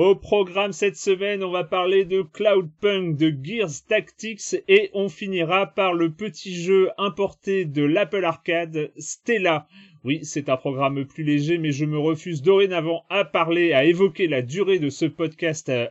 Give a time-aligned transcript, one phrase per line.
[0.00, 5.66] Au programme cette semaine, on va parler de Cloudpunk, de Gears Tactics et on finira
[5.66, 9.66] par le petit jeu importé de l'Apple Arcade, Stella.
[10.02, 14.26] Oui, c'est un programme plus léger, mais je me refuse dorénavant à parler, à évoquer
[14.26, 15.86] la durée de ce podcast euh,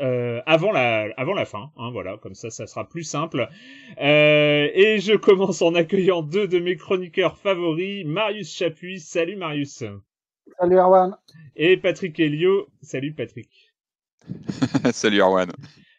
[0.00, 1.70] euh, avant, la, fin.
[1.76, 3.48] Hein, voilà, comme ça, ça sera plus simple.
[4.00, 8.98] Euh, et je commence en accueillant deux de mes chroniqueurs favoris, Marius Chapuis.
[8.98, 9.84] Salut Marius.
[10.58, 11.16] Salut Erwan.
[11.56, 12.68] Et Patrick Helio.
[12.82, 13.72] Salut Patrick.
[14.92, 15.50] Salut Erwan.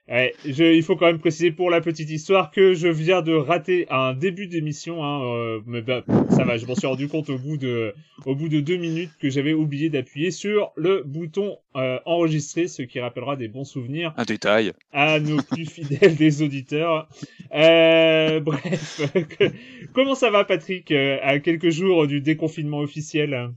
[0.10, 3.34] Ouais, je, il faut quand même préciser pour la petite histoire que je viens de
[3.34, 5.02] rater un début d'émission.
[5.02, 7.96] Hein, euh, mais bah, ça va, je m'en suis rendu compte au bout de,
[8.26, 12.82] au bout de deux minutes que j'avais oublié d'appuyer sur le bouton euh, enregistrer, ce
[12.82, 14.14] qui rappellera des bons souvenirs.
[14.18, 14.74] Un détail.
[14.92, 17.08] À nos plus fidèles des auditeurs.
[17.56, 19.02] Euh, bref,
[19.94, 23.54] comment ça va Patrick à quelques jours du déconfinement officiel?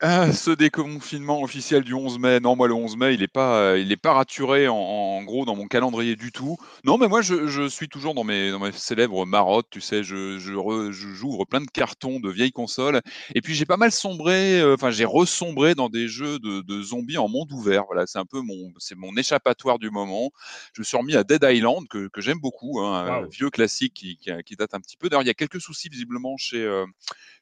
[0.00, 3.58] Ah, ce déconfinement officiel du 11 mai, non, moi le 11 mai, il n'est pas,
[3.58, 6.58] euh, il est pas raturé en, gros dans mon calendrier du tout.
[6.82, 10.02] Non, mais moi je, je suis toujours dans mes, dans mes célèbres marottes, tu sais,
[10.02, 13.00] je, je, j'ouvre plein de cartons de vieilles consoles.
[13.36, 16.82] Et puis j'ai pas mal sombré, euh, enfin j'ai ressombré dans des jeux de, de,
[16.82, 17.84] zombies en monde ouvert.
[17.86, 20.32] Voilà, c'est un peu mon, c'est mon échappatoire du moment.
[20.74, 23.94] Je me suis remis à Dead Island que, que j'aime beaucoup, hein, un vieux classique
[23.94, 25.08] qui, qui, date un petit peu.
[25.08, 26.84] D'ailleurs, il y a quelques soucis visiblement chez, euh,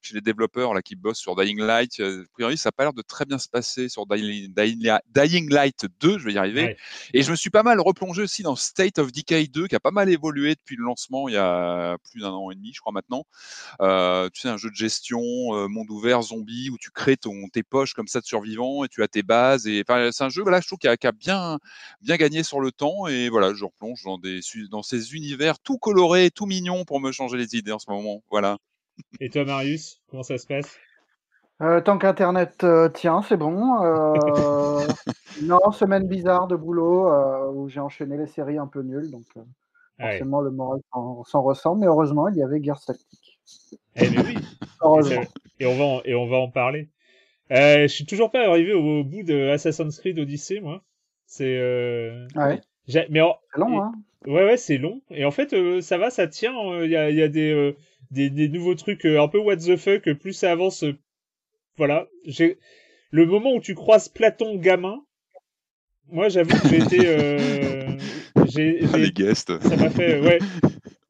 [0.02, 2.00] chez les développeurs là qui bossent sur Dying Light
[2.56, 6.32] ça n'a pas l'air de très bien se passer sur Dying, Light 2, je vais
[6.32, 6.76] y arriver.
[7.14, 9.80] Et je me suis pas mal replongé aussi dans State of Decay 2, qui a
[9.80, 12.80] pas mal évolué depuis le lancement il y a plus d'un an et demi, je
[12.80, 13.24] crois maintenant.
[13.80, 17.48] Euh, tu sais, un jeu de gestion, euh, monde ouvert, zombie, où tu crées ton,
[17.52, 19.66] tes poches comme ça de survivants et tu as tes bases.
[19.66, 21.58] Et c'est un jeu, voilà, je trouve, qui a, bien,
[22.00, 23.06] bien gagné sur le temps.
[23.06, 27.12] Et voilà, je replonge dans, des, dans ces univers tout colorés, tout mignons pour me
[27.12, 28.22] changer les idées en ce moment.
[28.30, 28.58] Voilà.
[29.20, 30.78] Et toi, Marius, comment ça se passe?
[31.62, 33.82] Euh, tant qu'Internet euh, tient, c'est bon.
[33.84, 34.80] Euh,
[35.42, 37.08] non, semaine bizarre de boulot
[37.52, 39.24] où j'ai enchaîné les séries un peu nulles, donc
[40.00, 41.76] forcément le moral s'en ressent.
[41.76, 43.38] Mais heureusement, il y avait Guerre Tactique.
[43.94, 44.34] Eh bien oui.
[44.80, 45.22] heureusement.
[45.60, 46.88] Et on va en, et on va en parler.
[47.50, 50.82] je suis toujours pas arrivé au, bout de Assassin's Creed Odyssey, moi.
[51.26, 51.60] C'est.
[52.34, 52.60] Ouais.
[52.88, 53.08] Mais c'est
[53.56, 53.92] long, hein.
[54.26, 55.00] Ouais, ouais, c'est long.
[55.10, 56.52] Et en fait, ça va, ça tient.
[56.82, 57.76] Il y a, y a des,
[58.10, 60.12] des, des, nouveaux trucs un peu what the fuck.
[60.14, 60.84] Plus ça avance,
[61.76, 62.58] voilà, j'ai
[63.10, 65.04] le moment où tu croises Platon gamin.
[66.08, 67.96] Moi, j'avoue que j'ai été, euh...
[68.46, 69.58] j'ai, ah, les guests.
[69.60, 70.38] Ça m'a fait, ouais.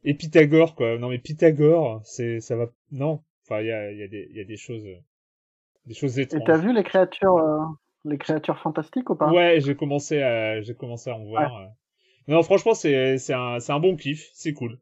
[0.05, 0.99] Et Pythagore, quoi.
[0.99, 3.23] Non, mais Pythagore, c'est, ça va, non.
[3.45, 4.87] Enfin, il y a, y a des, il y a des choses,
[5.87, 6.43] des choses étranges.
[6.43, 7.65] Et t'as vu les créatures, euh,
[8.05, 9.31] les créatures fantastiques ou pas?
[9.33, 11.69] Ouais, j'ai commencé à, j'ai commencé à en voir.
[12.29, 14.79] Non, franchement, c'est, c'est un, c'est un bon kiff, c'est cool.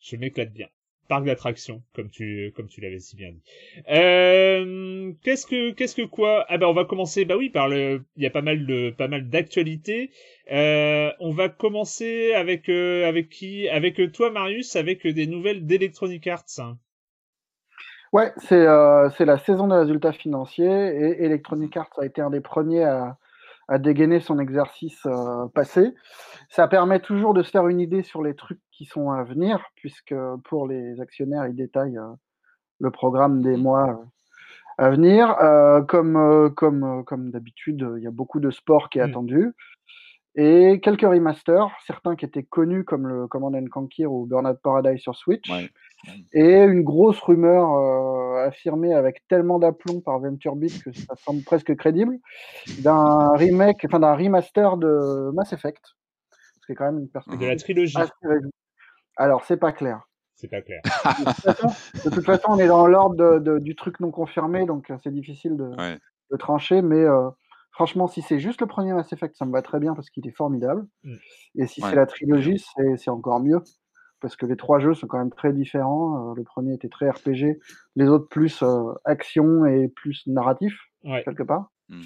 [0.00, 0.68] Je m'éclate bien.
[1.10, 3.42] Parc d'attractions, comme tu comme tu l'avais si bien dit.
[3.90, 6.46] Euh, qu'est-ce que qu'est-ce que quoi?
[6.48, 7.24] Ah ben on va commencer.
[7.24, 8.04] Bah oui, par le.
[8.16, 10.12] Il y a pas mal de pas mal d'actualités.
[10.52, 13.68] Euh, on va commencer avec euh, avec qui?
[13.68, 16.76] Avec toi, Marius, avec des nouvelles d'Electronic Arts.
[18.12, 18.66] Ouais, c'est
[19.18, 23.18] c'est la saison des résultats financiers et Electronic Arts a été un des premiers à
[23.70, 25.94] à dégainer son exercice euh, passé.
[26.50, 29.64] Ça permet toujours de se faire une idée sur les trucs qui sont à venir,
[29.76, 30.14] puisque
[30.44, 32.12] pour les actionnaires, ils détaillent euh,
[32.80, 35.36] le programme des mois euh, à venir.
[35.86, 39.10] comme comme, comme d'habitude, il y a beaucoup de sport qui est mmh.
[39.10, 39.54] attendu.
[40.36, 45.14] Et quelques remasters, certains qui étaient connus comme le Command Conquer ou Burnout Paradise sur
[45.14, 45.50] Switch.
[46.32, 51.74] Et une grosse rumeur euh, affirmée avec tellement d'aplomb par VentureBeat que ça semble presque
[51.76, 52.18] crédible,
[52.78, 55.82] d'un remake, enfin d'un remaster de Mass Effect.
[56.66, 57.40] C'est quand même une perspective.
[57.40, 57.96] De la trilogie.
[59.16, 60.06] Alors, c'est pas clair.
[60.36, 60.80] C'est pas clair.
[62.04, 66.36] de, toute façon, on est dans l'ordre du truc non confirmé, donc c'est difficile de,
[66.38, 67.28] trancher, mais euh,
[67.72, 70.26] franchement, si c'est juste le premier Mass Effect, ça me va très bien parce qu'il
[70.26, 70.86] est formidable.
[71.02, 71.14] Mm.
[71.56, 72.64] Et si c'est la trilogie,
[72.96, 73.60] c'est encore mieux
[74.20, 76.30] parce que les trois jeux sont quand même très différents.
[76.30, 77.58] Euh, le premier était très RPG,
[77.96, 81.70] les autres plus euh, action et plus narratif, quelque part.
[81.88, 82.02] Mmh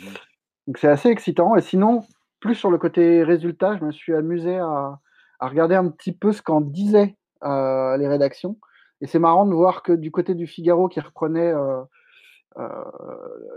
[0.66, 1.56] Donc c'est assez excitant.
[1.56, 2.04] Et sinon,
[2.40, 4.98] plus sur le côté résultat, je me suis amusé à,
[5.40, 8.56] regarder un petit peu ce qu'en disaient euh, les rédactions.
[9.02, 11.52] Et c'est marrant de voir que du côté du Figaro qui reprenait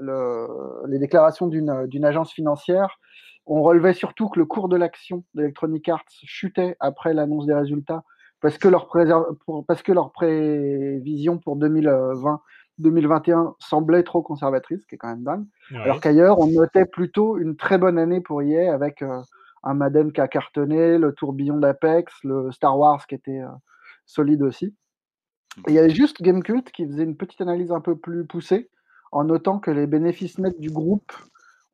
[0.02, 3.00] les déclarations d'une agence financière,
[3.46, 8.04] on relevait surtout que le cours de l'action d'Electronic Arts chutait après l'annonce des résultats
[8.42, 8.90] parce que leur,
[9.68, 12.42] parce que leur prévision pour 2020
[12.80, 15.46] 2021 semblait trop conservatrice, ce qui est quand même dingue.
[15.74, 19.22] Alors qu'ailleurs, on notait plutôt une très bonne année pour EA avec euh,
[19.64, 23.50] un Madden qui a cartonné, le tourbillon d'Apex, le Star Wars qui était euh,
[24.06, 24.76] solide aussi.
[25.68, 28.70] il y avait juste Gamecult qui faisait une petite analyse un peu plus poussée
[29.12, 31.12] en notant que les bénéfices nets du groupe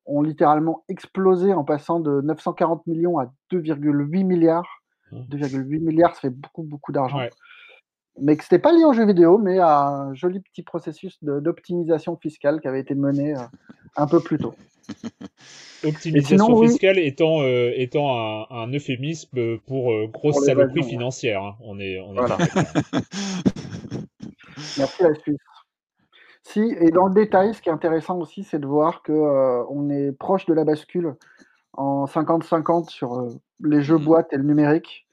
[0.06, 6.30] ont littéralement explosé en passant de 940 millions à 2,8 milliards 2,8 milliards, ça fait
[6.30, 7.20] beaucoup, beaucoup d'argent.
[8.20, 11.18] Mais que ce n'était pas lié aux jeux vidéo, mais à un joli petit processus
[11.22, 13.40] d'optimisation fiscale qui avait été mené euh,
[13.96, 14.54] un peu plus tôt.
[15.84, 21.42] Optimisation fiscale étant, euh, étant un, euphémisme pour euh, grosse saloperie financière.
[21.42, 21.56] Hein.
[21.60, 22.20] On est, on est
[24.78, 25.36] Merci la Suisse.
[26.44, 29.90] Si, et dans le détail, ce qui est intéressant aussi, c'est de voir qu'on on
[29.90, 31.16] est proche de la bascule
[31.72, 33.28] en 50-50 sur
[33.64, 34.04] les jeux mmh.
[34.04, 35.06] boîtes et le numérique.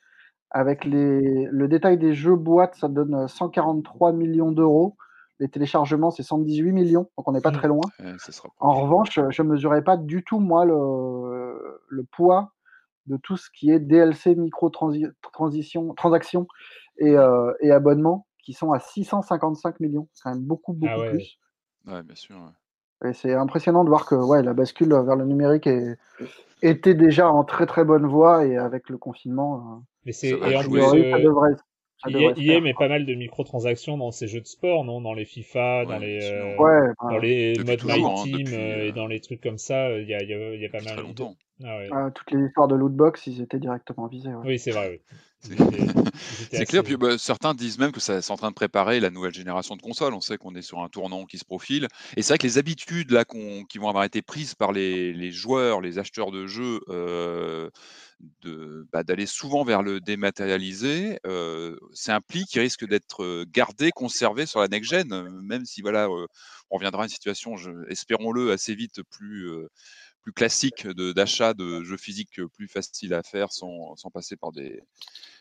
[0.54, 4.98] Avec les, le détail des jeux boîtes, ça donne 143 euh, millions d'euros.
[5.40, 7.54] Les téléchargements, c'est 118 millions, donc on n'est pas mmh.
[7.54, 7.82] très loin.
[8.60, 12.52] en revanche, je ne mesurais pas du tout, moi, le, le, poids
[13.08, 16.48] de tout ce qui est DLC, micro-transaction
[16.98, 20.08] et, euh, et abonnements, qui sont à 655 millions.
[20.14, 21.40] C'est quand même beaucoup, beaucoup ah plus.
[21.88, 22.38] Ouais, bien sûr.
[23.08, 25.98] Et c'est impressionnant de voir que ouais, la bascule vers le numérique est,
[26.62, 29.56] était déjà en très très bonne voie et avec le confinement.
[29.56, 33.98] Euh, Mais c'est et en plus, euh, ça devrait, il met pas mal de microtransactions
[33.98, 35.02] dans ses jeux de sport, non?
[35.02, 39.08] Dans les FIFA, dans les, euh, ouais, dans les modes My hein, Team et dans
[39.08, 40.94] les trucs comme ça, il y a, y, y a, pas mal.
[40.94, 41.36] Très longtemps.
[41.64, 41.90] Ah, ouais.
[41.92, 44.34] ah, toutes les histoires de lootbox, ils étaient directement visés.
[44.44, 45.02] Oui, c'est vrai.
[45.10, 45.16] Oui.
[46.52, 49.10] C'est clair, puis bah, certains disent même que ça c'est en train de préparer la
[49.10, 50.14] nouvelle génération de consoles.
[50.14, 51.88] On sait qu'on est sur un tournant qui se profile.
[52.16, 55.32] Et c'est vrai que les habitudes là qui vont avoir été prises par les, les
[55.32, 57.70] joueurs, les acheteurs de jeux, euh,
[58.94, 64.46] bah, d'aller souvent vers le dématérialisé, euh, c'est un pli qui risque d'être gardé, conservé
[64.46, 67.56] sur la next-gen, même si voilà, on reviendra à une situation,
[67.90, 69.50] espérons-le, assez vite plus
[70.22, 74.82] plus classique d'achat de, jeux physiques plus facile à faire sans, sans passer par des,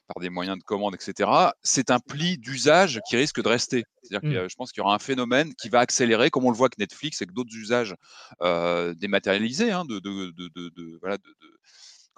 [0.06, 1.30] par des moyens de commande, etc.,
[1.62, 3.84] c'est un pli d'usage qui risque de rester.
[4.02, 4.48] C'est-à-dire que mmh.
[4.48, 6.78] je pense qu'il y aura un phénomène qui va accélérer, comme on le voit avec
[6.78, 7.94] Netflix et que d'autres usages
[8.42, 11.36] euh, dématérialisés, hein, de, de, de, de, voilà, de,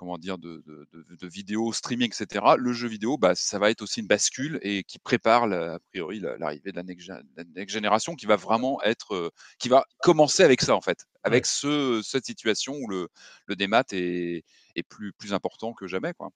[0.03, 2.45] comment dire, de, de, vidéos, streaming, etc.
[2.59, 6.19] Le jeu vidéo, bah, ça va être aussi une bascule et qui prépare a priori
[6.19, 9.31] l'arrivée de la next, génération qui va vraiment être, euh,
[9.61, 13.11] qui va commencer avec ça en fait, avec ce, cette situation où le,
[13.47, 14.45] le démat est,
[14.75, 16.15] est plus, plus important que jamais.
[16.15, 16.31] Quoi.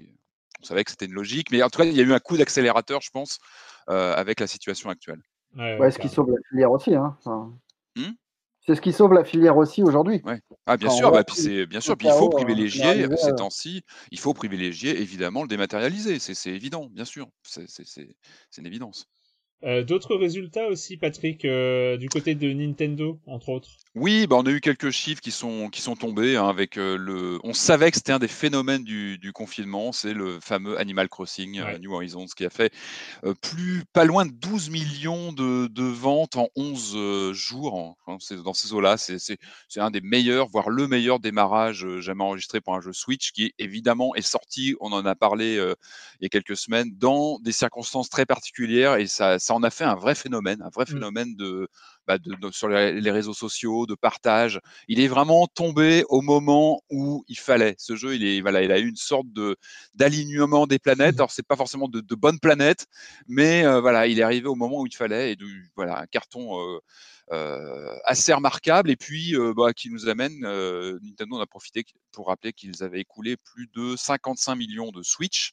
[0.00, 2.18] on savait que c'était une logique, mais en tout cas, il y a eu un
[2.18, 3.38] coup d'accélérateur, je pense,
[3.90, 5.22] euh, avec la situation actuelle.
[5.54, 6.96] Ouais, ce qui sauve la filière aussi.
[6.96, 7.16] Hein.
[7.94, 8.10] Mmh
[8.66, 10.22] c'est ce qui sauve la filière aussi aujourd'hui.
[10.66, 14.34] Ah, bien sûr, bah, puis bien sûr, puis il faut privilégier ces temps-ci, il faut
[14.34, 17.68] privilégier évidemment le dématérialisé, c'est évident, bien sûr, c'est
[18.58, 19.08] une évidence.
[19.64, 23.76] Euh, d'autres résultats aussi, Patrick, euh, du côté de Nintendo, entre autres?
[23.94, 27.38] Oui, bah, on a eu quelques chiffres qui sont, qui sont tombés hein, avec le.
[27.44, 31.92] On savait que c'était un des phénomènes du, confinement, c'est le fameux Animal Crossing New
[31.92, 32.72] Horizons qui a fait
[33.42, 37.98] plus pas loin de 12 millions de, ventes en 11 jours.
[38.06, 39.38] Hein, dans ces eaux-là, c'est
[39.76, 44.14] un des meilleurs, voire le meilleur démarrage jamais enregistré pour un jeu Switch qui évidemment
[44.14, 44.74] est sorti.
[44.80, 49.06] On en a parlé il y a quelques semaines dans des circonstances très particulières et
[49.06, 50.92] ça, ça en a fait un vrai phénomène, un vrai mmh.
[50.92, 51.68] phénomène de
[52.18, 54.60] bah, sur les, réseaux sociaux, de partage.
[54.88, 57.74] Il est vraiment tombé au moment où il fallait.
[57.78, 59.56] Ce jeu, il est voilà, il a eu une sorte de
[59.94, 61.16] d'alignement des planètes.
[61.16, 61.20] Mmh.
[61.20, 62.86] Alors c'est pas forcément de, bonnes planètes,
[63.26, 65.32] mais euh, voilà, il est arrivé au moment où il fallait.
[65.32, 65.36] Et
[65.76, 66.80] voilà, un carton.
[67.30, 72.28] Euh, euh, assez remarquable et puis bah, qui nous amène, Nintendo en a profité pour
[72.28, 75.52] rappeler qu'ils avaient écoulé plus de 55 millions de Switch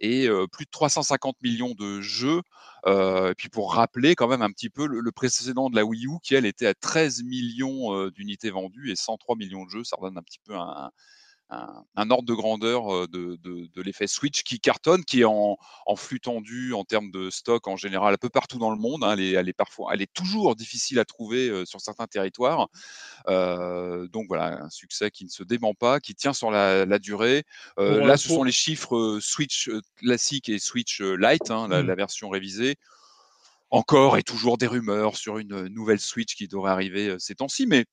[0.00, 2.42] et plus de 350 millions de jeux.
[2.86, 6.18] et puis pour rappeler quand même un petit peu le, précédent de la Wii U
[6.22, 10.18] qui elle était à 13 millions d'unités vendues et 103 millions de jeux, ça redonne
[10.18, 10.90] un petit peu un,
[11.50, 15.56] un, ordre de grandeur de, l'effet Switch qui cartonne, qui est en,
[15.96, 19.04] flux tendu en termes de stock en général un peu partout dans le monde.
[19.04, 19.16] Hein.
[19.16, 22.68] elle, est, parfois, elle est toujours difficile à trouver sur certains territoires.
[23.26, 27.44] donc voilà, un succès qui ne se dément pas, qui tient sur la, durée.
[27.76, 31.86] là, ce sont les chiffres Switch classique et Switch Lite, hein, la, mmh.
[31.86, 32.76] la version révisée
[33.70, 37.84] encore et toujours des rumeurs sur une nouvelle Switch qui devrait arriver ces temps-ci, mais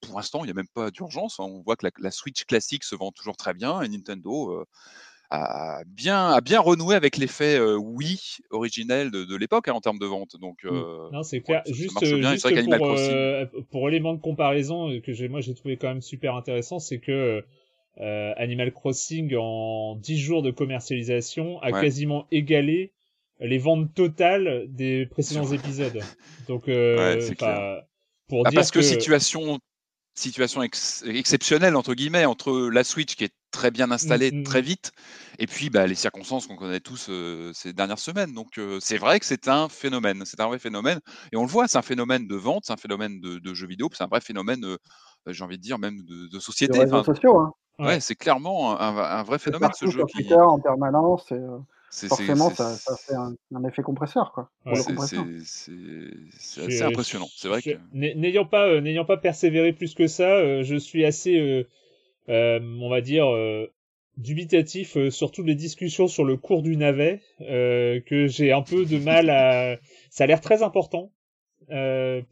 [0.00, 1.40] pour l'instant, il n'y a même pas d'urgence.
[1.40, 1.44] Hein.
[1.44, 4.64] On voit que la, Switch classique se vend toujours très bien et Nintendo
[5.30, 10.06] a, bien, a bien renoué avec l'effet Wii originel de, l'époque hein, en termes de
[10.06, 10.36] vente.
[10.40, 11.10] Donc, mmh.
[11.12, 11.62] non, c'est clair.
[11.66, 16.98] juste, pour, pour élément de comparaison que moi j'ai trouvé quand même super intéressant, c'est
[16.98, 17.44] que
[17.98, 22.92] Animal Crossing en 10 jours de commercialisation a quasiment égalé
[23.40, 26.00] les ventes totales des précédents épisodes.
[26.48, 26.68] Donc,
[28.28, 29.58] pour bah, dire parce que situation
[30.18, 34.60] situation exceptionnelle entre guillemets entre la Switch qui est très bien installée mmh, mmh, très
[34.60, 34.92] vite
[35.38, 37.10] et puis bah, les circonstances qu'on connaît tous
[37.54, 38.32] ces dernières semaines.
[38.32, 41.00] Donc c'est vrai que c'est un phénomène, c'est un vrai phénomène
[41.32, 43.88] et on le voit, c'est un phénomène de vente, c'est un phénomène de, jeux vidéo,
[43.92, 44.64] c'est un vrai phénomène,
[45.26, 46.78] j'ai envie de dire même de, société.
[46.78, 47.52] réseaux sociaux, hein.
[47.78, 50.02] Ouais, c'est clairement un, vrai phénomène ce jeu.
[50.06, 50.34] Qui...
[50.34, 51.30] en permanence.
[51.30, 51.40] Et,
[51.90, 54.32] forcément, ça, fait un, effet compresseur.
[54.32, 57.28] Quoi, c'est assez impressionnant.
[57.34, 57.70] C'est vrai que...
[57.92, 61.38] N'ayant pas, euh, n'ayant pas persévéré plus que ça, euh, je suis assez,
[62.28, 63.26] euh, on va dire,
[64.16, 68.98] dubitatif sur toutes les discussions sur le cours du navet, que j'ai un peu de
[68.98, 69.76] mal à...
[70.10, 71.12] Ça a l'air très important.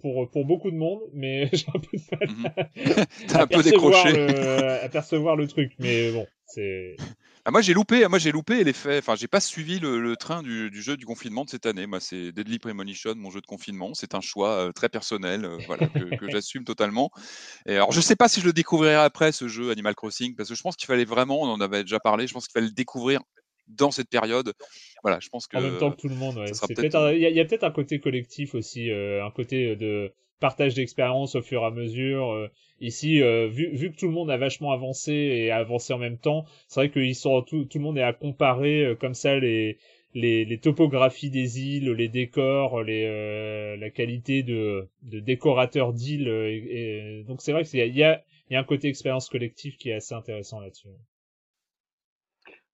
[0.01, 3.63] pour pour beaucoup de monde, mais j'ai un peu de mal mmh à, un peu
[3.63, 4.27] décroché.
[4.83, 5.73] à percevoir le truc.
[5.79, 6.97] Mais bon, c'est
[7.49, 8.99] ah, moi j'ai loupé, moi j'ai loupé l'effet.
[8.99, 11.87] Enfin, j'ai pas suivi le, train du, jeu du confinement de cette année.
[11.87, 13.95] Moi, c'est Deadly Premonition, mon jeu de confinement.
[13.95, 17.12] C'est un choix très personnel, voilà, que, j'assume totalement.
[17.65, 20.49] Et alors, je sais pas si je le découvrirai après ce jeu Animal Crossing, parce
[20.49, 22.67] que je pense qu'il fallait vraiment, on en avait déjà parlé, je pense qu'il fallait
[22.67, 23.21] le découvrir
[23.69, 24.53] dans cette période.
[25.05, 25.57] Voilà, je pense que.
[25.57, 28.91] En même temps que tout le monde, Il y a, peut-être un côté collectif aussi,
[28.91, 32.49] un côté de partage d'expérience au fur et à mesure.
[32.81, 35.99] Ici, euh, vu, vu que tout le monde a vachement avancé et a avancé en
[35.99, 39.14] même temps, c'est vrai que sont tout, tout le monde est à comparer euh, comme
[39.14, 39.78] ça les,
[40.12, 46.28] les, les, topographies des îles, les décors, les, euh, la qualité de, de décorateur d'îles.
[46.28, 49.76] Et, donc c'est vrai qu'il y y, a, il y a un côté expérience collective
[49.78, 50.88] qui est assez intéressant là-dessus.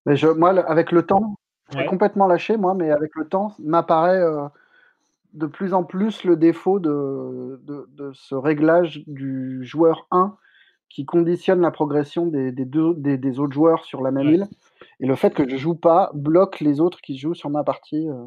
[0.04, 1.36] Mais je, moi, avec le temps,
[1.72, 4.20] j'ai complètement lâché, moi, mais avec le temps, m'apparaît
[5.32, 10.36] de plus en plus le défaut de, de, ce réglage du joueur 1
[10.88, 14.48] qui conditionne la progression des, des, deux, des, autres joueurs sur la même île.
[15.00, 18.08] Et le fait que je joue pas bloque les autres qui jouent sur ma partie.
[18.08, 18.26] Euh,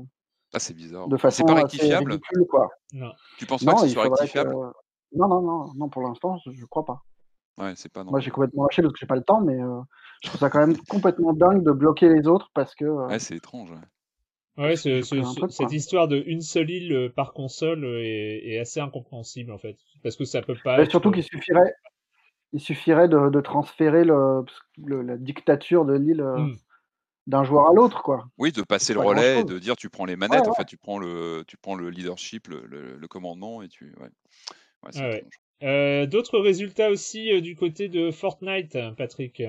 [0.53, 1.07] ah, c'est bizarre.
[1.07, 2.69] De façon pas rectifiable ridicule, quoi.
[2.93, 3.11] Non.
[3.37, 4.55] Tu penses pas que ce soit rectifiable
[5.13, 7.03] Non, non, non, non, pour l'instant, je, ne crois pas.
[7.59, 9.81] Ouais, c'est pas Moi, j'ai complètement lâché parce que j'ai pas le temps, mais euh,
[10.23, 12.85] je trouve ça quand même complètement dingue de bloquer les autres parce que.
[12.85, 13.71] Euh, ouais, c'est étrange.
[13.71, 13.77] Ouais,
[14.75, 19.77] cette histoire de une seule île euh, par console euh, est, assez incompréhensible en fait,
[20.01, 20.77] parce que ça peut pas.
[20.77, 21.73] Mais surtout qu'il suffirait,
[22.53, 24.45] il suffirait de, transférer le,
[24.77, 26.57] la dictature de l'île euh, hmm.
[27.27, 28.27] d'un joueur à l'autre, quoi.
[28.37, 30.99] Oui, de passer le relais, de dire tu prends les manettes, en fait, tu prends
[30.99, 33.93] le, tu prends le leadership, le, commandement et tu.
[34.91, 36.07] Ouais.
[36.07, 39.41] D'autres résultats aussi du côté de Fortnite, Patrick?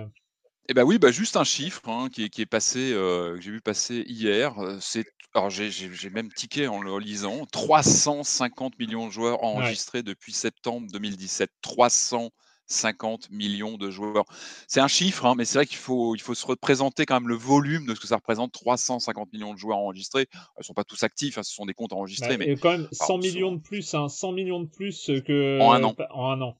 [0.68, 3.40] Eh ben oui, bah juste un chiffre hein, qui, est, qui est passé, euh, que
[3.40, 4.54] j'ai vu passer hier.
[4.80, 5.04] C'est,
[5.34, 5.70] alors j'ai,
[6.10, 7.46] même tiqué en le lisant.
[7.52, 11.50] 350 millions de joueurs enregistrés depuis septembre 2017.
[11.62, 12.32] 350
[12.66, 14.24] 350 millions de joueurs.
[14.66, 17.28] C'est un chiffre, hein, mais c'est vrai qu'il faut, il faut se représenter quand même
[17.28, 18.52] le volume de ce que ça représente.
[18.52, 20.26] 350 millions de joueurs enregistrés.
[20.32, 22.36] Ils ne sont pas tous actifs, hein, ce sont des comptes enregistrés.
[22.36, 25.72] Bah, mais quand même 100 millions de plus, 100 hein, millions de plus que en
[25.72, 25.94] un an.
[26.10, 26.58] En un an.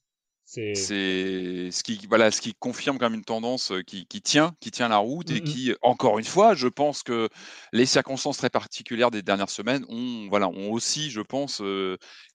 [0.48, 4.70] C'est ce qui, voilà, ce qui confirme quand même une tendance qui, qui tient, qui
[4.70, 7.28] tient la route et mmh qui, encore une fois, je pense que
[7.72, 11.60] les circonstances très particulières des dernières semaines ont, voilà, ont aussi, je pense,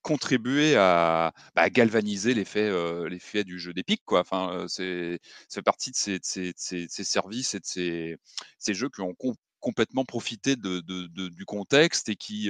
[0.02, 2.70] contribué à, bah, galvaniser l'effet,
[3.08, 4.20] l'effet du jeu d'épique, quoi.
[4.20, 8.18] Enfin, c'est, fait partie de ces, ces, ces, services et de ces,
[8.60, 9.16] ces jeux qui ont
[9.62, 12.50] complètement profité de, de, du contexte et qui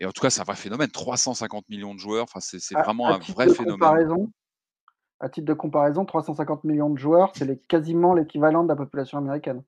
[0.00, 0.90] et en tout cas, c'est un vrai phénomène.
[0.90, 4.28] 350 millions de joueurs, enfin, c'est, vraiment un vrai phénomène
[5.20, 9.62] à titre de comparaison, 350 millions de joueurs, c'est quasiment l'équivalent de la population américaine.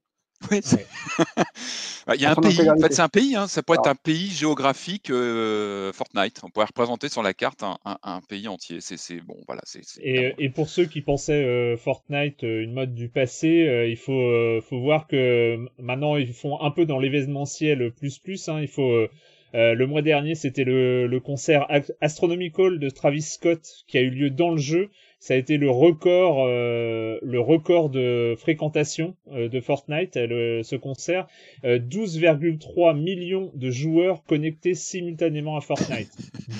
[0.50, 0.60] Oui,
[2.06, 3.90] bah, il y a un pays, en fait, c'est un pays, hein, ça pourrait être
[3.90, 6.40] un pays géographique euh, Fortnite.
[6.42, 8.78] On pourrait représenter sur la carte un, pays entier.
[8.80, 9.60] C'est bon, voilà.
[10.02, 14.80] et, pour ceux qui pensaient euh, Fortnite euh, une mode du passé, il faut, faut
[14.80, 18.48] voir que maintenant ils font un peu dans l'événementiel plus plus.
[18.48, 19.06] Hein, il faut
[19.52, 21.66] le mois dernier, c'était le, le concert
[22.00, 24.88] Astronomical de Travis Scott qui a eu lieu dans le jeu
[25.20, 31.26] ça a été le record, euh, le record de fréquentation euh, de Fortnite, ce concert.
[31.62, 36.10] 12,3 euh, millions de joueurs connectés simultanément à Fortnite.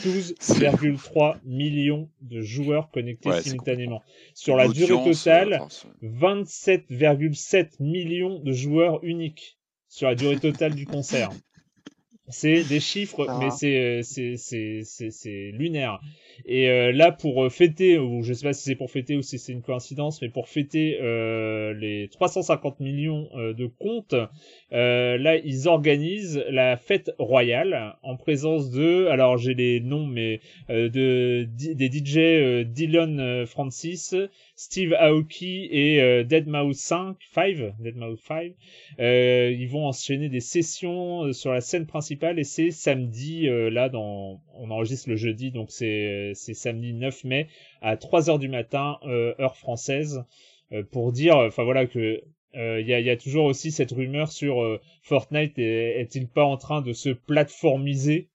[0.05, 4.03] 12,3 millions de joueurs connectés simultanément.
[4.35, 5.63] Sur la durée totale,
[6.03, 9.57] 27,7 millions de joueurs uniques
[9.89, 11.31] sur la durée totale du concert.
[12.31, 16.01] C'est des chiffres, mais c'est c'est c'est c'est lunaire.
[16.47, 19.23] Et euh, là, pour euh, fêter, ou je sais pas si c'est pour fêter ou
[19.23, 24.15] si c'est une coïncidence, mais pour fêter euh, les 350 millions de comptes,
[24.71, 31.49] là, ils organisent la fête royale en présence de, alors j'ai les noms, mais de
[31.51, 34.15] des DJ Dylan Francis,
[34.63, 38.53] Steve Aoki et Deadmau 5, 5, Deadmau 5.
[38.99, 44.71] ils vont enchaîner des sessions sur la scène principale et c'est samedi là dans on
[44.71, 47.49] enregistre le jeudi donc c'est samedi 9 mai
[47.81, 50.25] à 3 heures du matin, euh, heure française,
[50.73, 54.81] euh, pour dire, enfin voilà que il euh, y, a, toujours aussi cette rumeur sur
[55.03, 58.29] Fortnite est-il pas en train de se plateformiser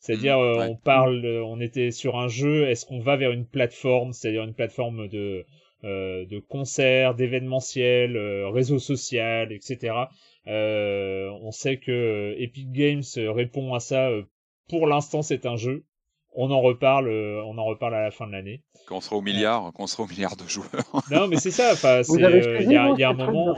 [0.00, 4.12] c'est-à-dire mmh, on parle on était sur un jeu est-ce qu'on va vers une plateforme
[4.12, 5.44] c'est-à-dire une plateforme de
[5.82, 9.94] de concerts d'événementiels réseaux social etc
[10.46, 14.10] on sait que Epic Games répond à ça
[14.68, 15.84] pour l'instant c'est un jeu
[16.40, 18.62] on en reparle, euh, on en reparle à la fin de l'année.
[18.86, 20.68] Quand on sera au milliard, quand on sera au milliard de joueurs.
[21.10, 21.72] non, mais c'est ça.
[21.72, 23.54] Enfin, il euh, y a, y a un moment.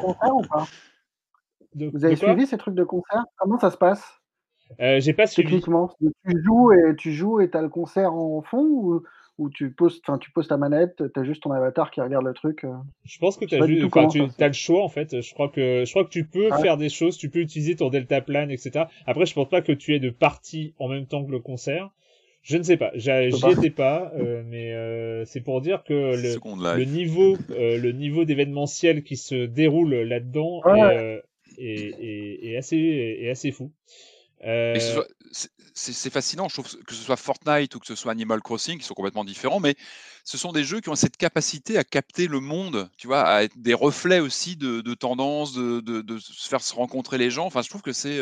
[1.75, 4.20] vous avez suivi ces trucs de concert Comment ça se passe?
[4.81, 5.49] Euh, J'ai pas suivi.
[5.49, 9.03] Techniquement, tu joues et tu joues et t'as le concert en fond ou,
[9.39, 12.65] ou tu poses, tu poses ta manette, t'as juste ton avatar qui regarde le truc.
[13.05, 15.21] Je pense que t'as juste, enfin, tu as le choix en fait.
[15.21, 17.89] Je crois que, je crois que tu peux faire des choses, tu peux utiliser ton
[17.89, 18.85] delta plan, etc.
[19.07, 21.91] Après, je pense pas que tu aies de partie en même temps que le concert.
[22.43, 26.85] Je ne sais pas, j'y étais pas, euh, mais euh, c'est pour dire que le,
[26.85, 30.63] niveau, euh, le niveau d'événementiel qui se déroule là-dedans
[31.59, 33.73] est, assez, est assez fou.
[34.43, 38.85] C'est fascinant, je trouve que ce soit Fortnite ou que ce soit Animal Crossing, qui
[38.85, 39.77] sont complètement différents, mais
[40.25, 43.43] ce sont des jeux qui ont cette capacité à capter le monde, tu vois, à
[43.43, 47.31] être des reflets aussi de, de tendances, de, de, de, se faire se rencontrer les
[47.31, 47.47] gens.
[47.47, 48.21] Enfin, je trouve que c'est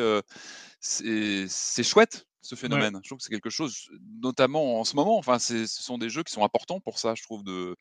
[0.81, 2.99] c'est chouette ce phénomène.
[3.03, 3.89] Je trouve que c'est quelque chose,
[4.23, 5.19] notamment en ce moment.
[5.19, 7.77] Enfin, ce sont des jeux qui sont importants pour ça, je trouve, de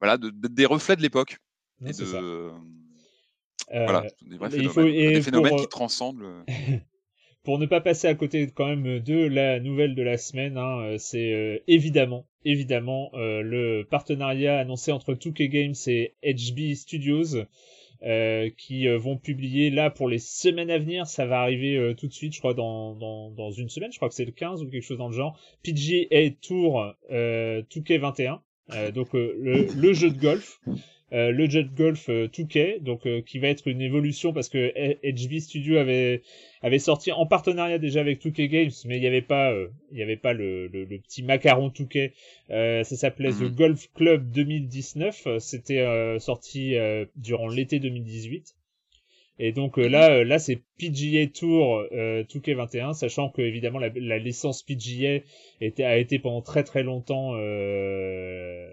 [0.00, 1.38] voilà, de, des reflets de l'époque.
[1.84, 2.50] Et de,
[3.70, 6.44] voilà, des vrais phénomènes, des phénomènes qui transcendent.
[7.48, 10.96] pour ne pas passer à côté quand même de la nouvelle de la semaine, hein,
[10.98, 17.46] c'est évidemment, évidemment le partenariat annoncé entre 2K Games et HB Studios
[18.04, 21.08] euh, qui euh, vont publier là pour les semaines à venir.
[21.08, 23.90] Ça va arriver euh, tout de suite, je crois, dans, dans, une semaine.
[23.90, 25.36] Je crois que c'est le 15 ou quelque chose dans le genre.
[25.64, 28.38] PGA Tour 2K21.
[28.92, 30.60] donc le, jeu de golf.
[31.14, 34.72] Euh, le Jet Golf 2K, euh, donc euh, qui va être une évolution parce que
[35.02, 36.20] HB Studio avait
[36.60, 39.54] avait sorti en partenariat déjà avec 2K Games, mais il n'y avait pas
[39.90, 42.12] il y avait pas le, le, petit macaron 2K.
[42.48, 43.54] ça s'appelait The mhm.
[43.54, 45.38] Golf Club 2019.
[45.38, 46.74] C'était sorti
[47.16, 48.57] durant l'été 2018.
[49.38, 53.90] Et donc euh, là, euh, là c'est PGA Tour euh, 2K21, sachant que évidemment la,
[53.94, 55.20] la licence PGA
[55.60, 58.68] était, a été pendant très très longtemps euh,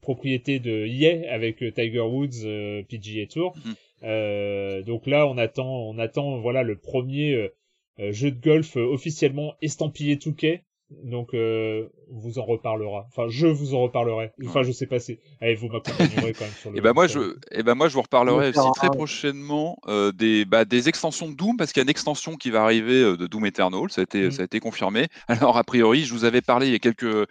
[0.00, 2.42] propriété de EA avec Tiger Woods
[2.88, 3.54] PGA Tour.
[3.64, 4.82] Mhm.
[4.84, 7.50] donc là, on attend, on attend voilà le premier
[7.98, 10.60] jeu de golf officiellement estampillé 2K.
[10.90, 13.06] Donc, euh, vous en reparlera.
[13.08, 14.32] Enfin, je vous en reparlerai.
[14.46, 15.18] Enfin, je sais pas si.
[15.40, 16.76] Allez, vous m'accompagnerez quand même sur le.
[16.76, 19.78] Et eh ben moi, je, et eh ben moi, je vous reparlerai aussi très prochainement
[19.86, 22.62] euh, des, bah, des extensions de Doom parce qu'il y a une extension qui va
[22.62, 23.90] arriver euh, de Doom Eternal.
[23.90, 24.30] Ça a été, mm.
[24.30, 25.08] ça a été confirmé.
[25.28, 27.28] Alors a priori, je vous avais parlé il y a quelques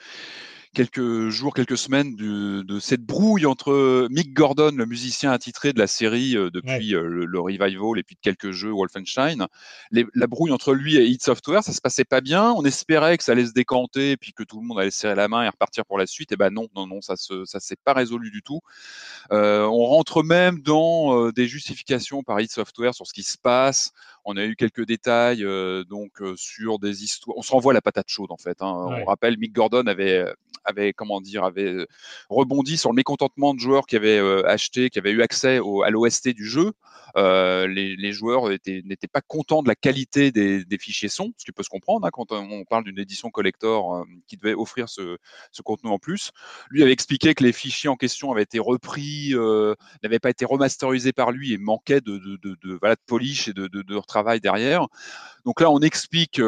[0.78, 5.88] quelques jours, quelques semaines de cette brouille entre Mick Gordon, le musicien attitré de la
[5.88, 9.48] série euh, depuis euh, le, revival et puis de quelques jeux Wolfenstein.
[9.92, 12.52] la brouille entre lui et id Software, ça se passait pas bien.
[12.52, 15.16] On espérait que ça allait se décanter et puis que tout le monde allait serrer
[15.16, 16.32] la main et repartir pour la suite.
[16.32, 18.60] Et ben non, non, non, ça se, ça s'est pas résolu du tout.
[19.32, 23.94] Euh, on rentre même dans des justifications par id Software sur ce qui se passe.
[24.26, 25.44] On a eu quelques détails
[25.90, 27.36] donc sur des histoires.
[27.36, 28.62] On se renvoie à la patate chaude en fait.
[28.62, 28.74] Hein.
[29.02, 30.24] On rappelle, Mick Gordon avait
[30.68, 31.88] avait comment dire avait
[32.30, 35.90] rebondi sur le mécontentement de joueurs qui avaient acheté, qui avaient eu accès au, à
[35.90, 36.74] l'OST du jeu.
[37.16, 41.46] Euh, les, les, joueurs n'étaient pas contents de la qualité des, des, fichiers son, ce
[41.46, 45.18] qui peut se comprendre hein, quand on parle d'une édition collector qui devait offrir ce,
[45.52, 46.32] ce, contenu en plus.
[46.70, 50.46] Lui avait expliqué que les fichiers en question avaient été repris, euh, n'avaient pas été
[50.46, 54.00] remasterisés par lui et manquaient de, de, de, voilà, de polish et de, de, de
[54.02, 54.88] travail derrière.
[55.46, 56.42] Donc là, on explique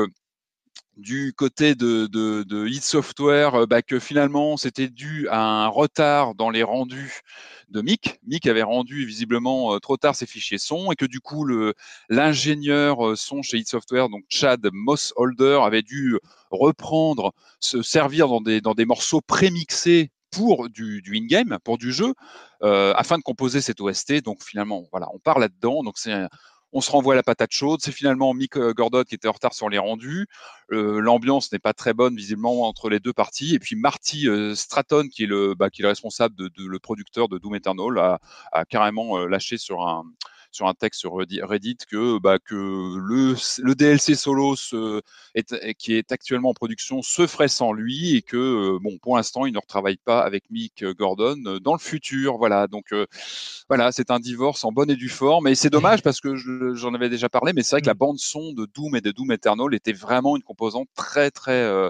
[1.00, 6.50] du côté de, de, Software euh, bah, que finalement c'était dû à un retard dans
[6.50, 7.22] les rendus
[7.70, 8.20] de Mick.
[8.28, 11.48] Mick avait rendu visiblement euh, trop tard ses fichiers son et que du coup
[12.10, 16.18] l'ingénieur euh, son chez Hit Software, donc Chad Mossholder, avait dû
[16.52, 21.92] reprendre, se servir dans des, dans des morceaux prémixés pour du, du in-game, pour du
[21.92, 22.14] jeu,
[22.62, 24.22] afin de composer cette OST.
[24.24, 25.84] Donc finalement, voilà, on part là-dedans.
[25.84, 26.14] Donc c'est
[26.72, 27.80] on se renvoie à la patate chaude.
[27.82, 30.28] C'est finalement Mick euh, Gordon qui était en retard sur les rendus.
[30.72, 33.56] Euh, l'ambiance n'est pas très bonne visiblement entre les deux parties.
[33.56, 36.80] Et puis Marty euh, Stratton, qui est le, bah, qui est le responsable de, le
[36.80, 38.20] producteur de Doom Eternal, a,
[38.52, 40.06] a carrément lâché sur un
[40.52, 45.02] sur un texte sur Reddit que, bah, que le, le DLC solo se,
[45.36, 49.18] est, qui est actuellement en production se ferait sans lui et que, euh, bon, pour
[49.18, 52.38] l'instant, il ne retravaille pas avec Mick Gordon euh, dans le futur.
[52.38, 53.06] Voilà, donc euh,
[53.68, 55.48] voilà, c'est un divorce en bonne et due forme.
[55.48, 57.98] Et c'est dommage parce que j'en avais déjà parlé, mais c'est vrai que la mmh.
[57.98, 61.90] bande son de Doom et de Doom Eternal était vraiment une composante très, très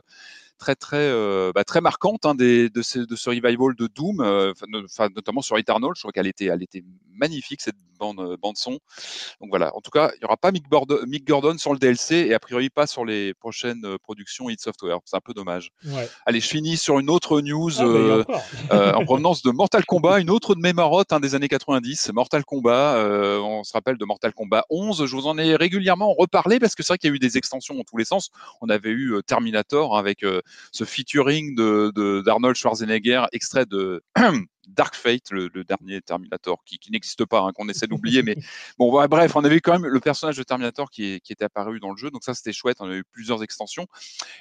[0.59, 4.21] très très euh, bah, très marquante hein, des, de, ce, de ce revival de Doom,
[4.21, 4.53] euh,
[5.15, 5.91] notamment sur Eternal.
[5.95, 6.83] Je crois qu'elle était, elle était
[7.15, 8.79] magnifique cette bande euh, bande son.
[9.41, 9.75] Donc voilà.
[9.75, 10.65] En tout cas, il y aura pas Mick,
[11.07, 14.99] Mick, Gordon sur le DLC et a priori pas sur les prochaines productions Hit Software.
[15.05, 15.71] C'est un peu dommage.
[16.25, 17.71] Allez, je finis sur une autre news
[18.69, 22.11] ah, en provenance de Mortal Kombat, une autre de mes marottes hein, des années 90.
[22.13, 22.95] Mortal Kombat.
[23.41, 25.05] on se rappelle de Mortal Kombat 11.
[25.05, 27.37] Je vous en ai régulièrement reparlé parce que c'est vrai qu'il y a eu des
[27.37, 28.29] extensions dans tous les sens.
[28.61, 30.25] On avait eu Terminator avec
[30.71, 34.03] ce featuring de d'Arnold Schwarzenegger, extrait de
[34.69, 38.23] Dark Fate, le, dernier Terminator, qui, n'existe pas, hein, qu'on essaie d'oublier.
[38.23, 38.35] mais
[38.77, 41.91] bon, bref, on avait quand même le personnage de Terminator qui, qui était apparu dans
[41.91, 42.77] le jeu, donc ça c'était chouette.
[42.79, 43.87] On a eu plusieurs extensions.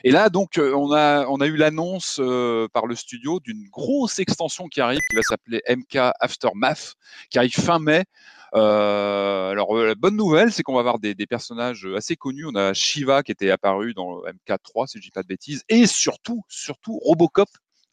[0.04, 3.68] Et là, donc, euh, on a, on a eu l'annonce euh, par le studio d'une
[3.70, 6.94] grosse extension qui arrive, qui va s'appeler MK Aftermath,
[7.30, 8.04] qui arrive fin mai.
[8.54, 12.46] Euh, alors la bonne nouvelle, c'est qu'on va avoir des, des, personnages assez connus.
[12.46, 15.86] On a Shiva qui était apparu dans MK3, si je dis pas de bêtises, et
[15.86, 17.48] surtout, surtout Robocop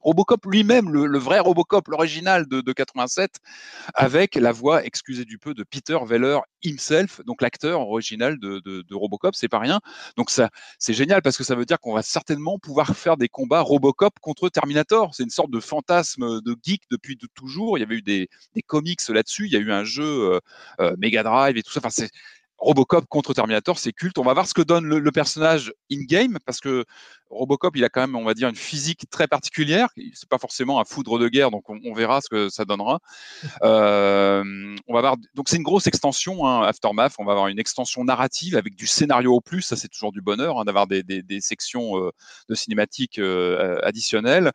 [0.06, 3.40] Robocop lui-même, le, vrai Robocop, l'original de, 87,
[3.96, 9.34] avec la voix, excusez du peu, de Peter Weller himself, donc l'acteur original de, Robocop,
[9.34, 9.82] c'est pas rien.
[10.16, 13.28] Donc ça, c'est génial parce que ça veut dire qu'on va certainement pouvoir faire des
[13.28, 15.16] combats Robocop contre Terminator.
[15.16, 17.80] C'est une sorte de fantasme de geek depuis toujours.
[17.80, 18.30] Il y avait eu des,
[18.68, 19.48] comics là-dessus.
[19.48, 20.40] Il y a eu un jeu euh,
[20.82, 21.80] euh, Mega Drive et tout ça.
[21.80, 22.10] Enfin, c'est
[22.58, 24.18] Robocop contre Terminator, c'est culte.
[24.18, 26.86] On va voir ce que donne le, personnage in-game, parce que
[27.30, 29.90] Robocop, il a quand même, on va dire, une physique très particulière.
[30.14, 33.00] C'est pas forcément un foudre de guerre, donc on, verra ce que ça donnera.
[33.66, 35.16] Euh, on va voir.
[35.34, 37.14] Donc c'est une grosse extension, hein, Aftermath.
[37.20, 39.62] On va avoir une extension narrative avec du scénario au plus.
[39.62, 41.04] Ça, c'est toujours du bonheur hein, d'avoir des,
[41.40, 42.12] sections euh,
[42.50, 44.52] de cinématiques euh, additionnelles.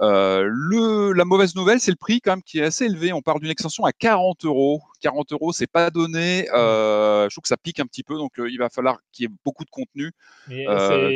[0.00, 3.12] le, la mauvaise nouvelle, c'est le prix quand même qui est assez élevé.
[3.12, 4.82] On parle d'une extension à 40 euros.
[5.00, 6.46] 40 euros, c'est pas donné.
[6.50, 9.34] je trouve que ça pique un petit peu, donc il va falloir qu'il y ait
[9.44, 10.12] beaucoup de contenu.
[10.48, 10.64] Mais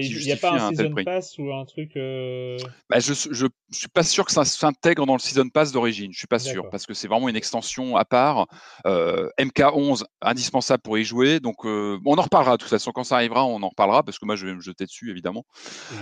[0.02, 1.92] il n'y a pas un, season pass ou un truc.
[1.94, 6.12] Bah, je, je, suis pas sûr que ça s'intègre dans le season pass d'origine.
[6.12, 8.46] Je suis pas sûr parce que c'est vraiment une extension à part.
[8.84, 11.40] MK11 indispensable pour y jouer.
[11.40, 14.26] Donc on en reparlera de toute façon quand ça arrivera, on en reparlera parce que
[14.26, 15.44] moi je vais me jeter dessus évidemment.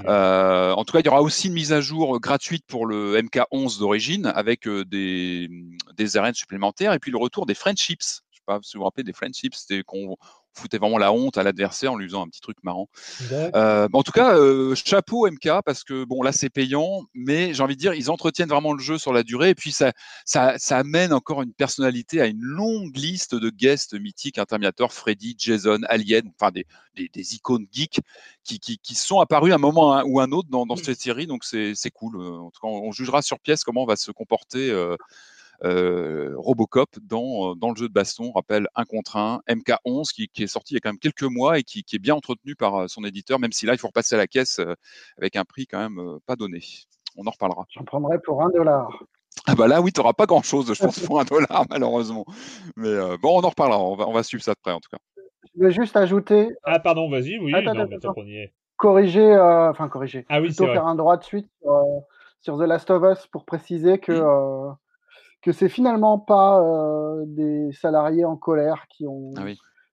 [0.07, 3.79] en tout cas, il y aura aussi une mise à jour gratuite pour le MK11
[3.79, 5.49] d'origine avec des,
[5.97, 8.23] des arènes supplémentaires et puis le retour des friendships.
[8.31, 10.17] Je sais pas si vous vous rappelez des friendships, c'était qu'on
[10.55, 12.89] foutait vraiment la honte à l'adversaire en lui faisant un petit truc marrant.
[13.33, 17.63] Euh, en tout cas, euh, chapeau MK parce que bon là c'est payant, mais j'ai
[17.63, 19.93] envie de dire ils entretiennent vraiment le jeu sur la durée et puis ça,
[20.25, 25.35] ça, ça amène encore une personnalité à une longue liste de guests mythiques, Interminator, Freddy,
[25.39, 28.01] Jason, Alien, enfin des, des, des icônes geeks
[28.45, 31.27] qui, qui, qui, sont apparus à un moment ou un autre dans, dans cette série,
[31.27, 32.21] donc c'est cool.
[32.21, 34.71] En tout cas, on jugera sur pièce comment va se comporter.
[34.71, 34.97] Euh, euh,
[35.63, 40.43] Robocop dans, dans le jeu de baston, on rappelle un contre un, MK11 qui, qui,
[40.43, 42.57] est sorti il y a quand même quelques mois et qui, qui, est bien entretenu
[42.57, 44.75] par euh, son éditeur, même si là il faut repasser à la caisse euh,
[45.19, 46.61] avec un prix quand même pas donné.
[47.17, 47.67] On en reparlera.
[47.71, 48.89] J'en prendrai pour un dollar.
[49.47, 52.25] Ah bah là oui, tu n'auras pas grand chose, je pense, pour un dollar malheureusement.
[52.77, 54.81] Mais euh, bon, on en reparlera, on va, on va suivre ça de près en
[54.81, 54.99] tout cas.
[55.57, 56.49] Je vais juste ajouter.
[56.65, 58.53] Ah pardon, vas-y, oui, attends, non, attends, on y est.
[58.77, 59.37] Corriger,
[59.71, 60.25] enfin corriger.
[60.29, 61.49] Ah oui, plutôt faire un droit de suite
[62.41, 64.13] sur The Last of Us pour préciser que
[65.43, 69.45] que c'est finalement pas euh, des salariés en colère qui ont, ah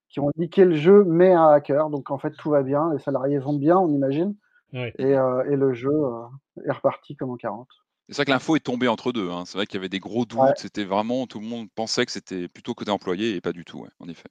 [0.08, 1.90] qui ont niqué le jeu, mais un hacker.
[1.90, 2.90] Donc en fait, tout va bien.
[2.92, 4.34] Les salariés vont bien, on imagine.
[4.72, 6.22] Et, euh, et, le jeu euh,
[6.64, 7.66] est reparti comme en 40.
[8.08, 9.28] C'est vrai que l'info est tombée entre deux.
[9.28, 9.42] Hein.
[9.44, 10.56] C'est vrai qu'il y avait des gros doutes.
[10.56, 13.84] C'était vraiment, tout le monde pensait que c'était plutôt côté employé et pas du tout,
[13.98, 14.28] en effet.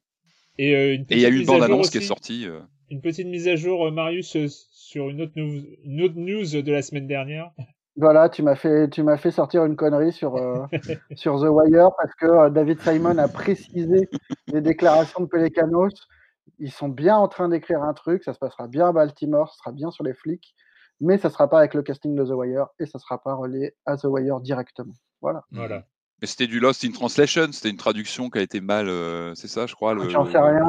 [0.58, 2.48] Et il y a eu une bande-annonce qui est sortie.
[2.90, 4.38] Une petite mise à jour, Marius,
[4.72, 7.52] sur une autre, une autre news de la semaine dernière.
[8.00, 10.66] Voilà, tu m'as fait, tu m'as fait sortir une connerie sur, euh,
[11.16, 14.10] sur The Wire parce que euh, David Simon a précisé
[14.48, 16.08] les déclarations de Pelicanos.
[16.60, 19.58] Ils sont bien en train d'écrire un truc, ça se passera bien à Baltimore, ça
[19.58, 20.56] sera bien sur les flics,
[21.02, 23.76] mais ça sera pas avec le casting de The Wire et ça sera pas relié
[23.86, 24.94] à The Wire directement.
[25.22, 25.44] Voilà.
[25.52, 25.84] Voilà.
[26.22, 29.50] Mais c'était du Lost in Translation, c'était une traduction qui a été mal, euh, c'est
[29.50, 29.94] ça, je crois.
[29.94, 30.66] Le, J'en sais rien.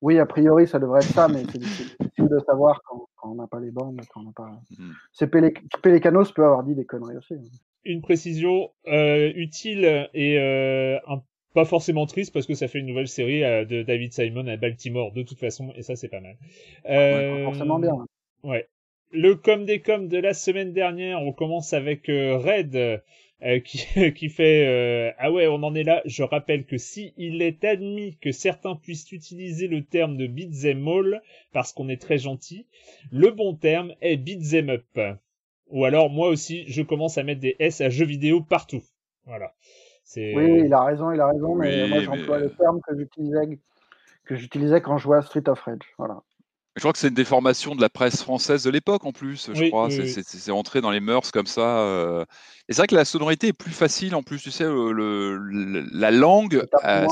[0.00, 1.96] Oui, a priori, ça devrait être ça, mais c'est difficile
[2.28, 4.60] de savoir quand, on n'a pas les bandes, quand on n'a pas.
[4.78, 4.90] Mmh.
[5.12, 5.30] C'est
[5.82, 7.34] Pélécanos peut avoir dit des conneries aussi.
[7.34, 7.44] Hein.
[7.84, 10.98] Une précision euh, utile et euh,
[11.54, 14.56] pas forcément triste parce que ça fait une nouvelle série euh, de David Simon à
[14.56, 16.36] Baltimore de toute façon et ça c'est pas mal.
[16.84, 18.06] Ouais, forcément bien.
[18.44, 18.68] Ouais.
[19.10, 23.02] Le com des com de la semaine dernière, on commence avec Red
[23.44, 26.02] euh, qui, qui, fait euh, ah ouais on en est là.
[26.04, 30.86] Je rappelle que si il est admis que certains puissent utiliser le terme de beat'em
[30.86, 32.66] all parce qu'on est très gentil
[33.10, 35.18] le bon terme est beat'em up.
[35.68, 38.82] Ou alors moi aussi je commence à mettre des S à jeux vidéo partout.
[39.26, 39.54] Voilà.
[40.04, 43.58] C'est oui il a raison il a raison mais moi j'emploie le terme que j'utilisais
[44.24, 45.80] que j'utilisais quand je jouais à Street of Rage.
[45.98, 46.22] Voilà
[46.76, 49.68] je crois que c'est une déformation de la presse française de l'époque en plus, je
[49.68, 49.88] crois.
[49.90, 51.78] c'est rentré dans les mœurs comme ça.
[51.80, 52.24] Euh.
[52.68, 55.36] Et c'est vrai que la sonorité est plus facile en plus, tu sais, le,
[55.92, 57.06] la langue, euh,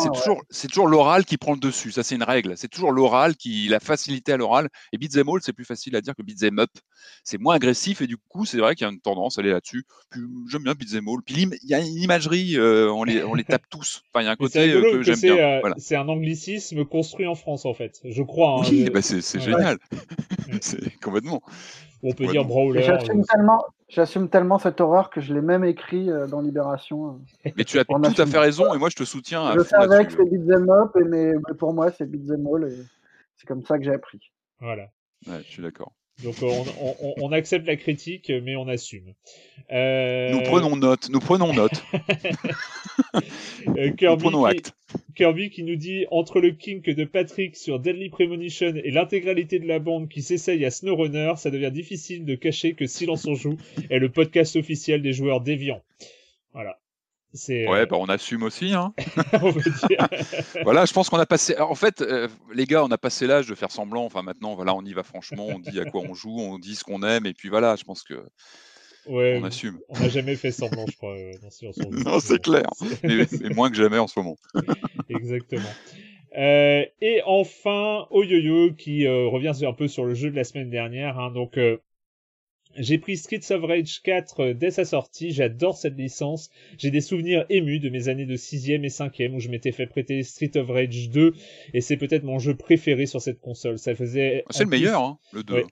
[0.48, 1.90] c'est toujours, l'oral qui prend le dessus.
[1.90, 2.56] Ça, c'est une règle.
[2.56, 4.68] C'est toujours l'oral qui, la facilité à l'oral.
[4.92, 6.70] Et beat'em all, c'est plus facile à dire que beat'em up.
[7.24, 9.50] C'est moins agressif et du coup, c'est vrai qu'il y a une tendance à aller
[9.50, 9.84] là-dessus.
[10.48, 11.22] J'aime bien beat'em all.
[11.26, 14.02] Puis il y a une imagerie, euh, on, les, on les tape tous.
[14.14, 15.60] Enfin, il y a un côté que, j'aime bien.
[15.78, 18.60] C'est un anglicisme construit en France en fait, je crois.
[18.60, 19.20] Hein, oui, bah c'est
[19.50, 19.78] génial.
[20.60, 21.42] c'est complètement.
[22.02, 22.82] On peut dire brawler.
[22.82, 27.20] J'assume tellement, j'assume tellement cette horreur que je l'ai même écrit euh, dans Libération.
[27.46, 27.50] Euh.
[27.56, 29.52] Mais tu as tout à fait raison et moi je te soutiens.
[29.54, 32.76] je savais que c'est beat'em up, et mais, pour moi c'est beat'em all et
[33.36, 34.20] c'est comme ça que j'ai appris.
[34.60, 34.84] Voilà.
[35.26, 35.92] Ouais, je suis d'accord.
[36.22, 39.14] Donc on, accepte la critique, mais on assume.
[39.72, 41.82] Euh, nous prenons note, nous prenons note.
[43.76, 44.72] Euh, Kirby, nous prenons acte.
[45.14, 49.66] Kirby qui nous dit entre le kink de Patrick sur Deadly Premonition et l'intégralité de
[49.66, 53.56] la bande qui s'essaye à SnowRunner, ça devient difficile de cacher que Silence on joue
[53.90, 55.82] est le podcast officiel des joueurs déviants.
[56.52, 56.79] Voilà.
[57.32, 58.72] Ouais, euh, bah on assume aussi.
[58.74, 58.92] Hein.
[60.64, 61.56] voilà, je pense qu'on a passé.
[61.58, 64.04] en fait, euh, les gars, on a passé l'âge de faire semblant.
[64.04, 65.46] Enfin, maintenant, voilà, on y va franchement.
[65.48, 67.76] On dit à quoi on joue, on dit ce qu'on aime, et puis voilà.
[67.76, 68.14] Je pense que
[69.06, 69.78] ouais, on assume.
[69.88, 71.16] On n'a jamais fait semblant, je crois.
[71.16, 71.32] Euh,
[72.04, 72.66] non, c'est clair.
[73.04, 74.36] mais, moins que jamais en ce moment.
[75.08, 75.70] Exactement.
[76.34, 81.18] et enfin, Oyoyo qui revient un peu sur le jeu de la semaine dernière.
[81.20, 81.58] Hein, donc,
[82.76, 86.50] j'ai pris Streets of Rage 4 euh, dès sa sortie, j'adore cette licence.
[86.78, 89.86] J'ai des souvenirs émus de mes années de 6ème et 5ème où je m'étais fait
[89.86, 91.34] prêter Street of Rage 2
[91.74, 93.78] et c'est peut-être mon jeu préféré sur cette console.
[93.78, 95.64] Ça faisait C'est le meilleur hein, le 2.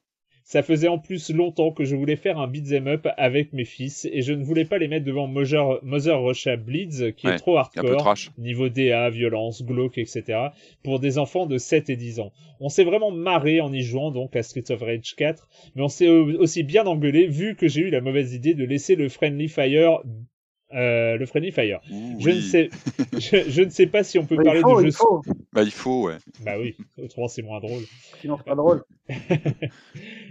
[0.49, 4.09] Ça faisait en plus longtemps que je voulais faire un beat'em up avec mes fils
[4.11, 7.59] et je ne voulais pas les mettre devant Mother, Mother Russia Bleeds qui est trop
[7.59, 10.49] hardcore, niveau DA, violence, glauque, etc.
[10.83, 12.33] pour des enfants de 7 et 10 ans.
[12.61, 15.89] On s'est vraiment marré en y jouant donc à Streets of Rage 4, mais on
[15.89, 19.49] s'est aussi bien engueulé vu que j'ai eu la mauvaise idée de laisser le Friendly
[19.49, 20.01] Fire
[20.75, 21.81] euh, le Friendly Fire.
[22.19, 22.71] je, ne sais,
[23.19, 24.87] je, ne sais pas si on peut parler de jeu.
[24.87, 25.23] Il faut.
[25.53, 26.17] Bah, il faut, ouais.
[26.45, 27.83] Bah oui, autrement c'est moins drôle.
[28.21, 28.85] Sinon, c'est pas drôle.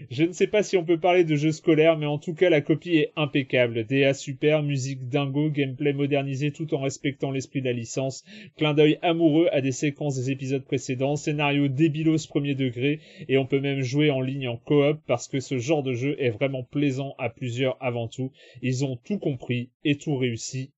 [0.09, 2.49] Je ne sais pas si on peut parler de jeu scolaire, mais en tout cas
[2.49, 3.85] la copie est impeccable.
[3.85, 8.23] DA super, musique dingo, gameplay modernisé tout en respectant l'esprit de la licence,
[8.55, 13.45] clin d'œil amoureux à des séquences des épisodes précédents, scénario débilos premier degré, et on
[13.45, 16.63] peut même jouer en ligne en coop parce que ce genre de jeu est vraiment
[16.63, 18.31] plaisant à plusieurs avant tout.
[18.61, 20.26] Ils ont tout compris et tout réussi.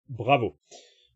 [0.08, 0.56] Bravo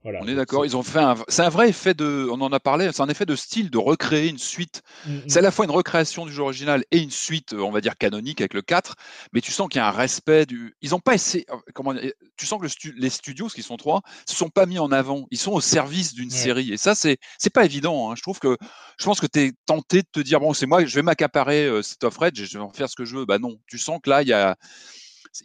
[0.05, 1.14] on est d'accord, ils ont fait un.
[1.29, 2.29] C'est un vrai effet de.
[2.31, 4.83] On en a parlé, c'est un effet de style de recréer une suite.
[5.07, 5.23] Mm, mm.
[5.29, 7.97] C'est à la fois une recréation du jeu original et une suite, on va dire,
[7.97, 8.97] canonique avec le 4,
[9.33, 10.75] mais tu sens qu'il y a un respect du.
[10.83, 11.47] Ils n'ont pas essayé.
[11.73, 11.95] Comment
[12.37, 12.66] Tu sens que
[12.97, 15.27] les studios, ce qui sont trois, se sont pas mis en avant.
[15.31, 16.73] Ils sont au service d'une série.
[16.73, 18.11] Et ça, c'est c'est pas évident.
[18.11, 18.14] Hein.
[18.16, 18.57] Je trouve que.
[18.99, 21.64] Je pense que tu es tenté de te dire, bon, c'est moi, je vais m'accaparer
[21.66, 23.25] euh, cet off je vais en faire ce que je veux.
[23.25, 23.57] Bah non.
[23.66, 24.57] Tu sens que là, il y a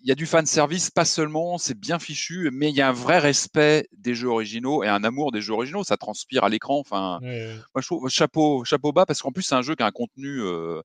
[0.01, 2.89] il y a du fan service, pas seulement, c'est bien fichu, mais il y a
[2.89, 5.83] un vrai respect des jeux originaux et un amour des jeux originaux.
[5.83, 6.79] Ça transpire à l'écran.
[6.79, 7.19] Enfin,
[7.73, 9.91] moi, je trouve chapeau, chapeau bas parce qu'en plus, c'est un jeu qui a un
[9.91, 10.81] contenu euh,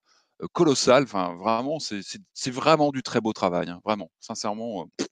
[0.52, 1.02] colossal.
[1.04, 3.68] Enfin, vraiment, c'est vraiment du très beau travail.
[3.70, 4.82] Hein, vraiment, sincèrement.
[5.00, 5.04] Euh,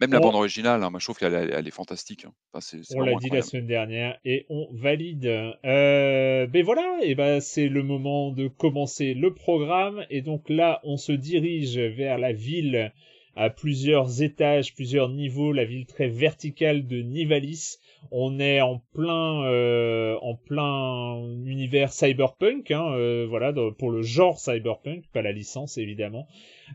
[0.00, 2.24] même la bande originale, hein, moi, je trouve qu'elle elle est fantastique.
[2.24, 2.60] Hein.
[2.94, 5.26] on l'a dit la semaine dernière et on valide.
[5.26, 10.80] Euh, ben voilà, et ben c'est le moment de commencer le programme et donc là
[10.84, 12.92] on se dirige vers la ville
[13.36, 17.78] à plusieurs étages, plusieurs niveaux, la ville très verticale de Nivalis.
[18.10, 24.38] On est en plein, euh, en plein univers cyberpunk, hein, euh, voilà, pour le genre
[24.38, 26.26] cyberpunk, pas la licence évidemment.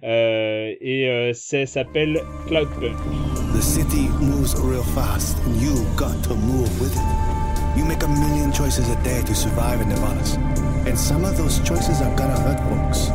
[0.04, 2.96] Euh, et euh, ça s'appelle Cloudpunk.
[3.56, 7.78] The city moves real fast, and you got to move with it.
[7.78, 10.38] You make a million choices a day to survive in Nevalis,
[10.88, 13.10] and some of those choices are gonna hurt folks.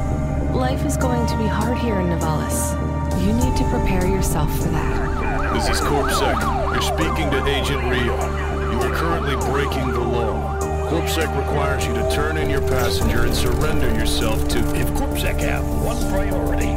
[0.54, 2.89] Life is going to be hard here in Nevalis.
[3.20, 5.52] You need to prepare yourself for that.
[5.52, 6.40] This is CorpSec.
[6.72, 8.16] You're speaking to Agent Rio.
[8.72, 10.58] You are currently breaking the law.
[10.88, 14.58] CorpSec requires you to turn in your passenger and surrender yourself to...
[14.74, 16.70] If CorpSec have one priority,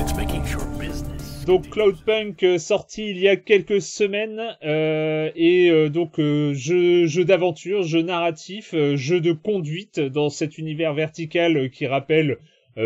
[0.00, 1.44] it's making sure business...
[1.44, 7.06] Donc Cloudpunk euh, sorti il y a quelques semaines euh, et euh, donc euh, jeu,
[7.06, 12.36] jeu d'aventure, jeu narratif, euh, jeu de conduite dans cet univers vertical qui rappelle euh,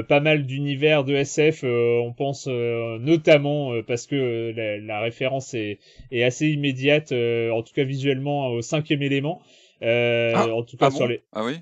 [0.09, 1.65] pas mal d'univers de SF.
[1.65, 5.79] Euh, on pense euh, notamment parce que la, référence est,
[6.11, 9.43] est, assez immédiate, en tout cas visuellement, au cinquième élément.
[9.83, 11.23] Ah, en tout cas ah sur les.
[11.33, 11.59] Ah oui.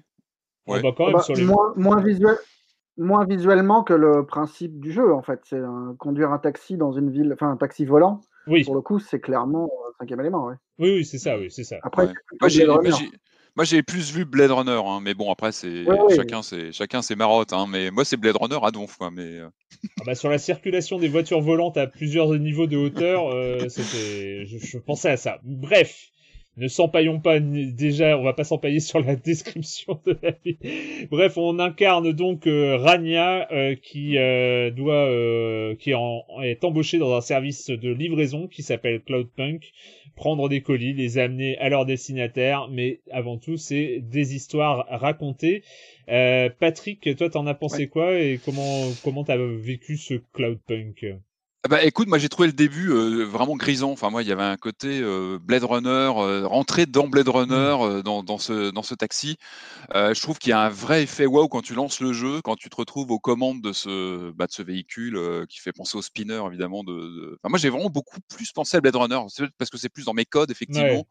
[0.67, 0.83] Ouais.
[0.83, 1.45] Bah, quand même bah, sur les...
[1.45, 2.37] moins, moins, visuel,
[2.97, 5.41] moins visuellement que le principe du jeu en fait.
[5.45, 5.61] C'est
[5.99, 8.21] conduire un taxi dans une ville, enfin un taxi volant.
[8.47, 8.65] Oui.
[8.65, 10.47] Pour le coup, c'est clairement un cinquième élément.
[10.47, 10.55] Ouais.
[10.79, 11.77] Oui, oui, c'est ça, oui, c'est ça.
[11.83, 12.07] Après,
[12.41, 12.67] moi, j'ai
[13.87, 17.53] plus vu Blade Runner, hein, mais bon, après, c'est chacun, c'est chacun ses marottes.
[17.53, 18.97] Hein, mais moi, c'est Blade Runner à donf.
[18.97, 19.49] Quoi, mais euh.
[20.01, 24.47] ah bah, sur la circulation des voitures volantes à plusieurs niveaux de hauteur, euh, c'était,
[24.47, 25.39] je, je, pensais à ça.
[25.43, 26.11] Bref,
[26.57, 30.59] ne s'empaillons pas déjà, on va pas s'empailler sur la description de la vie.
[31.11, 35.09] Bref, on incarne donc euh, Rania euh, qui euh, doit
[35.77, 39.73] qui est embauché dans un service de livraison qui s'appelle Cloudpunk,
[40.17, 45.63] prendre des colis, les amener à leur destinataire, mais avant tout c'est des histoires racontées.
[46.07, 51.07] Patrick, toi t'en as pensé quoi et comment comment t'as vécu ce Cloudpunk?
[51.69, 53.91] Bah écoute, moi j'ai trouvé le début euh, vraiment grisant.
[53.91, 57.77] Enfin moi il y avait un côté euh, Blade Runner, euh, rentrer dans Blade Runner
[57.79, 58.03] mmh.
[58.03, 59.37] dans, dans, ce dans ce taxi.
[59.93, 62.57] je trouve qu'il y a un vrai effet wow quand tu lances le jeu, quand
[62.57, 65.21] tu te retrouves aux commandes de ce bah, de ce véhicule
[65.51, 66.83] qui fait penser au spinner évidemment.
[66.83, 69.21] De, Enfin, moi j'ai vraiment beaucoup plus pensé à Blade Runner
[69.59, 71.05] parce que c'est plus dans mes codes effectivement.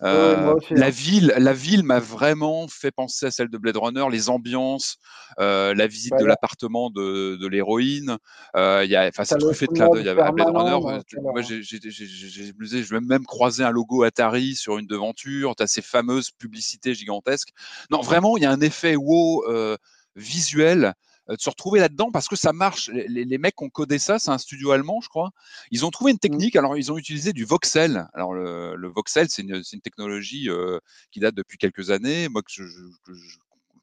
[0.00, 0.90] La hein.
[0.90, 4.96] ville la ville m'a vraiment fait penser à celle de Blade Runner, les ambiances,
[5.38, 8.16] la visite de l'appartement de, de l'héroïne.
[8.54, 11.02] Il y a enfin c'est truffé de il y avait Blade Runner.
[11.22, 15.54] Moi, j'ai, je vais même croiser un logo Atari sur une devanture.
[15.56, 17.50] Tu as ces fameuses publicités gigantesques.
[17.90, 19.76] Non, vraiment, il y a un effet wow euh,
[20.16, 20.92] visuel euh,
[21.28, 22.90] de se retrouver là-dedans parce que ça marche.
[22.90, 25.30] Les, mecs ont codé ça, c'est un studio allemand, je crois.
[25.70, 26.20] Ils ont trouvé une mmh.
[26.20, 26.56] technique.
[26.56, 28.08] Alors, ils ont utilisé du voxel.
[28.14, 30.78] Alors, le, voxel, c'est une, technologie euh,
[31.10, 32.28] qui date depuis quelques années.
[32.28, 32.62] Moi, je,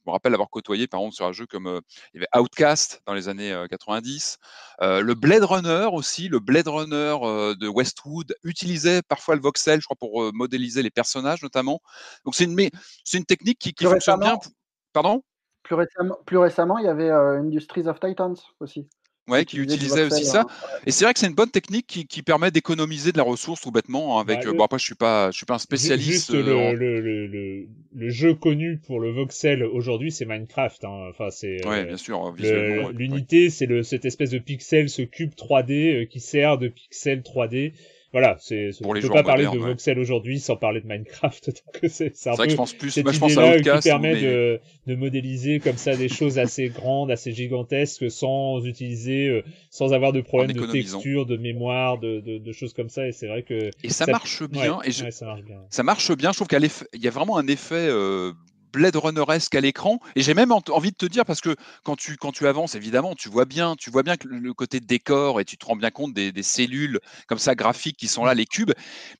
[0.10, 1.82] me rappelle avoir côtoyé par exemple sur un jeu comme euh,
[2.14, 4.38] il y avait Outcast dans les années 90.
[4.82, 7.16] Euh, euh, le Blade Runner aussi, le Blade Runner
[7.60, 11.80] de Westwood utilisait parfois le voxel, je crois, pour modéliser les personnages notamment.
[12.26, 12.70] Donc c'est une,
[13.04, 14.38] c'est une technique qui, fonctionne bien.
[14.94, 15.24] Pardon?
[15.64, 18.88] Plus récemment, plus récemment, il y avait Industries of Titans aussi.
[19.30, 20.42] Ouais, qui utilisait aussi ça.
[20.42, 20.80] Hein.
[20.88, 23.62] Et c'est vrai que c'est une bonne technique qui, qui permet d'économiser de la ressource
[23.62, 24.18] tout bêtement.
[24.18, 26.32] Hein, avec, bah, bon après je suis pas, je suis pas un spécialiste.
[26.32, 30.84] Juste le, le, le, le, jeu connu pour le voxel aujourd'hui, c'est Minecraft.
[30.84, 31.10] Hein.
[31.12, 31.66] Enfin c'est.
[31.68, 32.34] Ouais, bien sûr.
[32.92, 37.74] L'unité, c'est le cette espèce de pixel, ce cube 3D qui sert de pixel 3D.
[38.12, 41.64] Voilà, c'est, on ne peut pas parler de voxel aujourd'hui sans parler de Minecraft.
[41.88, 44.96] c'est, c'est, vrai que je pense plus, cette je pense à qui permet de, de
[44.96, 50.22] modéliser comme ça des choses assez grandes, assez gigantesques, sans utiliser, euh, sans avoir de
[50.22, 53.08] problème de texture, de mémoire, de, de, de, choses comme ça.
[53.08, 54.80] Et c'est vrai que et ça, marche bien.
[54.84, 55.60] et ça marche bien.
[55.70, 56.32] Ça marche bien.
[56.32, 58.32] Je trouve qu'il y a vraiment un effet euh,
[58.72, 60.00] Blade Runner-esque à l'écran.
[60.16, 63.16] Et j'ai même envie de te dire, parce que quand tu, quand tu avances, évidemment,
[63.16, 65.92] tu vois bien, tu vois bien que le côté décor et tu te rends bien
[65.92, 68.72] compte des, cellules comme ça graphiques qui sont là, les cubes.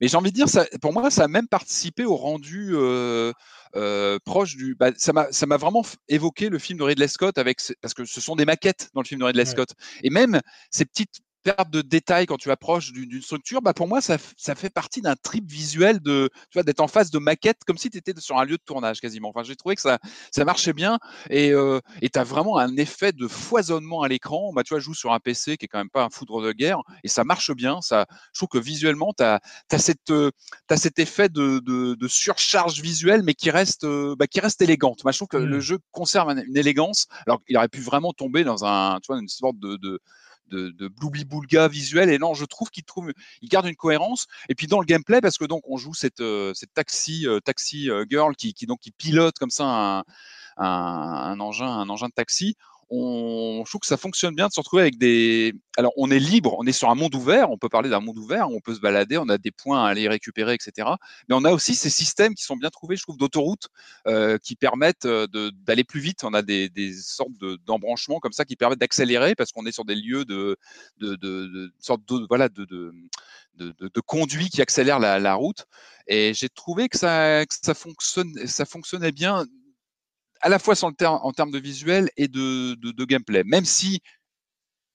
[0.02, 2.72] Mais j'ai envie de dire, ça, pour moi, ça a même participé au rendu.
[2.74, 3.34] Euh,
[3.76, 4.76] euh, proche du.
[4.76, 8.36] Bah, ça m'a vraiment évoqué le film de Ridley Scott avec parce que ce sont
[8.36, 9.70] des maquettes dans le film de Ridley Scott
[10.02, 10.42] et même
[10.72, 14.56] ces petites perte de détails quand tu approches d'une structure, bah pour moi, ça, ça
[14.56, 17.90] fait partie d'un trip visuel de, tu vois, d'être en face de maquette, comme si
[17.90, 19.30] tu étais sur un lieu de tournage quasiment.
[19.30, 20.00] Enfin, j'ai trouvé que ça,
[20.32, 24.52] ça marchait bien et euh, tu as vraiment un effet de foisonnement à l'écran.
[24.54, 26.42] Bah, tu vois, je joue sur un PC qui est quand même pas un foudre
[26.42, 27.82] de guerre et ça marche bien.
[27.82, 29.40] Ça, je trouve que visuellement, tu as,
[29.78, 30.32] cette, euh,
[30.70, 34.62] as cet effet de, de, de, surcharge visuelle, mais qui reste, euh, bah, qui reste
[34.62, 35.02] élégante.
[35.04, 35.62] Bah, je trouve que le mmh.
[35.62, 37.08] jeu conserve une élégance.
[37.28, 40.00] Alors, il aurait pu vraiment tomber dans un, tu vois, une sorte de, de
[40.50, 40.88] de, de
[41.24, 42.10] boulga visuel.
[42.10, 44.28] Et non, je trouve qu'il trouve, il garde une cohérence.
[44.50, 47.40] Et puis dans le gameplay, parce que donc on joue cette, euh, cette taxi, euh,
[47.40, 50.00] taxi euh, girl qui, qui, donc qui pilote comme ça un,
[50.58, 52.56] un, un engin, un engin de taxi
[52.90, 55.54] on, je trouve que ça fonctionne bien de se retrouver avec des.
[55.78, 58.18] Alors, on est libre, on est sur un monde ouvert, on peut parler d'un monde
[58.18, 60.90] ouvert, on peut se balader, on a des points à aller récupérer, etc.
[61.28, 63.68] Mais on a aussi ces systèmes qui sont bien trouvés, je trouve, d'autoroute,
[64.08, 65.28] euh, qui permettent euh,
[65.66, 66.24] d'aller plus vite.
[66.24, 67.32] On a des, des sortes
[67.66, 70.58] d'embranchements comme ça qui permettent d'accélérer parce qu'on est sur des lieux de,
[70.98, 71.72] de, de, de
[72.08, 72.94] de, voilà, de, de,
[73.56, 75.66] de, qui accélèrent la, la route.
[76.08, 79.46] Et j'ai trouvé que ça, que ça, fonctionne, ça fonctionnait bien
[80.42, 83.44] à la fois sur le en termes de visuel et de, de, gameplay.
[83.44, 84.02] Même si,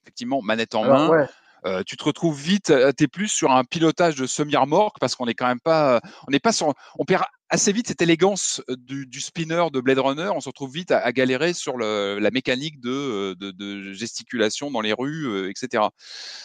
[0.03, 1.27] effectivement, manette en main,
[1.67, 5.15] euh, tu te retrouves vite, euh, tu es plus sur un pilotage de semi-remorque parce
[5.15, 8.61] qu'on est quand même pas, on n'est pas sur, on perd assez vite cette élégance
[8.69, 12.19] euh, du, du, spinner de Blade Runner, on se retrouve vite à, galérer sur le,
[12.19, 15.85] la mécanique de, de, de, gesticulation dans les rues, etc.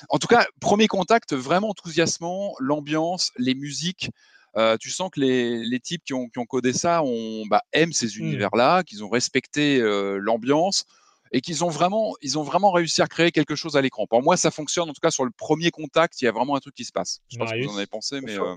[0.08, 4.12] En tout cas, premier contact vraiment enthousiasmant, l'ambiance, les musiques,
[4.58, 7.62] euh, tu sens que les, les types qui ont, qui ont, codé ça ont, bah,
[7.72, 8.24] aiment ces mmh.
[8.24, 10.86] univers-là, qu'ils ont respecté euh, l'ambiance
[11.32, 14.08] et qu'ils ont vraiment, ils ont vraiment réussi à créer quelque chose à l'écran.
[14.08, 14.90] Pour moi, ça fonctionne.
[14.90, 16.92] En tout cas, sur le premier contact, il y a vraiment un truc qui se
[16.92, 17.22] passe.
[17.28, 18.40] Je sais pas ce que vous en avez pensé, mais.
[18.40, 18.56] Euh...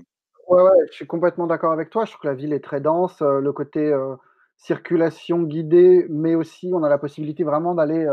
[0.49, 2.05] Ouais, ouais, je suis complètement d'accord avec toi.
[2.05, 3.21] Je trouve que la ville est très dense.
[3.21, 3.93] Euh, le côté
[4.57, 8.07] circulation guidée, mais aussi on a la possibilité vraiment d'aller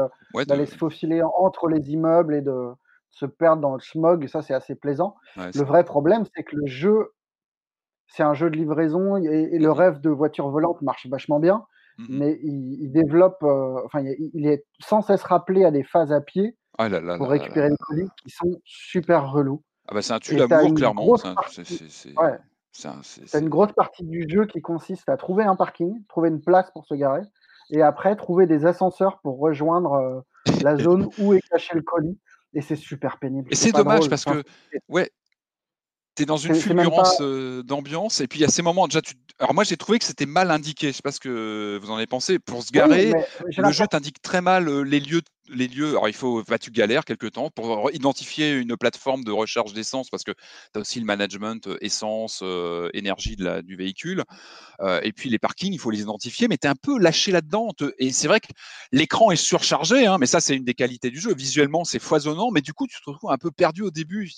[0.46, 2.70] d'aller se faufiler entre les immeubles et de
[3.10, 4.26] se perdre dans le smog.
[4.26, 5.16] Ça, c'est assez plaisant.
[5.36, 7.12] le vrai problème, c'est que le jeu
[8.10, 11.64] c'est un jeu de livraison et, le rêve de voiture volante marche vachement bien,
[11.98, 16.20] mmh mais il, développe, euh, enfin, il, est sans cesse rappelé à des phases à
[16.20, 19.62] pied ah pour récupérer les colis qui sont super relous.
[19.88, 21.16] Ah bah c'est un tue d'amour, clairement.
[22.72, 26.70] C'est une grosse partie du jeu qui consiste à trouver un parking, trouver une place
[26.70, 27.22] pour se garer,
[27.70, 30.20] et après trouver des ascenseurs pour rejoindre euh,
[30.62, 32.18] la zone où est caché le colis.
[32.52, 33.48] Et c'est super pénible.
[33.52, 34.42] Et c'est dommage parce que,
[34.88, 35.08] ouais,
[36.20, 37.20] tu es dans une fulgurance
[37.64, 39.14] d'ambiance et puis il y a ces moments déjà tu...
[39.38, 40.88] alors moi j'ai trouvé que c'était mal indiqué.
[40.88, 42.38] Je sais pas ce que vous en avez pensé.
[42.38, 43.12] Pour se garer
[43.56, 47.04] le jeu t'indique très mal les lieux les lieux, alors il faut, bah, tu galères
[47.04, 50.10] quelques temps pour identifier une plateforme de recharge d'essence?
[50.10, 52.42] Parce que tu as aussi le management essence,
[52.94, 54.24] énergie de la, du véhicule.
[55.02, 57.70] et puis les parkings, il faut les identifier, mais tu es un peu lâché là-dedans.
[57.98, 58.48] Et c'est vrai que
[58.92, 61.34] l'écran est surchargé, hein, mais ça c'est une des qualités du jeu.
[61.34, 64.30] Visuellement, c'est foisonnant, mais du coup, tu te retrouves un peu perdu au début.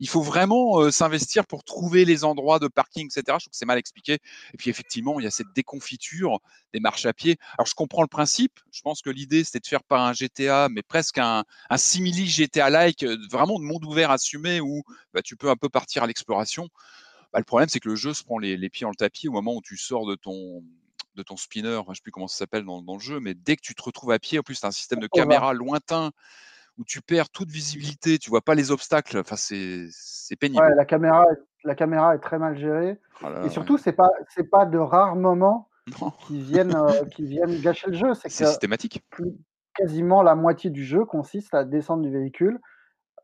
[0.00, 3.22] Il faut vraiment s'investir pour trouver les endroits de parking, etc.
[3.26, 4.14] Je trouve que c'est mal expliqué.
[4.54, 6.38] Et puis effectivement, il y a cette déconfiture
[6.72, 7.36] des marches à pied.
[7.56, 8.58] Alors je comprends le principe.
[8.70, 12.26] Je pense que l'idée c'était de faire pas un GTA, mais presque un, un simili
[12.26, 14.82] GTA-like, euh, vraiment de monde ouvert assumé où
[15.12, 16.68] bah, tu peux un peu partir à l'exploration.
[17.32, 19.32] Bah, le problème c'est que le jeu se prend les, pieds dans le tapis au
[19.32, 20.62] moment où tu sors de ton
[21.14, 23.56] de ton spinner, je ne sais plus comment ça s'appelle dans, le jeu, mais dès
[23.56, 26.12] que tu te retrouves à pied, en plus tu as un système de caméra lointain
[26.78, 30.62] où tu perds toute visibilité, tu vois pas les obstacles, enfin c'est pénible.
[30.76, 31.26] la caméra,
[31.64, 32.98] la caméra est très mal gérée.
[33.22, 35.68] Oh et surtout, c'est pas c'est pas de rares moments
[36.26, 38.14] qui viennent, euh, qui viennent gâcher le jeu.
[38.14, 39.02] C'est systématique.
[39.78, 42.58] Quasiment la moitié du jeu consiste à descendre du véhicule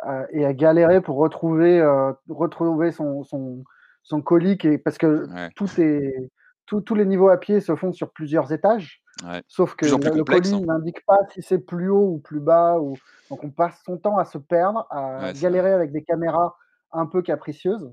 [0.07, 3.65] euh, et à galérer pour retrouver, euh, retrouver son, son,
[4.03, 4.59] son colis.
[4.85, 6.31] parce que tout est,
[6.67, 9.03] tous les niveaux à pied se font sur plusieurs étages.
[9.47, 10.61] Sauf que le, colis hein.
[10.67, 12.79] n'indique pas si c'est plus haut ou plus bas.
[12.79, 12.97] Ou...
[13.31, 16.57] Donc on passe son temps à se perdre, à galérer avec des caméras
[16.93, 17.93] un peu capricieuses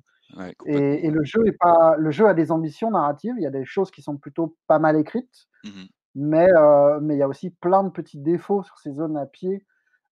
[0.66, 3.36] et, le jeu est pas, le jeu a des ambitions narratives.
[3.38, 5.86] Il y a des choses qui sont plutôt pas mal écrites, mmh
[6.16, 9.26] mais euh, mais il y a aussi plein de petits défauts sur ces zones à
[9.26, 9.66] pied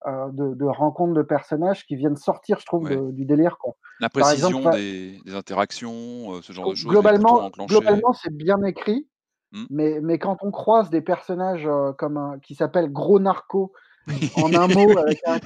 [0.06, 3.58] de, rencontres de personnages qui viennent sortir, je trouve, du délire.
[4.00, 6.90] La précision des, interactions, ce genre de choses.
[6.90, 9.10] Globalement, globalement c'est bien écrit,
[9.52, 9.66] mmh.
[9.70, 13.74] mais, mais quand on croise des personnages comme un, qui s'appelle Gros Narco,
[14.38, 15.40] en un mot avec un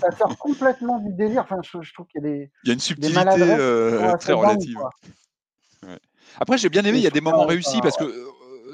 [0.00, 1.42] ça sort complètement du délire.
[1.42, 2.50] Enfin, je, trouve qu'il y a des.
[2.64, 3.24] Il y a une subtilité
[4.20, 4.78] très relative.
[6.38, 8.04] Après, j'ai bien aimé, il y a des moments réussis parce que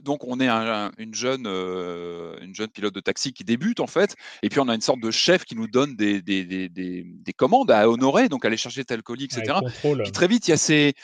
[0.03, 4.49] donc on est une, jeune, une jeune pilote de taxi qui débute en fait, et
[4.49, 7.71] puis on a une sorte de chef qui nous donne des, des, des, des commandes
[7.71, 9.59] à honorer, donc aller chercher tel colis, etc.
[10.03, 10.95] puis très vite, il y a ces,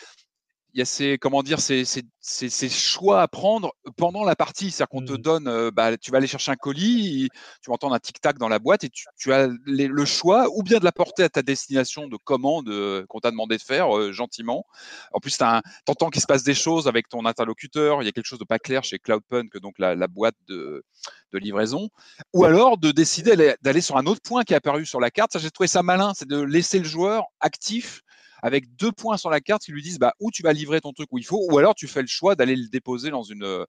[0.74, 4.70] il y a ces, comment dire, ces, ces, choix à prendre pendant la partie.
[4.70, 5.18] C'est-à-dire qu'on te mmh.
[5.18, 7.28] donne, bah, tu vas aller chercher un colis,
[7.62, 10.78] tu vas entendre un tic-tac dans la boîte et tu, as le choix ou bien
[10.78, 12.70] de la porter à ta destination de commande
[13.08, 14.64] qu'on t'a demandé de faire gentiment.
[15.12, 15.44] En plus, tu
[15.88, 18.02] entends qu'il se passe des choses avec ton interlocuteur.
[18.02, 20.84] Il y a quelque chose de pas clair chez Cloudpunk, donc la, boîte de,
[21.32, 21.88] de, livraison.
[22.34, 25.32] Ou alors de décider d'aller sur un autre point qui est apparu sur la carte.
[25.32, 28.02] Ça, j'ai trouvé ça malin, c'est de laisser le joueur actif
[28.42, 30.92] avec deux points sur la carte qui lui disent bah, où tu vas livrer ton
[30.92, 33.44] truc où il faut, ou alors tu fais le choix d'aller le déposer dans une,
[33.44, 33.64] euh,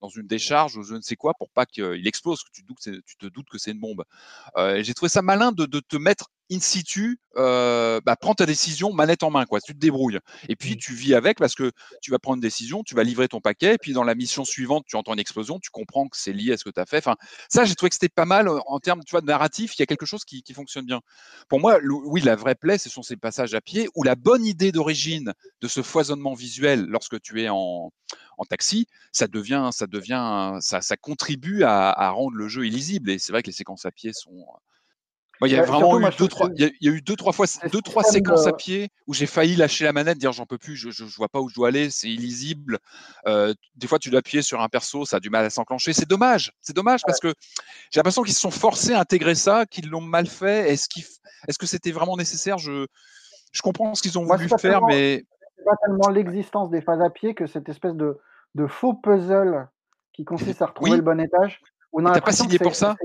[0.00, 1.34] dans une décharge ou je ne sais quoi
[6.50, 9.60] in situ, euh, bah, prends ta décision manette en main, quoi.
[9.60, 10.18] Tu te débrouilles.
[10.48, 10.78] Et puis mmh.
[10.78, 11.70] tu vis avec parce que
[12.02, 14.44] tu vas prendre une décision, tu vas livrer ton paquet, et puis dans la mission
[14.44, 16.86] suivante, tu entends une explosion, tu comprends que c'est lié à ce que tu as
[16.86, 16.98] fait.
[16.98, 17.16] Enfin,
[17.48, 19.76] ça, j'ai trouvé que c'était pas mal en termes tu vois, de narratif.
[19.76, 21.00] Il y a quelque chose qui, qui fonctionne bien.
[21.48, 24.44] Pour moi, oui, la vraie plaie, ce sont ces passages à pied où la bonne
[24.44, 27.92] idée d'origine de ce foisonnement visuel lorsque tu es en,
[28.38, 33.10] en taxi, ça devient, ça devient, ça, ça contribue à, à, rendre le jeu illisible.
[33.10, 34.46] Et c'est vrai que les séquences à pied sont,
[35.46, 37.80] il y a vraiment eu deux, trois, il y, a eu deux, trois fois, deux,
[37.80, 40.90] trois séquences à pied où j'ai failli lâcher la manette, dire j'en peux plus, je,
[40.90, 42.78] je, vois pas où je dois aller, c'est illisible.
[43.26, 45.92] Euh, des fois, tu dois appuyer sur un perso, ça a du mal à s'enclencher.
[45.92, 47.32] C'est dommage, c'est dommage parce que
[47.90, 50.70] j'ai l'impression qu'ils se sont forcés à intégrer ça, qu'ils l'ont mal fait.
[50.70, 50.88] Est-ce
[51.48, 52.58] est-ce que c'était vraiment nécessaire?
[52.58, 52.86] Je,
[53.52, 55.24] je comprends ce qu'ils ont voulu faire, mais
[55.56, 58.18] c'est pas tellement l'existence des phases à pied que cette espèce de,
[58.54, 59.68] de faux puzzle
[60.12, 61.60] qui consiste à retrouver le bon étage.
[61.92, 62.96] On a pas signé pour ça?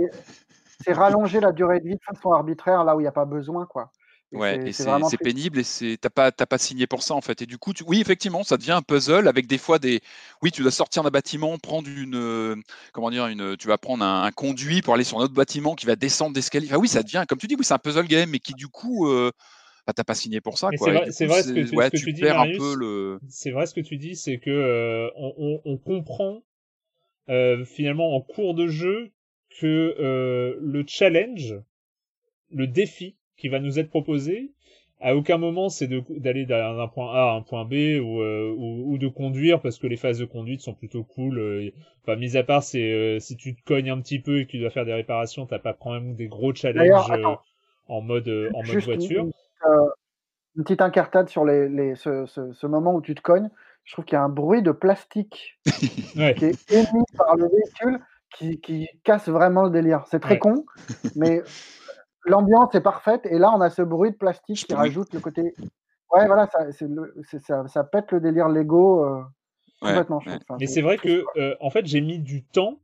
[0.84, 3.26] C'est rallonger la durée de vie de façon arbitraire là où il n'y a pas
[3.26, 3.92] besoin, quoi.
[4.32, 7.42] ouais, et c'est pénible et c'est t'as pas pas signé pour ça en fait.
[7.42, 10.02] Et du coup, oui, effectivement, ça devient un puzzle avec des fois des,
[10.42, 12.56] oui, tu dois sortir d'un bâtiment, prendre une, euh,
[12.92, 15.86] comment dire, une, tu vas prendre un, conduit pour aller sur un autre bâtiment qui
[15.86, 16.68] va descendre d'escalier.
[16.68, 18.68] Enfin, oui, ça devient, comme tu dis, oui, c'est un puzzle game, mais qui du
[18.68, 19.32] coup, euh,
[19.88, 20.70] bah, t'as pas signé pour ça.
[20.78, 23.20] C'est vrai, ce que tu, tu, dis, un peu le.
[23.30, 26.42] C'est vrai ce que tu dis, c'est que euh, on, on, comprend
[27.66, 29.12] finalement en cours de jeu
[29.60, 31.56] que euh, le challenge,
[32.52, 34.52] le défi qui va nous être proposé,
[35.02, 38.94] à aucun moment c'est d'aller d'un point A à un point B ou, euh, ou,
[38.94, 41.38] ou, de conduire parce que les phases de conduite sont plutôt cool.
[41.40, 41.72] Euh,
[42.04, 44.60] enfin, mis à part, c'est si tu te cognes un petit peu et que tu
[44.60, 47.12] dois faire des réparations, t'as pas quand même des gros challenges
[47.88, 49.24] en mode en mode voiture.
[49.24, 49.32] Une,
[50.56, 53.50] une, petite incartade sur les, les ce, ce, ce, moment où tu te cognes.
[53.84, 55.60] Je trouve qu'il y a un bruit de plastique
[56.16, 56.34] ouais.
[56.34, 58.00] qui est émis par le véhicule
[58.36, 60.04] qui, casse vraiment le délire.
[60.10, 60.66] C'est très con,
[61.16, 61.42] mais
[62.26, 63.26] l'ambiance est parfaite.
[63.26, 65.54] Et là, on a ce bruit de plastique qui rajoute le côté.
[66.12, 66.72] Ouais, voilà, ça,
[67.40, 69.24] ça, ça, pète le délire Lego euh,
[69.82, 70.22] complètement.
[70.60, 72.80] mais c'est vrai que, euh, en fait, j'ai mis du temps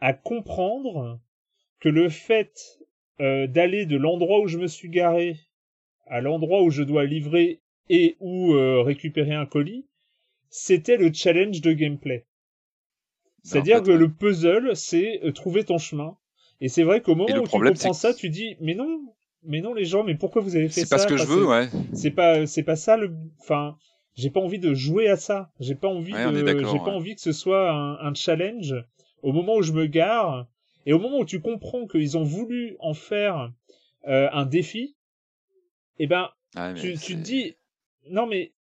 [0.00, 1.20] à comprendre
[1.80, 2.52] que le fait
[3.20, 5.36] euh, d'aller de l'endroit où je me suis garé
[6.06, 8.52] à l'endroit où je dois livrer et ou
[8.84, 9.86] récupérer un colis,
[10.48, 12.26] c'était le challenge de gameplay.
[13.42, 16.16] C'est-à-dire que le puzzle, c'est euh, trouver ton chemin.
[16.60, 19.00] Et c'est vrai qu'au moment où tu comprends ça, tu dis, mais non,
[19.42, 21.24] mais non les gens, mais pourquoi vous avez fait ça C'est pas ce que je
[21.24, 21.68] veux, ouais.
[21.92, 23.76] C'est pas, c'est pas ça le, enfin,
[24.14, 25.50] j'ai pas envie de jouer à ça.
[25.58, 28.74] J'ai pas envie de, j'ai pas envie que ce soit un, un, challenge.
[29.22, 30.46] Au moment où je me gare
[30.86, 33.52] et au moment où tu comprends qu'ils ont voulu en faire
[34.06, 34.96] euh, un défi,
[35.98, 37.54] eh ben, ah, tu, tu te dis,
[38.10, 38.52] non mais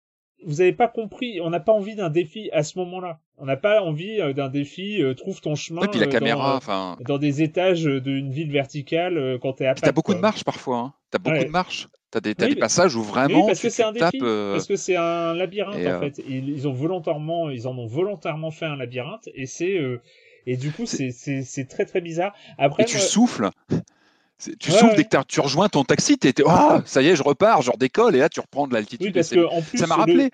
[0.43, 3.19] vous avez pas compris, on n'a pas envie d'un défi à ce moment-là.
[3.41, 5.87] On n'a pas envie euh, d'un défi, euh, trouve ton chemin.
[5.87, 6.95] puis la euh, caméra, enfin.
[7.01, 10.77] Dans, des étages d'une ville verticale quand t'es à T'as beaucoup de marche parfois.
[10.77, 10.93] Hein.
[11.09, 11.89] T'as beaucoup de marche.
[12.11, 13.39] T'as des, as des passages où vraiment.
[13.39, 14.19] Oui, parce que c'est un défi.
[14.19, 16.21] Parce que c'est un labyrinthe en fait.
[16.29, 19.79] Ils, ont volontairement, ils en ont volontairement fait un labyrinthe et c'est
[20.45, 22.33] et du coup c'est très très bizarre.
[22.59, 22.83] Après.
[22.83, 23.49] Et tu souffles.
[24.59, 27.21] Tu souffles dès que tu rejoins ton taxi, tu étais, oh, ça y est, je
[27.21, 29.05] repars, je redécolle, et là tu reprends de l'altitude.
[29.05, 30.25] Oui, parce que en plus, ça m'a rappelé.
[30.25, 30.29] Le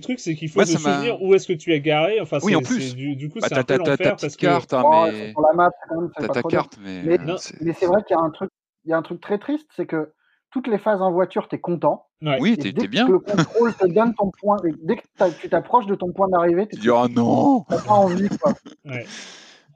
[0.00, 2.20] truc, c'est qu'il faut se souvenir où est-ce que tu es garé.
[2.20, 2.94] Enfin, oui, en plus.
[2.94, 5.34] Du, du, coup, bah, c'est un peu l'enfer parce carte, Hein, mais...
[5.36, 5.70] la map,
[6.16, 7.02] t'as ta carte, mais.
[7.02, 7.18] Mais,
[7.60, 8.50] mais c'est vrai qu'il y a un truc,
[8.84, 10.12] il y a un truc très triste, c'est que
[10.50, 12.06] toutes les phases en voiture, tu es content.
[12.20, 12.36] Ouais.
[12.40, 13.06] Oui, t'es bien.
[13.06, 14.58] Que le contrôle te donne ton point.
[14.82, 17.64] dès que tu t'approches de ton point d'arrivée, tu dis oh non.
[17.68, 18.52] T'as pas envie, quoi.
[18.84, 19.06] Ouais.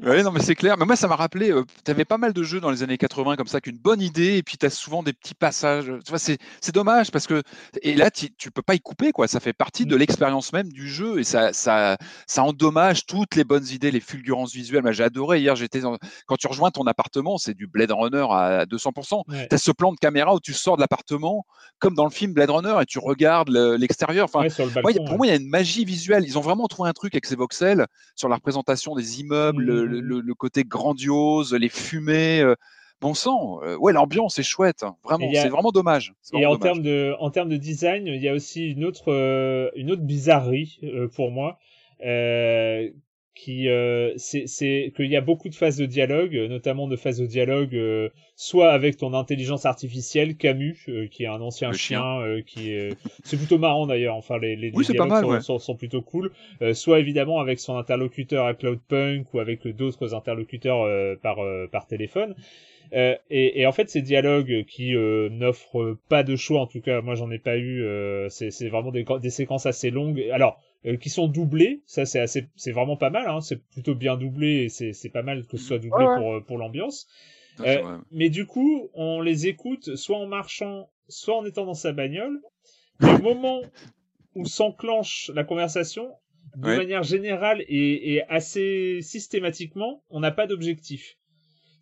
[0.05, 0.77] Oui, non, mais c'est clair.
[0.77, 2.99] Mais moi, ça m'a rappelé, euh, tu avais pas mal de jeux dans les années
[2.99, 5.87] 80 comme ça, qu'une bonne idée, et puis tu as souvent des petits passages.
[6.05, 6.39] Tu vois, c'est,
[6.73, 7.43] dommage parce que.
[7.83, 9.27] Et là, tu peux pas y couper, quoi.
[9.29, 9.99] Ça fait partie de mm.
[9.99, 14.53] l'expérience même du jeu et ça, ça, ça endommage toutes les bonnes idées, les fulgurances
[14.53, 14.83] visuelles.
[14.83, 15.41] Moi, j'ai adoré.
[15.41, 15.81] Hier, j'étais.
[16.27, 19.23] Quand tu rejoins ton appartement, c'est du Blade Runner à 200%.
[19.49, 21.47] Tu as ce plan de caméra où tu sors de l'appartement,
[21.79, 24.29] comme dans le film Blade Runner, et tu regardes l'extérieur.
[24.33, 26.25] Enfin, pour moi, il y a une magie visuelle.
[26.27, 29.86] Ils ont vraiment trouvé un truc avec ces voxels sur la représentation des immeubles, mmh,
[29.87, 32.41] le, côté grandiose, les fumées.
[32.41, 32.55] Euh,
[33.01, 36.15] bon sang, euh, ouais, l'ambiance est chouette, hein, vraiment, c'est vraiment dommage.
[36.33, 39.71] et en termes de, en termes de design, il y a aussi une autre, euh,
[39.77, 40.81] une autre bizarrerie
[41.15, 41.59] pour moi,
[43.37, 47.19] qui euh, c'est qu'il y a beaucoup de phases de dialogue, euh, notamment de phases
[47.19, 52.73] de dialogue euh, soit avec ton intelligence artificielle Camus, qui est un ancien chien, qui
[52.73, 54.17] est c'est plutôt marrant d'ailleurs.
[54.17, 56.33] Enfin les, les, dialogues sont, sont, plutôt cool.
[56.73, 60.87] soit évidemment avec son interlocuteur à Cloudpunk ou avec d'autres interlocuteurs
[61.21, 61.37] par
[61.71, 62.35] par téléphone.
[62.93, 66.81] Euh, et, et, en fait, ces dialogues qui euh, n'offrent pas de choix, en tout
[66.81, 67.83] cas, moi j'en ai pas eu.
[67.83, 70.25] Euh, c'est vraiment des, des, séquences assez longues.
[70.33, 73.29] Alors, euh, qui sont doublées, ça c'est assez, c'est vraiment pas mal.
[73.29, 76.59] Hein, c'est plutôt bien doublé et c'est pas mal que ce soit doublé pour pour
[76.59, 77.07] l'ambiance.
[78.11, 82.41] mais du coup, on les écoute soit en marchant, soit en étant dans sa bagnole.
[83.03, 83.63] Et au moment
[84.35, 86.11] où s'enclenche la conversation,
[86.57, 91.17] de manière générale et, et assez systématiquement, on n'a pas d'objectif.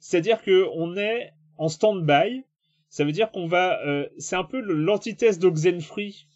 [0.01, 2.45] C'est-à-dire que on est en stand-by.
[2.89, 6.27] Ça veut dire qu'on va, euh, c'est un peu l'antithèse d'Oxenfree,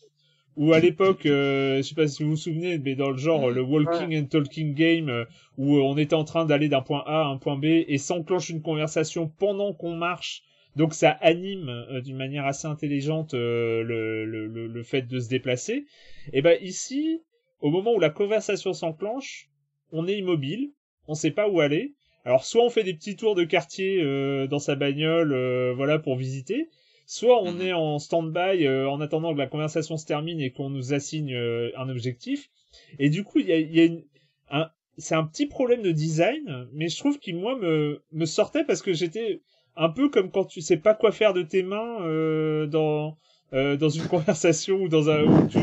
[0.59, 3.51] où à l'époque, euh, je sais pas si vous vous souvenez, mais dans le genre
[3.51, 5.25] le walking and talking game, euh,
[5.57, 8.51] où on était en train d'aller d'un point A à un point B et s'enclenche
[8.51, 10.43] une conversation pendant qu'on marche.
[10.77, 11.73] Donc ça anime
[12.05, 15.87] d'une manière assez intelligente le, le, le, fait de se déplacer.
[16.33, 17.23] Et ben ici,
[17.61, 19.49] au moment où la conversation s'enclenche,
[19.91, 20.71] on est immobile,
[21.09, 21.95] on sait pas où aller,
[22.25, 25.99] alors soit on fait des petits tours de quartier euh, dans sa bagnole, euh, voilà
[25.99, 26.69] pour visiter,
[27.09, 27.63] soit on mhm.
[27.63, 31.35] est en stand-by euh, en attendant que la conversation se termine et qu'on nous assigne
[31.35, 32.51] un objectif.
[32.99, 34.05] Et du coup, il y a, y a une,
[34.51, 38.63] un, c'est un petit problème de design, mais je trouve qu'il moi me me sortait
[38.63, 39.41] parce que j'étais
[39.75, 43.17] un peu comme quand tu sais pas quoi faire de tes mains dans
[43.53, 45.59] dans une conversation ou dans un où tu,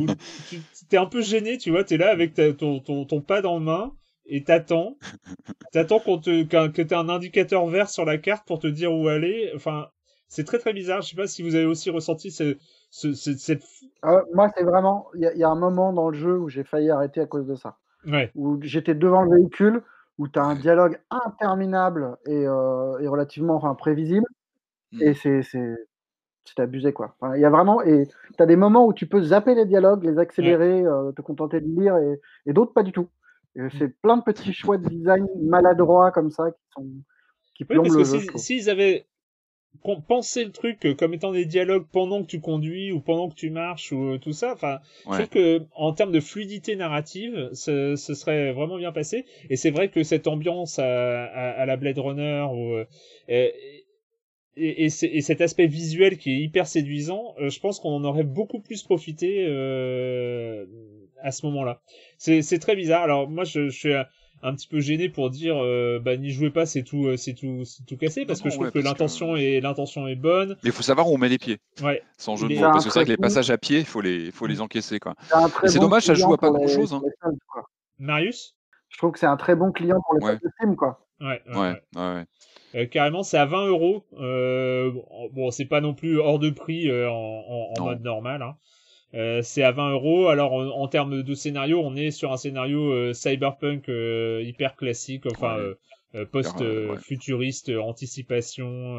[0.00, 0.06] où
[0.50, 3.60] tu t'es un peu gêné, tu vois, t'es là avec ton, ton ton pad en
[3.60, 3.92] main
[4.26, 4.98] et t'attends,
[5.72, 9.06] t'attends qu'on te, que t'aies un indicateur vert sur la carte pour te dire où
[9.06, 9.52] aller.
[9.54, 9.90] Enfin,
[10.28, 11.00] c'est très très bizarre.
[11.02, 12.56] Je sais pas si vous avez aussi ressenti ce,
[12.90, 13.64] ce, cette.
[14.02, 15.08] Ah moi, c'est vraiment.
[15.14, 17.54] Il y, a un moment dans le jeu où j'ai failli arrêter à cause de
[17.54, 17.78] ça.
[18.06, 18.30] Ouais.
[18.34, 19.82] Où j'étais devant le véhicule,
[20.18, 24.26] où tu as un dialogue interminable et, euh, et relativement enfin, prévisible.
[24.92, 25.02] Hmm.
[25.02, 25.40] Et c'est.
[26.44, 27.14] C'est abusé quoi.
[27.34, 30.02] Il y a vraiment et tu as des moments où tu peux zapper les dialogues,
[30.02, 33.10] les accélérer, euh, te contenter de lire et, et d'autres pas du tout.
[33.54, 33.68] Mmh.
[33.78, 36.86] C'est plein de petits choix de design maladroits comme ça qui sont
[37.54, 39.06] qui oui, parce que s'ils avaient
[40.06, 43.50] pensé le truc comme étant des dialogues pendant que tu conduis ou pendant que tu
[43.50, 47.96] marches ou euh, tout ça, enfin, je trouve que en termes de fluidité narrative, ce,
[47.96, 49.24] ce serait vraiment bien passé.
[49.50, 52.84] Et c'est vrai que cette ambiance à, à, la Blade Runner ou euh,
[53.28, 53.52] et,
[54.56, 58.24] et, et, cet aspect visuel qui est hyper séduisant, euh, je pense qu'on en aurait
[58.24, 60.66] beaucoup plus profité euh,
[61.22, 61.80] à ce moment-là.
[62.18, 63.02] C'est très bizarre.
[63.02, 64.06] Alors moi, je, je suis un,
[64.42, 67.64] petit peu gêné pour dire, euh, bah n'y jouez pas, c'est tout, euh, c'est tout,
[67.64, 70.56] c'est tout cassé, parce que je trouve que l'intention est l'intention est bonne.
[70.62, 71.58] Mais il faut savoir où on met les pieds.
[71.82, 72.02] Ouais.
[72.16, 74.00] Sans jeu de mots, parce que c'est vrai que les passages à pied, il faut
[74.00, 75.14] les, faut les encaisser quoi.
[75.64, 76.92] C'est dommage, ça joue à pas grand-chose.
[76.92, 77.02] Hein.
[77.98, 78.54] Marius?
[78.90, 80.34] Je trouve que c'est un très bon client pour les ouais.
[80.36, 81.06] de film, quoi.
[81.20, 82.24] Ouais, ouais, ouais.
[82.74, 84.04] Euh, carrément, c'est à 20 euros.
[84.12, 88.42] Bon, c'est pas non plus hors de prix euh, en, en, mode normal.
[88.42, 88.56] Hein.
[89.14, 90.28] Euh, c'est à 20 euros.
[90.28, 95.24] Alors en, termes de scénario, on est sur un scénario euh, cyberpunk euh, hyper classique,
[95.26, 95.58] enfin
[96.32, 98.98] post-futuriste, anticipation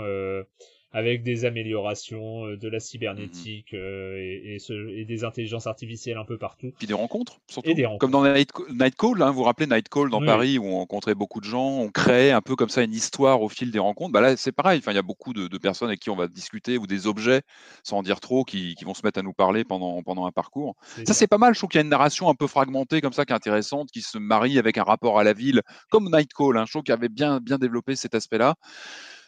[0.91, 3.79] avec des améliorations, euh, de la cybernétique mhm.
[3.79, 6.71] euh, et, et, des intelligences artificielles un peu partout.
[6.77, 7.69] Puis des rencontres, surtout.
[7.99, 8.51] Comme dans Night,
[8.97, 11.77] Call, hein, vous vous rappelez Night Call dans Paris où on rencontrait beaucoup de gens,
[11.79, 14.11] on créait un peu comme ça une histoire au fil des rencontres.
[14.11, 14.79] Bah là, c'est pareil.
[14.79, 17.41] Enfin, il y a beaucoup de, personnes avec qui on va discuter ou des objets,
[17.83, 20.75] sans en dire trop, qui, vont se mettre à nous parler pendant, pendant un parcours.
[21.05, 21.53] Ça, c'est pas mal.
[21.53, 23.89] Je trouve qu'il y a une narration un peu fragmentée comme ça, qui est intéressante,
[23.91, 25.61] qui se marie avec un rapport à la ville,
[25.91, 26.57] comme Night Call.
[26.57, 26.65] Hein.
[26.65, 28.55] Je trouve qu'il avait bien, bien développé cet aspect-là.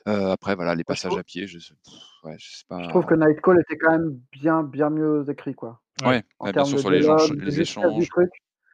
[0.08, 1.58] Euh, après, voilà, les passages à pied, je,
[2.24, 2.84] ouais, je sais pas.
[2.84, 5.82] Je trouve que Nightcall était quand même bien, bien mieux écrit, quoi.
[6.04, 8.10] Ouais, bien sûr, sur les, échanges, les échanges.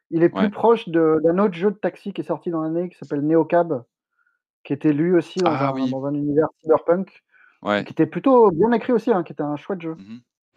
[0.09, 2.97] Il est plus proche d'un autre jeu de taxi qui est sorti dans l'année qui
[2.97, 3.83] s'appelle Neocab,
[4.63, 7.09] qui était lui aussi dans, ah un, dans un, univers cyberpunk,
[7.63, 7.83] ouais.
[7.83, 9.97] qui était plutôt bien écrit aussi, hein, qui était un chouette jeu.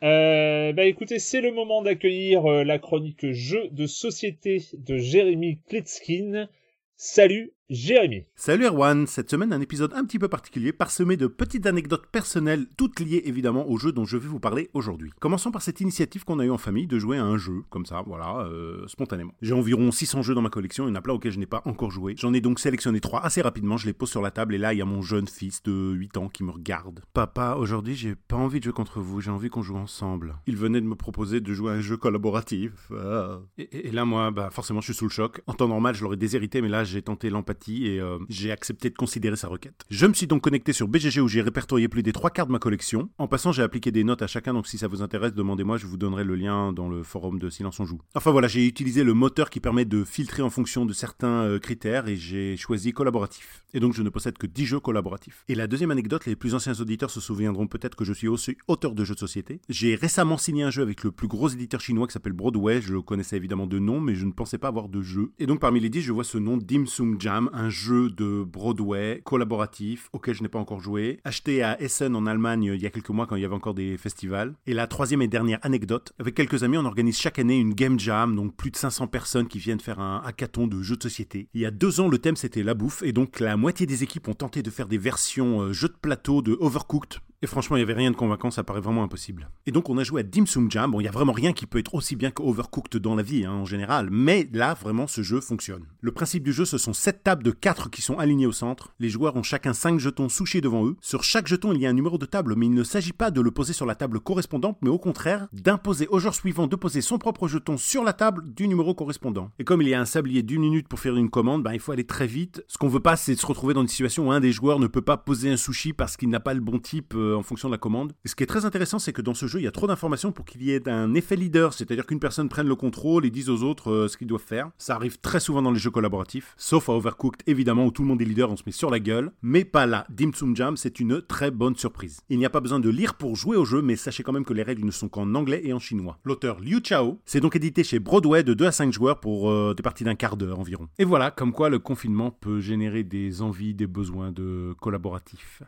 [0.02, 5.60] Euh, bah écoutez, c'est le moment d'accueillir euh, la chronique jeu de société de Jérémy
[5.68, 6.48] Kletskin.
[6.96, 8.24] Salut Jérémy.
[8.34, 12.66] Salut Erwan, cette semaine un épisode un petit peu particulier parsemé de petites anecdotes personnelles,
[12.76, 15.12] toutes liées évidemment au jeu dont je vais vous parler aujourd'hui.
[15.20, 17.86] Commençons par cette initiative qu'on a eue en famille de jouer à un jeu, comme
[17.86, 19.34] ça, voilà, euh, spontanément.
[19.40, 21.46] J'ai environ 600 jeux dans ma collection, il y en a plein auxquels je n'ai
[21.46, 22.16] pas encore joué.
[22.18, 24.74] J'en ai donc sélectionné trois assez rapidement, je les pose sur la table et là
[24.74, 27.04] il y a mon jeune fils de 8 ans qui me regarde.
[27.14, 30.34] Papa, aujourd'hui j'ai pas envie de jouer contre vous, j'ai envie qu'on joue ensemble.
[30.48, 32.90] Il venait de me proposer de jouer à un jeu collaboratif.
[32.92, 33.38] Ah.
[33.58, 35.40] Et, là moi, bah forcément je suis sous le choc.
[35.46, 38.90] En temps normal je l'aurais déshérité, mais là j'ai tenté l'empathie et euh, j'ai accepté
[38.90, 39.84] de considérer sa requête.
[39.90, 42.52] Je me suis donc connecté sur BGG où j'ai répertorié plus des trois quarts de
[42.52, 43.10] ma collection.
[43.18, 45.86] En passant, j'ai appliqué des notes à chacun, donc si ça vous intéresse, demandez-moi, je
[45.86, 48.00] vous donnerai le lien dans le forum de Silence on Joue.
[48.14, 51.58] Enfin voilà, j'ai utilisé le moteur qui permet de filtrer en fonction de certains euh,
[51.58, 53.64] critères et j'ai choisi collaboratif.
[53.74, 55.44] Et donc je ne possède que 10 jeux collaboratifs.
[55.48, 58.56] Et la deuxième anecdote, les plus anciens auditeurs se souviendront peut-être que je suis aussi
[58.68, 59.60] auteur de jeux de société.
[59.68, 62.92] J'ai récemment signé un jeu avec le plus gros éditeur chinois qui s'appelle Broadway, je
[62.92, 65.32] le connaissais évidemment de nom, mais je ne pensais pas avoir de jeu.
[65.38, 68.44] Et donc parmi les 10, je vois ce nom Dim Sum Jam, un jeu de
[68.44, 72.86] Broadway collaboratif, auquel je n'ai pas encore joué, acheté à Essen en Allemagne il y
[72.86, 74.54] a quelques mois quand il y avait encore des festivals.
[74.66, 77.98] Et la troisième et dernière anecdote, avec quelques amis, on organise chaque année une game
[77.98, 81.48] jam, donc plus de 500 personnes qui viennent faire un hackathon de jeux de société.
[81.54, 84.02] Il y a deux ans, le thème c'était la bouffe, et donc la moitié des
[84.02, 87.76] équipes ont tenté de faire des versions euh, jeux de plateau de Overcooked et franchement,
[87.76, 89.48] il n'y avait rien de convaincant, ça paraît vraiment impossible.
[89.64, 90.90] Et donc, on a joué à Dim Sum Jam.
[90.90, 93.22] Bon, il n'y a vraiment rien qui peut être aussi bien que Overcooked dans la
[93.22, 94.08] vie, hein, en général.
[94.10, 95.84] Mais là, vraiment, ce jeu fonctionne.
[96.02, 98.92] Le principe du jeu, ce sont 7 tables de 4 qui sont alignées au centre.
[98.98, 100.96] Les joueurs ont chacun 5 jetons souchés devant eux.
[101.00, 103.30] Sur chaque jeton, il y a un numéro de table, mais il ne s'agit pas
[103.30, 106.76] de le poser sur la table correspondante, mais au contraire, d'imposer au joueur suivant de
[106.76, 109.50] poser son propre jeton sur la table du numéro correspondant.
[109.58, 111.80] Et comme il y a un sablier d'une minute pour faire une commande, ben, il
[111.80, 112.62] faut aller très vite.
[112.68, 114.88] Ce qu'on veut pas, c'est se retrouver dans une situation où un des joueurs ne
[114.88, 117.68] peut pas poser un sushi parce qu'il n'a pas le bon type euh, en fonction
[117.68, 118.12] de la commande.
[118.24, 119.86] Et ce qui est très intéressant, c'est que dans ce jeu, il y a trop
[119.86, 123.30] d'informations pour qu'il y ait un effet leader, c'est-à-dire qu'une personne prenne le contrôle et
[123.30, 124.70] dise aux autres euh, ce qu'ils doivent faire.
[124.78, 128.08] Ça arrive très souvent dans les jeux collaboratifs, sauf à Overcooked évidemment où tout le
[128.08, 130.06] monde est leader, on se met sur la gueule, mais pas là.
[130.10, 132.20] Dim Sum Jam, c'est une très bonne surprise.
[132.28, 134.44] Il n'y a pas besoin de lire pour jouer au jeu, mais sachez quand même
[134.44, 136.18] que les règles ne sont qu'en anglais et en chinois.
[136.24, 139.74] L'auteur Liu Chao, c'est donc édité chez Broadway de 2 à 5 joueurs pour euh,
[139.74, 140.88] des parties d'un quart d'heure environ.
[140.98, 145.62] Et voilà, comme quoi le confinement peut générer des envies, des besoins de collaboratifs.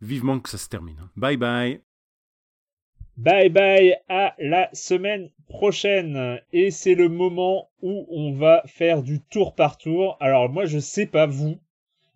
[0.00, 1.08] Vivement que ça se termine.
[1.16, 1.80] Bye bye
[3.16, 6.40] Bye bye à la semaine prochaine.
[6.52, 10.16] Et c'est le moment où on va faire du tour par tour.
[10.20, 11.58] Alors moi je sais pas vous,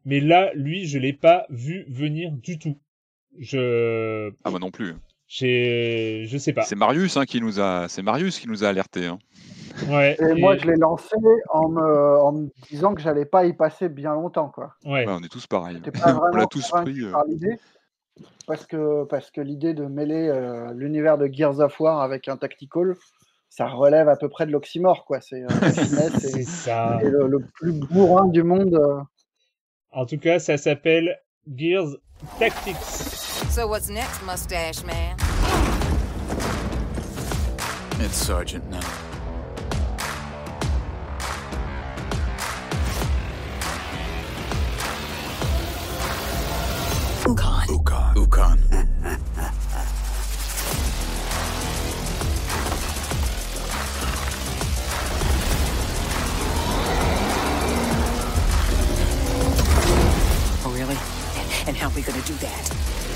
[0.05, 2.79] mais là lui je l'ai pas vu venir du tout.
[3.37, 4.95] Je Ah moi non plus.
[5.27, 6.63] J'ai je sais pas.
[6.63, 9.19] C'est Marius hein, qui nous a c'est Marius qui nous a alerté hein.
[9.89, 11.17] Ouais, et, moi, je l'ai lancé
[11.51, 14.75] en me, en disant que j'allais pas y passer bien longtemps, quoi.
[14.85, 15.05] Ouais.
[15.09, 15.81] on est tous pareils.
[16.07, 17.03] on l'a tous pris.
[17.03, 17.13] Euh
[18.47, 22.37] parce que, parce que l'idée de mêler euh, l'univers de Gears of War avec un
[22.37, 22.97] tactical,
[23.49, 25.21] ça relève à peu près de l'oxymore, quoi.
[25.21, 25.49] C'est euh,
[27.29, 28.75] le, plus bourrin du monde.
[28.75, 29.01] Euh.
[29.91, 31.19] En tout cas, ça s'appelle
[31.55, 31.97] Gears
[32.39, 32.77] Tactics.
[33.51, 35.17] So what's next, mustache man?
[38.01, 38.81] It's Sergeant now.
[47.73, 48.59] Ukon.
[60.65, 60.97] oh, really?
[61.67, 63.12] And how are we gonna do that?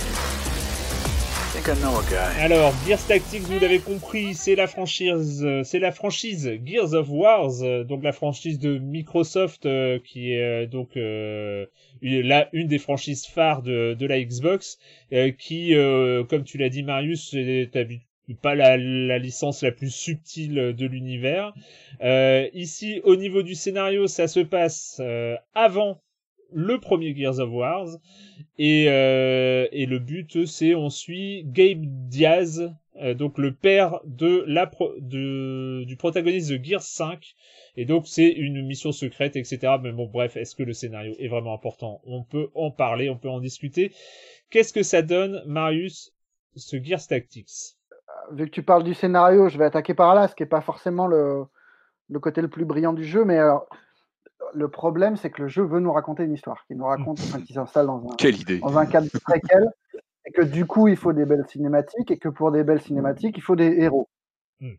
[2.39, 7.09] Alors, Gears Tactics, vous l'avez compris, c'est la franchise, euh, c'est la franchise Gears of
[7.11, 13.27] Wars, euh, donc la franchise de Microsoft euh, qui est donc là une des franchises
[13.27, 14.79] phares de, la Xbox,
[15.39, 15.75] qui,
[16.29, 17.69] comme tu l'as dit Marius, c'est
[18.41, 21.53] pas la, la, licence la plus subtile de l'univers.
[22.55, 25.03] ici, au niveau du scénario, ça se passe
[25.53, 26.01] avant
[26.53, 27.89] le premier Gears of Wars.
[28.59, 32.73] Et, euh, et le but, c'est on suit Gabe Diaz,
[33.03, 37.35] euh, donc le père de la de, du protagoniste de Gears 5.
[37.77, 39.75] Et donc c'est une mission secrète, etc.
[39.83, 42.01] Mais bon, bref, est-ce que le scénario est vraiment important?
[42.05, 43.93] On peut en parler, on peut en discuter.
[44.51, 46.15] Qu'est-ce que ça donne, Marius,
[46.55, 47.77] ce Gears Tactics?
[48.33, 50.61] Vu que tu parles du scénario, je vais attaquer par là, ce qui n'est pas
[50.61, 51.45] forcément le,
[52.09, 53.69] le côté le plus brillant du jeu, mais alors,
[54.55, 57.41] le problème, c'est que le jeu veut nous raconter une histoire, qui nous raconte, enfin,
[57.41, 59.71] qui s'installe dans un, dans un cadre préquel,
[60.25, 63.37] et que du coup, il faut des belles cinématiques, et que pour des belles cinématiques,
[63.37, 64.09] il faut des héros.
[64.61, 64.75] Hmm.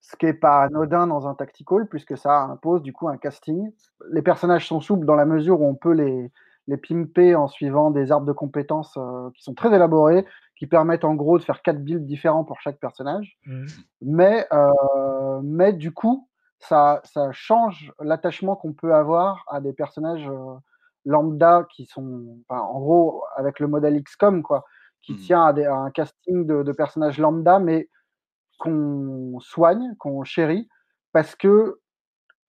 [0.00, 3.70] Ce qui n'est pas anodin dans un tactical, puisque ça impose du coup un casting.
[4.10, 6.30] Les personnages sont souples dans la mesure où on peut les,
[6.68, 10.24] les pimper en suivant des arbres de compétences euh, qui sont très élaborés,
[10.56, 13.38] qui permettent en gros de faire quatre builds différents pour chaque personnage.
[13.46, 13.66] Hmm.
[14.02, 16.27] Mais, euh, mais du coup,
[16.58, 17.02] ça,
[17.32, 20.28] change l'attachement qu'on peut avoir à des personnages
[21.04, 24.64] lambda qui sont, en gros, avec le modèle XCOM, quoi,
[25.02, 25.18] qui mmh.
[25.18, 27.88] tient à, un casting de, personnages lambda, mais
[28.58, 30.68] qu'on soigne, qu'on chérit,
[31.12, 31.78] parce que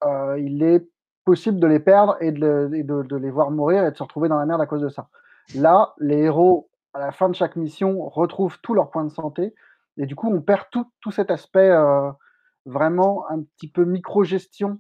[0.04, 0.88] euh, il est
[1.26, 4.40] possible de les perdre et, de, de, les voir mourir et de se retrouver dans
[4.40, 5.10] la merde à cause de ça.
[5.56, 9.54] Là, les héros, à la fin de chaque mission, retrouvent tous leurs points de santé,
[9.98, 12.12] et du coup, on perd tout, tout cet aspect euh,
[12.70, 14.80] vraiment un petit peu micro-gestion.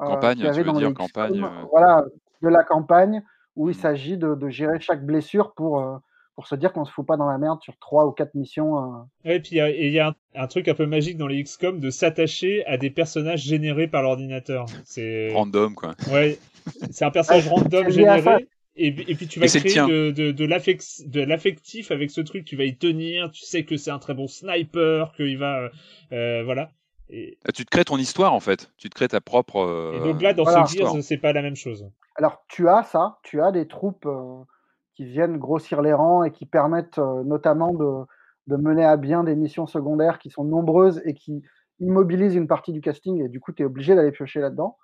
[0.00, 1.46] Euh, campagne, tu veux dire campagne.
[1.70, 2.04] Voilà,
[2.42, 3.22] de la campagne,
[3.56, 3.80] où il mmh.
[3.80, 6.00] s'agit de, de, gérer chaque blessure pour
[6.34, 8.76] pour se dire qu'on se fout pas dans la merde sur trois ou quatre missions.
[8.78, 9.02] Euh.
[9.24, 12.64] et puis il y a, un, truc un peu magique dans les XCOM de s'attacher
[12.66, 14.66] à des personnages générés par l'ordinateur.
[14.84, 15.94] C'est random quoi.
[16.10, 16.38] Ouais,
[16.90, 18.48] c'est un personnage random généré.
[18.76, 22.64] Et, et, puis tu vas créer de, de, de l'affectif avec ce truc, tu vas
[22.64, 25.60] y tenir, tu sais que c'est un très bon sniper, qu'il va...
[25.60, 25.68] Euh,
[26.12, 26.72] euh voilà.
[27.14, 27.38] Et...
[27.46, 29.58] Ah, tu te crées ton histoire en fait, tu te crées ta propre...
[29.58, 30.66] Euh, et donc là, dans voilà.
[30.66, 31.88] ce Gears, c'est pas la même chose.
[32.16, 34.06] Alors tu as ça, tu as des troupes
[34.94, 38.06] qui viennent grossir les rangs et qui permettent euh, notamment de,
[38.46, 41.42] de, mener à bien des missions secondaires qui sont nombreuses et qui
[41.80, 44.78] immobilisent une partie du casting et du coup tu es obligé d'aller piocher là-dedans.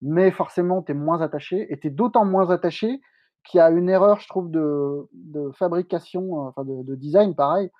[0.00, 3.00] Mais forcément, tu es moins attaché et tu es d'autant moins attaché
[3.44, 7.34] qu'il y a une erreur, je trouve, de, de fabrication, euh, enfin de, de, design,
[7.34, 7.70] pareil,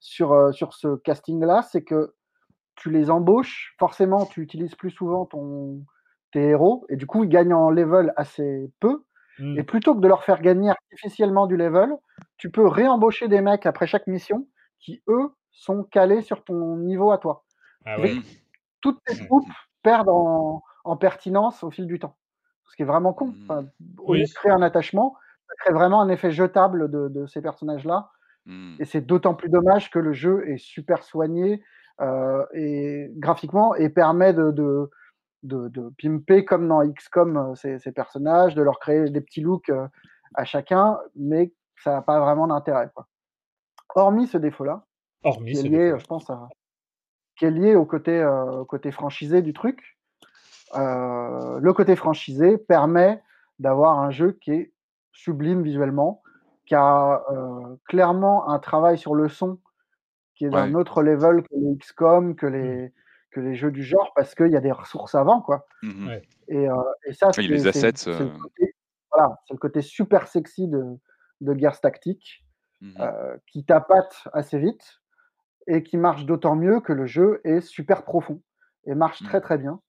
[0.00, 2.14] sur, euh, sur ce casting-là, c'est que
[2.78, 5.84] tu les embauches, forcément, tu utilises plus souvent ton,
[6.32, 9.04] tes héros, et du coup, ils gagnent en level assez peu,
[9.38, 9.64] et mm.
[9.64, 11.90] plutôt que de leur faire gagner artificiellement du level,
[12.36, 14.48] tu peux réembaucher des mecs après chaque mission
[14.80, 17.44] qui, eux, sont calés sur ton niveau à toi.
[17.84, 17.96] Ah
[18.80, 19.26] Toutes tes mm.
[19.26, 19.52] troupes
[19.82, 20.62] perdent en,
[20.96, 22.16] pertinence au fil du temps.
[22.70, 23.34] Ce qui est vraiment con.
[23.48, 23.68] Mm.
[23.98, 25.16] au lieu de créer un attachement,
[25.46, 28.10] ça crée vraiment un effet jetable de, ces personnages-là.
[28.78, 31.62] Et c'est d'autant plus dommage que le jeu est super soigné
[32.54, 34.88] et graphiquement et permet de
[35.42, 39.70] de, pimper comme dans XCOM euh, ces, ces, personnages, de leur créer des petits looks
[39.70, 39.86] euh,
[40.34, 42.90] à chacun, mais ça n'a pas vraiment d'intérêt.
[43.94, 44.84] Hormis ce défaut-là,
[45.22, 46.30] qui est lié, je pense,
[47.36, 49.98] qui est lié au côté, euh, côté franchisé du truc.
[50.74, 53.22] le côté franchisé permet
[53.58, 54.72] d'avoir un jeu qui est
[55.12, 56.22] sublime visuellement,
[56.66, 57.24] qui a
[57.88, 59.58] clairement un travail sur le son
[60.38, 62.90] qui est d'un autre level que les XCOM, que les, mmh
[63.30, 65.66] que les jeux du genre parce qu'il y a des ressources avant, quoi.
[65.82, 66.10] Mmh
[66.48, 66.74] et, euh,
[67.06, 67.92] et, ça, c'est les assets.
[67.96, 68.30] C'est le,
[69.12, 70.82] voilà, le, côté super sexy de,
[71.42, 72.44] de Gears Tactique
[72.80, 75.00] mmh euh, qui tapate assez vite
[75.66, 78.40] et qui marche d'autant mieux que le jeu est super profond
[78.86, 79.42] et marche très mmh.
[79.42, 79.80] très bien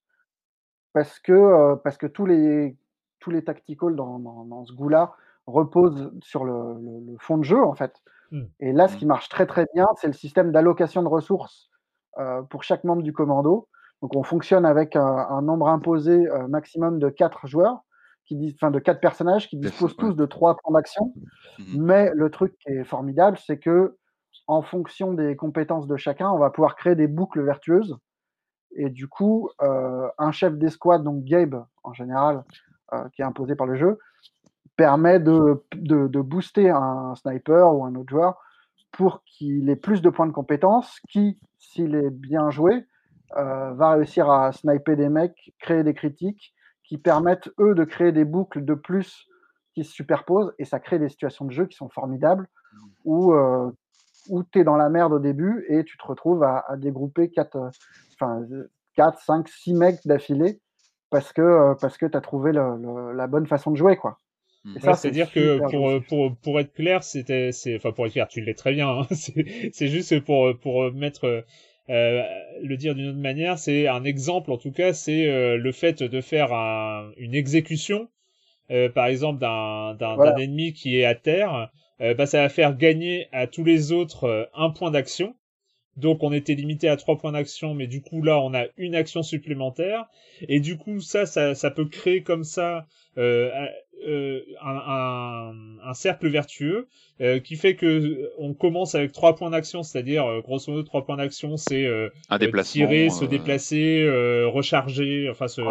[0.94, 2.78] parce que, euh, parce que tous les,
[3.20, 5.14] tous les tacticals dans, dans, ce goût-là
[5.46, 6.74] reposent sur le,
[7.12, 8.02] le, fond de jeu en fait.
[8.60, 11.70] Et là, ce qui marche très très bien, c'est le système d'allocation de ressources
[12.18, 13.68] euh, pour chaque membre du commando.
[14.02, 17.82] Donc on fonctionne avec un, nombre imposé euh, maximum de 4 joueurs,
[18.26, 21.14] qui, enfin de 4 personnages qui disposent tous de 3 points d'action.
[21.60, 23.98] Mmh Mais le truc qui est formidable, c'est que
[24.48, 27.98] en fonction des compétences de chacun, on va pouvoir créer des boucles vertueuses.
[28.76, 32.44] Et du coup, euh, un chef d'escouade, donc Gabe en général,
[33.14, 34.00] qui est imposé par le jeu,
[34.80, 38.38] permet de, de, booster un sniper ou un autre joueur
[38.94, 42.86] pour qu'il ait plus de points de compétence, qui, s'il est bien joué,
[43.36, 46.56] euh, va réussir à sniper des mecs, créer des critiques
[46.86, 49.28] qui permettent, eux, de créer des boucles de plus
[49.74, 52.48] qui se superposent, et ça crée des situations de jeu qui sont formidables,
[53.04, 53.70] où, euh,
[54.30, 57.56] où tu es dans la merde au début et tu te retrouves à, dégrouper 4,
[57.58, 57.70] euh,
[58.14, 58.46] enfin,
[58.96, 60.62] 4, 5, 6 mecs d'affilée
[61.10, 63.98] parce que, parce que tu as trouvé la bonne façon de jouer.
[63.98, 64.18] quoi.
[64.66, 64.94] Mmh.
[64.94, 68.54] c'est-à-dire que pour, pour, pour être clair, c'était, c'est, enfin pour être clair, tu l'es
[68.54, 68.90] très bien.
[68.90, 71.46] Hein, c'est juste pour pour mettre
[71.90, 72.24] euh,
[72.62, 76.04] le dire d'une autre manière, c'est un exemple en tout cas, c'est euh, le fait
[76.04, 78.10] de faire un, une exécution,
[78.72, 82.78] euh, par exemple d'un d'un ennemi qui est à terre, euh, bah ça va faire
[82.78, 85.36] gagner à tous les autres euh, un point d'action.
[85.98, 88.96] Donc on était limité à trois points d'action, mais du coup là on a une
[88.96, 90.06] action supplémentaire
[90.48, 92.86] et du coup ça ça, ça peut créer comme ça
[93.18, 93.50] euh,
[94.08, 95.54] euh, un,
[95.84, 96.88] un, cercle vertueux
[97.20, 101.18] euh, qui fait que on commence avec trois points d'action, c'est-à-dire grosso modo trois points
[101.18, 101.86] d'action, c'est
[102.64, 104.08] tirer, se déplacer,
[104.48, 105.62] recharger, enfin ce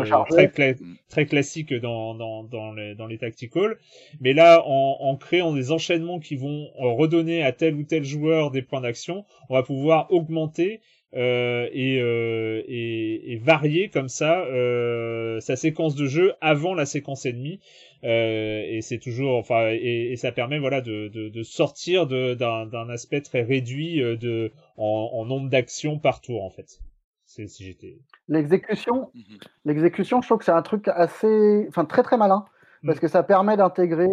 [0.49, 0.97] très, mm.
[1.09, 3.79] très classique dans dans dans les, dans les tacticals.
[4.21, 8.51] Mais là, en, en créant des enchaînements qui vont redonner à tel ou tel joueur
[8.51, 10.81] des points d'action, on va pouvoir augmenter
[11.15, 16.85] euh, et, euh, et, et, varier comme ça euh, sa séquence de jeu avant la
[16.85, 17.61] séquence ennemie.
[18.05, 22.89] Euh, et c'est toujours, enfin, et, et, ça permet voilà de, de, de sortir d'un
[22.91, 26.79] aspect très réduit de en, en nombre d'actions par tour en fait.
[27.25, 27.99] C'est si j'étais.
[28.29, 29.39] L'exécution, mhm.
[29.65, 32.45] l'exécution, je trouve que c'est un truc assez, enfin très très malin
[32.87, 34.09] parce que ça permet d'intégrer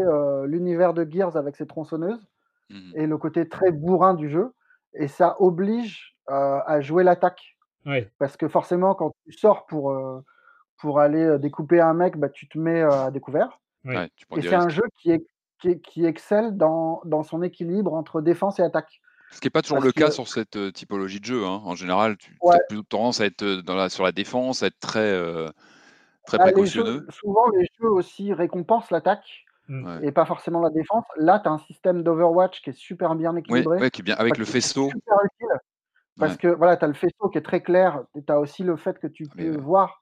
[0.48, 2.26] l'univers de Gears avec ses tronçonneuses
[2.72, 4.52] mmh et le côté très bourrin du jeu,
[4.96, 7.57] et ça oblige à jouer l'attaque.
[8.17, 9.95] Parce que forcément, quand tu sors pour,
[10.78, 13.59] pour aller découper un mec, bah, tu te mets à découvert.
[13.86, 14.09] et
[14.41, 15.26] c'est un jeu qui, est,
[15.82, 19.01] qui, excelle dans, dans, son équilibre entre défense et attaque.
[19.32, 21.45] Ce qui n'est pas toujours le cas sur cette typologie de jeu.
[21.45, 21.61] Hein.
[21.65, 24.80] En général, tu as plutôt tendance à être dans la, sur la défense, à être
[24.80, 25.13] très,
[26.26, 27.05] très bah, précautionneux.
[27.09, 29.45] souvent, les jeux aussi récompensent l'attaque.
[29.67, 30.03] Mmh.
[30.03, 31.05] Et pas forcément la défense.
[31.17, 33.80] Là, tu as un système d'Overwatch qui est super bien équilibré.
[33.82, 34.91] Oui, qui est bien avec le faisceau.
[36.18, 38.78] Parce que voilà, tu as le faisceau qui est très clair, tu as aussi le
[38.78, 40.01] fait que tu ah, peux voir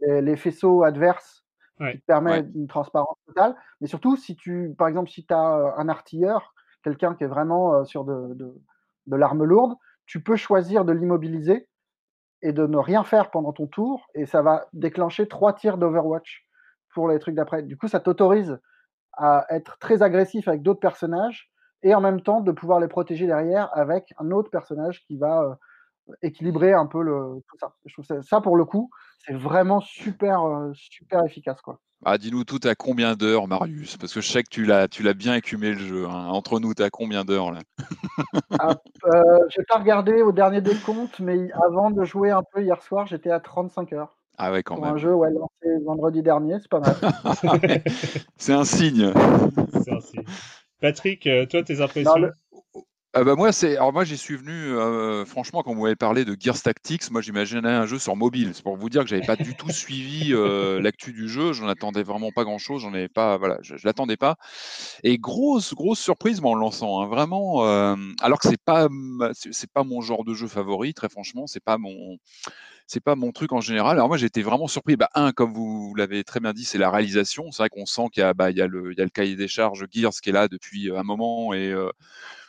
[0.00, 1.44] les, faisceaux adverses
[1.78, 3.56] qui te permettent une transparence totale.
[3.80, 7.84] Mais surtout, si tu, par exemple, si tu as un artilleur, quelqu'un qui est vraiment
[7.84, 9.74] sur de, de, l'arme lourde,
[10.06, 11.66] tu peux choisir de l'immobiliser
[12.42, 16.46] et de ne rien faire pendant ton tour, et ça va déclencher trois tirs d'Overwatch
[16.92, 17.62] pour les trucs d'après.
[17.62, 18.58] Du coup, ça t'autorise
[19.14, 21.50] à être très agressif avec d'autres personnages
[21.84, 25.42] et en même temps de pouvoir les protéger derrière avec un autre personnage qui va
[25.42, 25.54] euh,
[26.22, 27.74] équilibrer un peu le, tout ça.
[27.84, 28.90] Je trouve ça, pour le coup,
[29.24, 31.60] c'est vraiment super, euh, super efficace.
[31.60, 31.78] Quoi.
[32.04, 33.96] Ah, dis-nous tout à combien d'heures, Marius?
[33.98, 36.06] Parce que je sais que tu l'as, tu l'as bien écumé le jeu.
[36.06, 36.28] Hein.
[36.28, 37.60] Entre nous, tu as combien d'heures là?
[38.58, 38.76] Ah,
[39.06, 42.82] euh, Je n'ai pas regardé au dernier décompte, mais avant de jouer un peu hier
[42.82, 44.16] soir, j'étais à 35 heures.
[44.36, 44.94] Ah ouais, quand pour même.
[44.94, 46.96] un jeu ouais, lancé vendredi dernier, c'est pas mal.
[48.36, 49.12] c'est un signe.
[49.84, 50.24] C'est un signe.
[50.84, 52.30] Patrick, euh, toi, tes impressions
[53.16, 56.24] ah bah moi, c'est alors moi j'y suis venu euh, franchement quand vous m'avez parlé
[56.24, 58.50] de Gears Tactics, moi j'imaginais un jeu sur mobile.
[58.54, 61.68] C'est pour vous dire que j'avais pas du tout suivi euh, l'actu du jeu, j'en
[61.68, 64.34] attendais vraiment pas grand chose, j'en avais pas, voilà, je, l'attendais pas.
[65.04, 67.62] Et grosse grosse surprise moi en lançant, hein, vraiment.
[68.20, 68.88] alors que c'est pas
[69.32, 72.18] c'est pas mon genre de jeu favori, très franchement, c'est pas mon
[72.86, 73.96] c'est pas mon truc en général.
[73.96, 74.96] Alors moi, j'ai été vraiment surpris.
[74.96, 77.50] Bah, un, comme vous l'avez très bien dit, c'est la réalisation.
[77.52, 80.12] C'est vrai qu'on sent qu'il y a, bah, y a le, cahier des charges Gears
[80.22, 81.74] qui est là depuis un moment et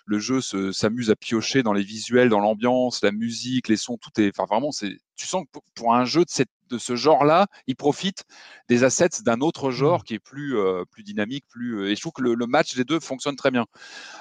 [0.05, 4.21] le jeu s'amuse à piocher dans les visuels, dans l'ambiance, la musique, les sons, tout
[4.21, 4.29] est.
[4.29, 4.99] Enfin, vraiment, c'est.
[5.15, 8.23] Tu sens que pour, un jeu de, cette, de ce genre-là, il profite
[8.69, 10.03] des assets d'un autre genre mmh.
[10.03, 11.79] qui est plus, euh, plus dynamique, plus.
[11.79, 13.65] Euh, et je trouve que le, match des deux fonctionne très bien.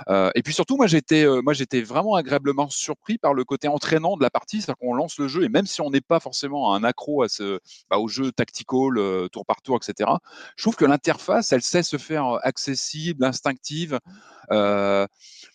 [0.09, 4.17] Euh, et puis surtout, moi, j'étais, moi, j'étais vraiment agréablement surpris par le côté entraînant
[4.17, 6.75] de la partie, c'est-à-dire qu'on lance le jeu et même si on n'est pas forcément
[6.75, 10.11] un accro à ce, bah, au jeu tactical, tour par tour, etc.
[10.57, 13.99] Je trouve que l'interface, elle sait se faire accessible, instinctive.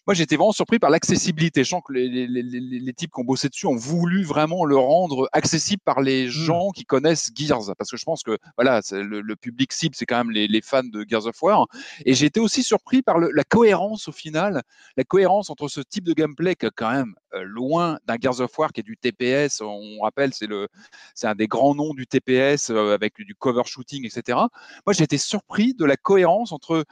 [0.09, 1.63] Moi, j'étais vraiment surpris par l'accessibilité.
[1.63, 4.65] Je sens que les, les, les, les, types qui ont bossé dessus ont voulu vraiment
[4.65, 6.29] le rendre accessible par les mmh.
[6.29, 10.05] gens qui connaissent Gears, parce que je pense que voilà, le, le, public cible, c'est
[10.05, 11.67] quand même les, fans de Gears of War.
[12.05, 14.61] Et j'ai été aussi surpris par le, la cohérence au final,
[14.97, 18.41] la cohérence entre ce type de gameplay qui est quand même euh, loin d'un Gears
[18.41, 19.61] of War qui est du TPS.
[19.61, 20.67] On rappelle, c'est le,
[21.15, 24.37] c'est un des grands noms du TPS euh, avec du cover shooting, etc.
[24.85, 26.85] Moi, j'ai été surpris de la cohérence entre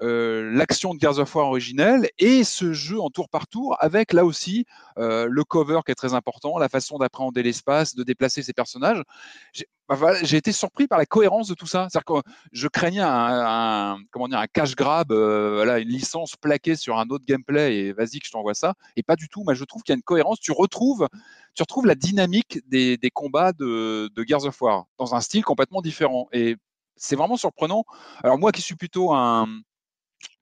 [0.00, 4.24] l'action de Gears of War originelle et ce jeu en tour par tour avec là
[4.24, 4.64] aussi
[4.98, 9.02] euh, le cover qui est très important, la façon d'appréhender l'espace, de déplacer ses personnages.
[9.52, 11.88] J'ai bah, été surpris par la cohérence de tout ça.
[11.90, 16.76] C'est-à-dire que je craignais un, comment dire, un cash grab, euh, voilà, une licence plaquée
[16.76, 18.74] sur un autre gameplay et vas-y que je t'envoie ça.
[18.96, 19.42] Et pas du tout.
[19.42, 20.38] Moi, je trouve qu'il y a une cohérence.
[20.40, 21.08] Tu retrouves,
[21.54, 25.44] tu retrouves la dynamique des, des combats de, de Gears of War dans un style
[25.44, 26.28] complètement différent.
[26.32, 26.56] Et
[26.96, 27.84] c'est vraiment surprenant.
[28.22, 29.48] Alors moi qui suis plutôt un,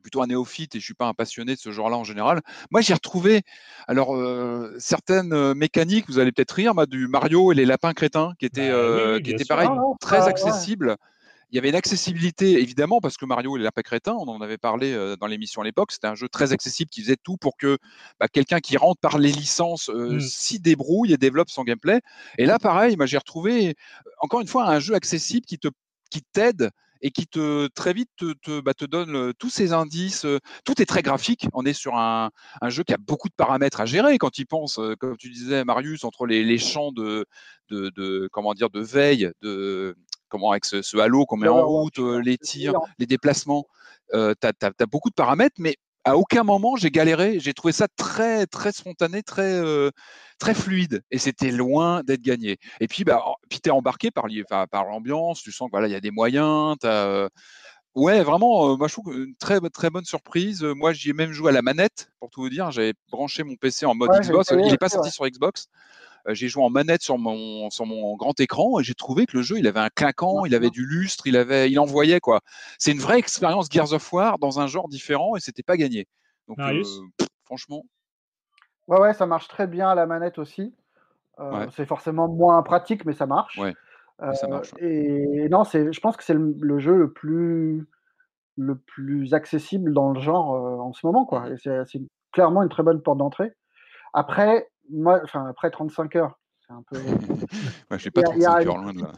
[0.08, 2.40] plutôt un néophyte et je suis pas un passionné de ce genre-là en général.
[2.70, 3.42] Moi, j'ai retrouvé
[3.86, 6.06] alors euh, certaines euh, mécaniques.
[6.08, 9.32] Vous allez peut-être rire, du Mario et les lapins crétins, qui étaient, bah euh, qui
[9.32, 9.68] étaient pareil,
[10.00, 10.96] très accessibles.
[11.50, 14.40] Il y avait une accessibilité, évidemment, parce que Mario et les lapins crétins, on en
[14.40, 17.56] avait parlé dans l'émission à l'époque, c'était un jeu très accessible qui faisait tout pour
[17.56, 17.78] que
[18.20, 20.20] bah, quelqu'un qui rentre par les licences mmh.
[20.20, 22.00] s'y débrouille et développe son gameplay.
[22.36, 23.76] Et là, pareil, j'ai retrouvé,
[24.20, 25.68] encore une fois, un jeu accessible qui te
[26.10, 26.70] qui t'aide
[27.02, 30.26] et qui te très vite te, te, bah, te donne tous ces indices.
[30.64, 31.46] tout est très graphique.
[31.52, 32.30] On est sur un,
[32.60, 35.64] un, jeu qui a beaucoup de paramètres à gérer quand il pense, comme tu disais,
[35.64, 37.26] Marius, entre les, les champs de,
[37.70, 39.96] de, de, comment dire de veille, de
[40.28, 43.66] comment avec ce, ce halo qu'on met en route, les tirs, les déplacements.
[44.12, 45.76] Tu as, as, beaucoup de paramètres, mais
[46.08, 47.38] à aucun moment j'ai galéré.
[47.38, 49.90] J'ai trouvé ça très très spontané, très euh,
[50.38, 52.58] très fluide, et c'était loin d'être gagné.
[52.80, 54.26] Et puis bah, puis t'es embarqué par
[54.86, 55.42] l'ambiance.
[55.42, 56.76] Tu sens que voilà il y a des moyens.
[56.84, 57.28] Euh,
[57.98, 60.62] ouais, vraiment, euh, moi je trouve une très très bonne surprise.
[60.62, 62.70] Moi j'y ai même joué à la manette pour tout vous dire.
[62.70, 64.50] J'avais branché mon PC en mode Xbox.
[64.50, 65.68] Il n'est pas sorti sur Xbox.
[66.28, 69.36] Euh, j'ai joué en manette sur mon, sur mon grand écran et j'ai trouvé que
[69.36, 72.40] le jeu, il avait un clinquant, il avait du lustre, il avait, il envoyait quoi.
[72.78, 76.06] C'est une vraie expérience Gears of War dans un genre différent et c'était pas gagné.
[76.48, 76.58] Donc,
[77.44, 77.84] franchement.
[78.88, 80.74] Ouais, ouais, ça marche très bien à la manette aussi.
[81.76, 83.60] C'est forcément moins pratique, mais ça marche.
[84.34, 84.72] Ça marche.
[84.78, 87.86] Et non, c'est, je pense que c'est le, jeu le plus,
[88.56, 90.50] le plus accessible dans le genre
[90.80, 91.48] en ce moment, quoi.
[91.48, 91.52] Mmh.
[91.52, 92.02] Et c'est,
[92.32, 93.52] clairement une très bonne porte d'entrée.
[94.12, 96.96] Après, moi, enfin, après 35 heures, c'est un peu.
[97.90, 99.12] ouais, je pas 35 heures loin de là.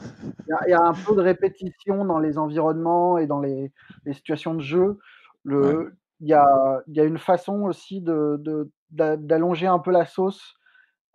[0.66, 3.72] Il y, a un peu de répétition dans les environnements et dans les,
[4.04, 4.98] les situations de jeu.
[5.44, 10.54] Le, il y, a, y, a, une façon aussi de, d'allonger un peu la sauce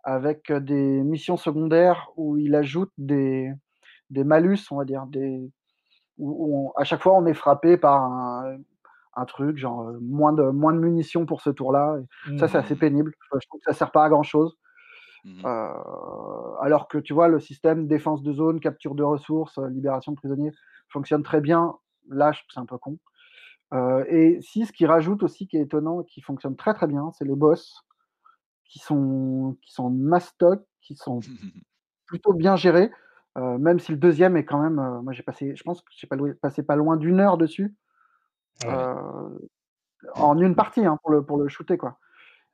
[0.02, 3.52] avec des missions secondaires où il ajoute des,
[4.10, 5.50] des malus, on va dire, des,
[6.18, 8.58] où, à chaque fois on est frappé par un,
[9.16, 11.98] un truc, genre moins de, moins de munitions pour ce tour-là.
[12.38, 12.78] Ça, c'est assez mmh.
[12.78, 13.12] pénible.
[13.32, 14.56] Je trouve que ça sert pas à grand-chose.
[15.24, 15.44] Mmh
[16.62, 20.52] alors que tu vois, le système défense de zone, capture de ressources, libération de prisonniers
[20.88, 21.74] fonctionne très bien.
[22.08, 22.98] Là, je trouve c'est un peu con.
[24.08, 27.24] et si ce qui rajoute aussi, qui est étonnant, qui fonctionne très très bien, c'est
[27.24, 27.82] les boss
[28.64, 31.20] qui sont, qui sont mastoc, qui sont
[32.06, 32.90] plutôt bien gérés.
[33.36, 36.08] Même si le deuxième est quand même, moi j'ai passé, je pense que j'ai
[36.40, 37.74] passé pas loin d'une heure dessus.
[38.66, 38.96] Ah
[40.14, 41.76] en une partie hein, pour, le, pour le shooter.
[41.76, 41.98] Quoi.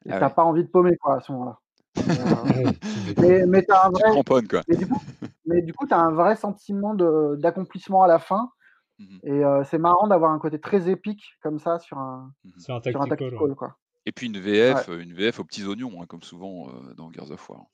[0.06, 1.58] Et ah t'as pas envie de paumer quoi, à ce moment-là.
[3.18, 4.62] mais, mais, as un vrai, quoi.
[5.46, 8.50] mais du coup, tu as un vrai sentiment d'accomplissement à la fin.
[8.98, 12.74] Mmh Et c'est marrant d'avoir un côté très épique comme ça sur un, mmh sur
[12.74, 13.54] un tactical.
[13.56, 13.76] quoi.
[14.04, 17.48] Et puis une VF, une VF aux petits oignons, hein, comme souvent dans Gears of
[17.48, 17.66] War.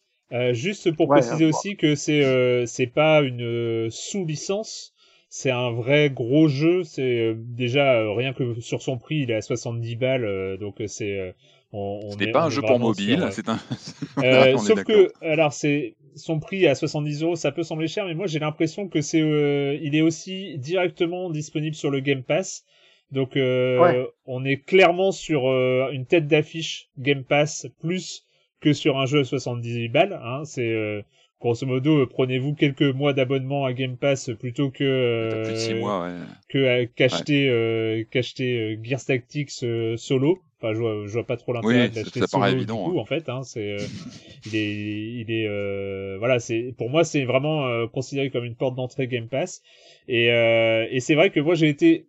[0.52, 4.94] Juste pour préciser aussi que c'est c'est pas une sous-licence,
[5.28, 6.84] c'est un vrai gros jeu.
[6.84, 10.56] C'est euh, déjà euh, rien que sur son prix, il est à 70 balles, euh,
[10.56, 11.34] donc c'est.
[11.72, 13.58] on, Ce n'est pas un jeu pour mobile, c'est un.
[14.58, 18.26] sauf que, alors c'est son prix à 70 euros, ça peut sembler cher, mais moi
[18.26, 22.64] j'ai l'impression que c'est, il est aussi directement disponible sur le Game Pass.
[23.12, 25.46] Donc on est clairement sur
[25.90, 28.24] une tête d'affiche Game Pass plus
[28.60, 30.20] que sur un jeu à 78 balles.
[30.22, 30.44] Hein.
[30.44, 31.04] C'est
[31.40, 37.48] grosso modo, euh, prenez-vous quelques mois d'abonnement à Game Pass plutôt que euh, que qu'acheter
[37.48, 39.64] euh, qu'acheter Gears Tactics
[39.96, 40.40] solo.
[40.60, 43.02] Enfin, je vois, je vois pas trop l'intérêt d'acheter solo évident, du coup, hein.
[43.02, 43.28] en fait.
[43.28, 43.76] Hein, c'est
[44.46, 49.06] il est il est voilà, c'est pour moi c'est vraiment considéré comme une porte d'entrée
[49.06, 49.62] Game Pass.
[50.08, 52.06] Et et c'est vrai que moi j'ai été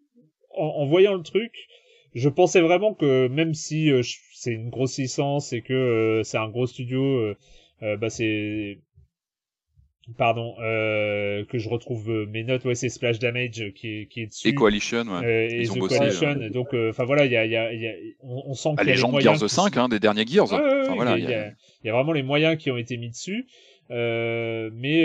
[0.58, 1.54] en, en, voyant le truc,
[2.16, 3.92] je pensais vraiment que même si
[4.40, 7.36] c'est une grosse licence et que c'est un gros studio,
[7.82, 8.80] bah c'est
[10.18, 14.06] pardon, euh, que je retrouve euh, mes notes, ouais, c'est Splash Damage euh, qui est,
[14.08, 14.48] qui est dessus.
[14.48, 15.26] Et Coalition, ouais.
[15.26, 17.94] Euh, et Ils The Coalition, donc, enfin voilà, il y a, y, a, y a,
[18.22, 20.52] on, on sent ah, a les gens de Gears 5, hein, des derniers Gears.
[20.52, 23.48] Ouais, voilà, il y, y a vraiment les moyens qui ont été mis dessus,
[23.92, 25.04] euh, mais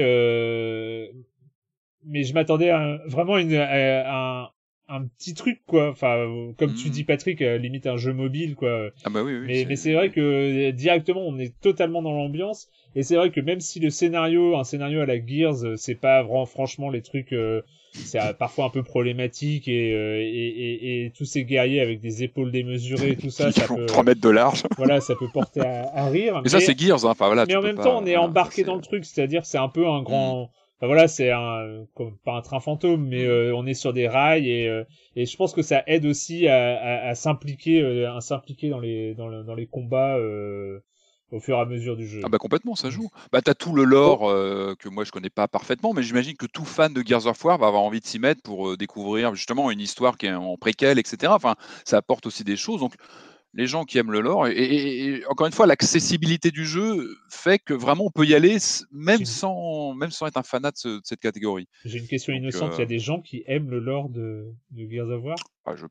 [2.06, 4.48] mais je m'attendais à, vraiment une, à, un,
[4.88, 6.26] un petit truc quoi enfin
[6.58, 6.92] comme tu mmh.
[6.92, 10.10] dis Patrick limite un jeu mobile quoi ah bah oui, oui mais mais c'est vrai
[10.10, 14.56] que directement on est totalement dans l'ambiance et c'est vrai que même si le scénario,
[14.56, 17.60] un scénario à la Gears, euh, c'est pas vraiment, franchement les trucs, euh,
[17.92, 22.22] c'est euh, parfois un peu problématique et, et, et, et, tous ces guerriers avec des
[22.22, 24.62] épaules démesurées et tout ça, ça peut 3 mètres de large.
[24.76, 26.40] voilà, ça peut porter à, à rire.
[26.42, 27.10] Mais, ça c'est Gears, hein.
[27.10, 27.46] enfin voilà.
[27.46, 30.02] Mais en même temps, on est embarqué dans le truc, c'est-à-dire c'est un peu un
[30.02, 30.44] grand.
[30.44, 30.48] Mm.
[30.76, 31.86] Enfin voilà, c'est un
[32.24, 33.54] pas un train fantôme, mais mm.
[33.54, 34.84] on est sur des rails et
[35.16, 39.14] et je pense que ça aide aussi à, à, à s'impliquer, à s'impliquer dans les
[39.14, 40.16] dans, le, dans les combats.
[40.18, 40.80] Euh,
[41.34, 42.20] au fur et à mesure du jeu.
[42.24, 43.08] Ah bah complètement, ça joue.
[43.32, 46.46] Bah t'as tout le lore euh, que moi je connais pas parfaitement, mais j'imagine que
[46.46, 49.34] tout fan de Gears of War va avoir envie de s'y mettre pour euh, découvrir
[49.34, 51.32] justement une histoire qui est en préquel, etc.
[51.34, 52.80] Enfin, ça apporte aussi des choses.
[52.80, 52.94] Donc
[53.54, 57.72] les gens qui aiment le lore, et, encore une fois, l'accessibilité du jeu fait que
[57.72, 58.56] vraiment on peut y aller
[58.90, 61.68] même sans, même sans être un fanat de, cette catégorie.
[61.84, 64.52] J'ai une question innocente, il y a euh, des gens qui aiment le lore de,
[64.70, 65.36] de Gears of War?
[65.64, 65.86] Ah, je,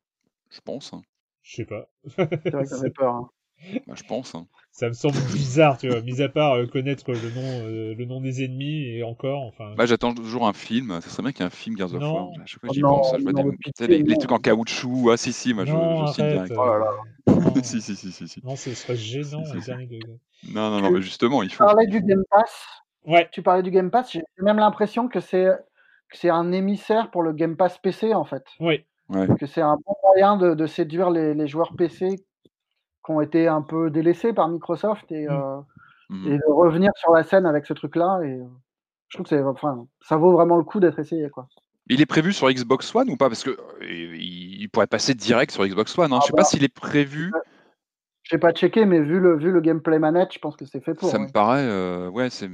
[0.49, 0.93] je pense.
[0.93, 1.01] Hein.
[1.41, 1.89] Je sais pas.
[2.07, 3.13] C'est vrai que ça fait peur.
[3.13, 3.29] Hein.
[3.87, 4.35] Bah, je pense.
[4.35, 4.47] Hein.
[4.71, 8.05] Ça me semble bizarre, tu vois, mis à part euh, connaître le nom, euh, le
[8.05, 9.73] nom des ennemis et encore, enfin.
[9.77, 10.99] Bah, j'attends toujours un film.
[11.01, 12.29] Ça serait bien qu'il y ait un film Gears of War.
[12.41, 13.33] À chaque fois j'y pense, je vois
[13.87, 15.11] des, les, trucs en caoutchouc.
[15.11, 16.53] Ah, si, si, moi, je, je direct.
[16.57, 17.53] Oh là là.
[17.63, 18.41] si, si, si, si, si.
[18.43, 19.71] Non, ce serait gênant, si, si,
[20.51, 21.63] Non, non, non, mais justement, il faut.
[21.63, 22.65] Tu parlais du Game Pass.
[23.05, 23.29] Ouais.
[23.31, 24.11] Tu parlais du Game Pass.
[24.11, 25.49] J'ai même l'impression que c'est,
[26.09, 28.43] que c'est un émissaire pour le Game Pass PC, en fait.
[28.59, 28.83] Oui.
[29.09, 29.27] Ouais.
[29.39, 32.15] Que c'est un bon moyen de, de séduire les, les joueurs PC
[33.03, 35.31] qui ont été un peu délaissés par Microsoft et, mmh.
[35.31, 35.59] euh,
[36.09, 36.27] mmh.
[36.27, 38.21] et de revenir sur la scène avec ce truc-là.
[38.23, 38.45] Et euh,
[39.09, 41.47] je trouve que c'est, enfin, ça vaut vraiment le coup d'être essayé, quoi.
[41.89, 43.27] Il est prévu sur Xbox One ou pas?
[43.27, 46.13] Parce que euh, il pourrait passer direct sur Xbox One.
[46.13, 46.17] Hein.
[46.17, 47.31] Ah je sais pas bah, s'il est prévu.
[48.23, 50.79] Je n'ai pas checké, mais vu le, vu le gameplay manette, je pense que c'est
[50.79, 51.09] fait pour.
[51.09, 52.49] Ça me paraît, ouais, c'est,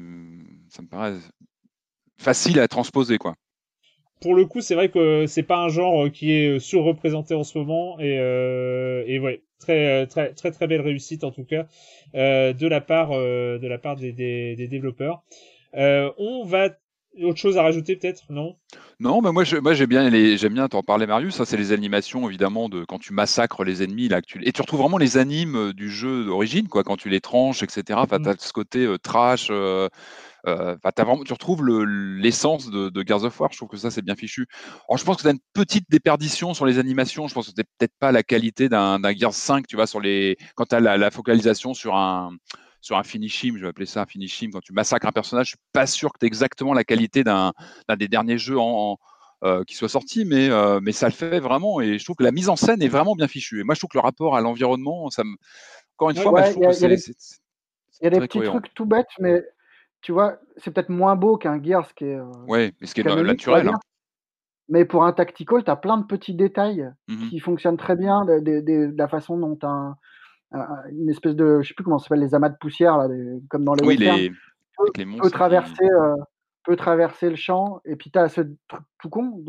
[0.70, 1.14] ça me paraît
[2.18, 3.36] facile à transposer, quoi
[4.22, 7.58] pour le coup, c'est vrai que c'est pas un genre qui est surreprésenté en ce
[7.58, 11.68] moment et, euh, et ouais, très très très très belle réussite en tout cas
[12.16, 15.24] euh, de la part euh, de la part des, des, des développeurs.
[15.76, 16.70] Euh, on va
[17.22, 18.24] autre chose à rajouter peut-être?
[18.30, 18.56] Non?
[19.00, 21.36] Non, mais moi, moi j'ai bien les, j'aime bien t'en parler, Marius.
[21.36, 24.82] Ça, c'est les animations évidemment de quand tu massacres les ennemis là, et tu retrouves
[24.82, 28.00] vraiment les animes euh, du jeu d'origine, quoi, quand tu les tranches, etc.
[28.02, 28.28] Enfin, mmh.
[28.28, 29.48] as ce côté euh, trash.
[29.50, 29.90] Euh,
[30.46, 33.52] vraiment, tu retrouves l'essence de, de, Gears of War.
[33.52, 34.48] Je trouve que ça, c'est bien fichu.
[34.88, 37.28] Alors, je pense que tu as une petite déperdition sur les animations.
[37.28, 40.38] Je pense que c'est peut-être pas la qualité d'un Gears 5, tu vois, sur les,
[40.56, 42.32] quand tu as la, la, focalisation sur un,
[42.82, 45.50] sur un finishing, je vais appeler ça un finishing, quand tu massacres un personnage, je
[45.52, 47.54] suis pas sûr que tu exactement la qualité d'un
[47.98, 48.98] des derniers jeux en,
[49.44, 51.82] euh, qui soit sorti, mais, euh, mais ça le fait vraiment.
[51.82, 53.62] Et je trouve que la mise en scène est vraiment bien fichue.
[53.62, 55.36] Et moi, je trouve que le rapport à l'environnement, ça me.
[55.98, 57.14] Encore une fois, je trouve que c'est.
[58.02, 59.44] Il y a des petits trucs tout bêtes, mais
[60.02, 62.20] tu vois, c'est peut-être moins beau qu'un Gears qui est.
[62.20, 63.70] Euh, mais ce qui est naturel.
[63.70, 63.80] Hein.
[64.70, 68.24] Mais pour un tactical, tu as plein de petits détails mmh qui fonctionnent très bien,
[68.26, 69.96] de, de la façon dont un,
[70.92, 73.08] une espèce de, je sais plus comment ça s'appelle, les amas de poussière, là,
[73.50, 76.16] comme dans les oui, les, peut, les peut traverser, euh,
[76.66, 79.44] peut traverser le champ, et puis tu as ce truc tout con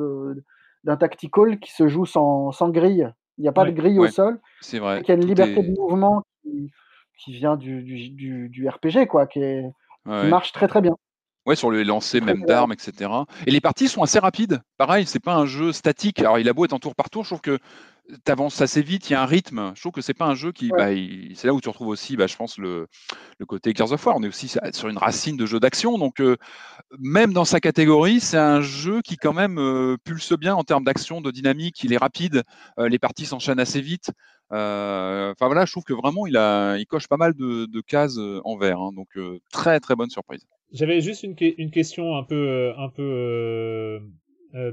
[0.85, 3.13] d'un tactical qui se joue sans, sans grille.
[3.39, 4.39] Il n'y a pas de grille au sol.
[4.61, 5.01] C'est vrai.
[5.03, 6.71] Il y a une liberté de mouvement qui,
[7.19, 9.73] qui vient du, du, du, RPG, quoi, qui, est,
[10.05, 10.97] qui marche très très bien.
[11.47, 13.11] Ouais, sur les lancers même d'armes, etc.
[13.47, 14.61] Et les parties sont assez rapides.
[14.77, 16.21] Pareil, c'est pas un jeu statique.
[16.21, 17.59] Alors, il a beau être en tour par tour, je trouve que
[18.25, 19.73] tu avances assez vite, il y a un rythme.
[19.75, 20.69] Je trouve que c'est pas un jeu qui.
[20.69, 20.89] Bah,
[21.35, 22.87] c'est là où tu retrouves aussi, bah, je pense, le,
[23.39, 24.17] le, côté Gears of War.
[24.17, 25.99] On est aussi sur une racine de jeu d'action.
[25.99, 26.37] Donc, euh,
[26.99, 30.85] même dans sa catégorie, c'est un jeu qui, quand même, euh, pulse bien en termes
[30.85, 31.83] d'action, de dynamique.
[31.85, 32.43] Il est rapide.
[32.79, 34.11] Euh, les parties s'enchaînent assez vite.
[34.51, 38.19] Enfin, voilà, je trouve que vraiment, il, a, il coche pas mal de, de cases
[38.45, 38.81] en vert.
[38.81, 38.91] Hein.
[38.95, 39.09] donc,
[39.53, 40.45] très, très bonne surprise.
[40.73, 44.01] J'avais juste une, une, question un peu, un peu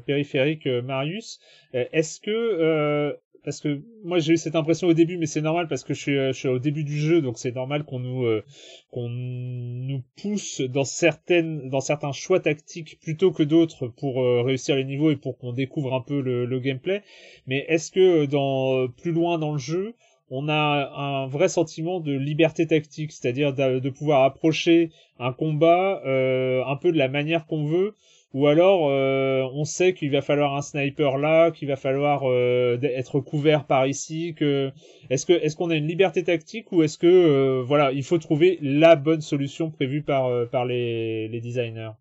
[0.08, 1.40] périphérique, Marius.
[1.74, 3.16] Est-ce que
[3.48, 6.02] parce que moi j'ai eu cette impression au début, mais c'est normal parce que je
[6.02, 8.44] suis, euh, au début du jeu, donc c'est normal qu'on nous euh,
[8.92, 14.76] qu'on nous pousse dans certaines dans certains choix tactiques plutôt que d'autres pour euh, réussir
[14.76, 17.04] les niveaux et pour qu'on découvre un peu le, le gameplay.
[17.46, 19.96] Mais est-ce que dans plus loin dans le jeu,
[20.30, 26.02] on a un vrai sentiment de liberté tactique, c'est-à-dire de, de, pouvoir approcher un combat
[26.04, 27.96] un peu de la manière qu'on veut
[28.34, 32.78] ou alors euh, on sait qu'il va falloir un sniper là, qu'il va falloir euh,
[32.84, 34.36] être couvert par ici.
[34.38, 34.72] Que
[35.10, 38.18] est-ce que est-ce qu'on a une liberté tactique ou est-ce que euh, voilà il faut
[38.18, 41.92] trouver la bonne solution prévue par par les, les designers?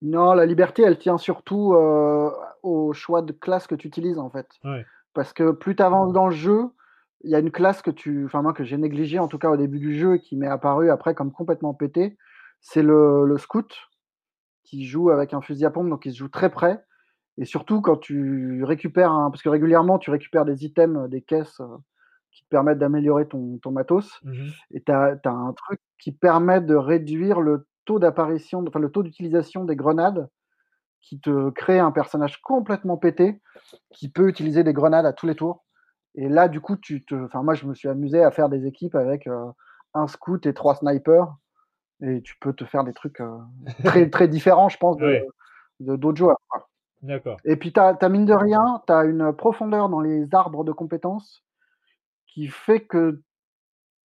[0.00, 1.74] Non, la liberté elle tient surtout
[2.62, 4.48] au choix de classe que tu utilises en fait.
[5.12, 6.70] Parce que plus tu avances dans le jeu,
[7.22, 9.50] il y a une classe que tu, enfin moi que j'ai négligée en tout cas
[9.50, 12.16] au début du jeu et qui m'est apparue après comme complètement pété,
[12.60, 13.74] c'est le, le scout
[14.64, 16.84] qui joue avec un fusil à pompe, donc il se joue très près.
[17.38, 21.60] Et surtout quand tu récupères un, parce que régulièrement tu récupères des items, des caisses
[21.60, 21.76] euh,
[22.32, 24.20] qui te permettent d'améliorer ton, ton, matos.
[24.24, 28.90] Mmh et tu as, un truc qui permet de réduire le taux d'apparition, enfin le
[28.90, 30.28] taux d'utilisation des grenades,
[31.00, 33.40] qui te crée un personnage complètement pété,
[33.90, 35.64] qui peut utiliser des grenades à tous les tours.
[36.14, 38.66] Et là, du coup, tu te, enfin moi je me suis amusé à faire des
[38.66, 39.50] équipes avec euh,
[39.94, 41.36] un scout et trois snipers
[42.00, 43.38] et tu peux te faire des trucs euh,
[43.84, 45.26] très, très différents, je pense, de,
[45.80, 46.38] d'autres joueurs.
[47.02, 47.38] D'accord.
[47.44, 50.72] Et puis, tu as, mine de rien, tu as une profondeur dans les arbres de
[50.72, 51.44] compétences
[52.26, 53.22] qui fait que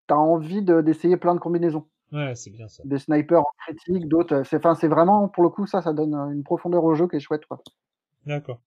[0.08, 1.88] tu as envie d'essayer plein de combinaisons.
[2.12, 2.82] Ouais, c'est bien ça.
[2.84, 4.42] Des snipers en critique, d'autres.
[4.42, 7.20] C'est, c'est vraiment, pour le coup, ça, ça donne une profondeur au jeu qui est
[7.20, 7.46] chouette.
[7.46, 7.60] Quoi.
[8.26, 8.60] D'accord.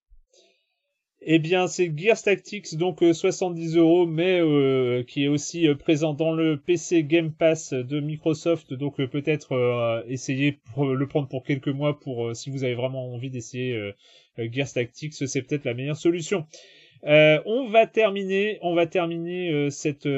[1.25, 5.75] Eh bien, c'est Gears Tactics, donc 70 euh, euros, mais euh, qui est aussi euh,
[5.75, 8.73] présent dans le PC Game Pass de Microsoft.
[8.73, 13.29] Donc peut-être essayer pour le prendre pour quelques mois pour si vous avez vraiment envie
[13.29, 13.93] d'essayer
[14.37, 16.45] Gears Tactics, c'est peut-être la meilleure solution.
[17.03, 20.09] on va terminer, on va terminer cette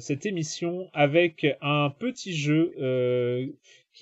[0.00, 2.74] cette émission avec un petit jeu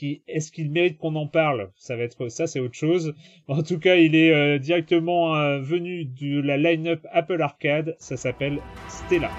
[0.02, 1.70] est-ce qu'il mérite qu'on en parle?
[1.76, 3.14] Ça va être ça, c'est autre chose.
[3.48, 7.96] En tout cas, il est euh, directement euh, venu de la line-up Apple Arcade.
[7.98, 9.30] Ça s'appelle Stella.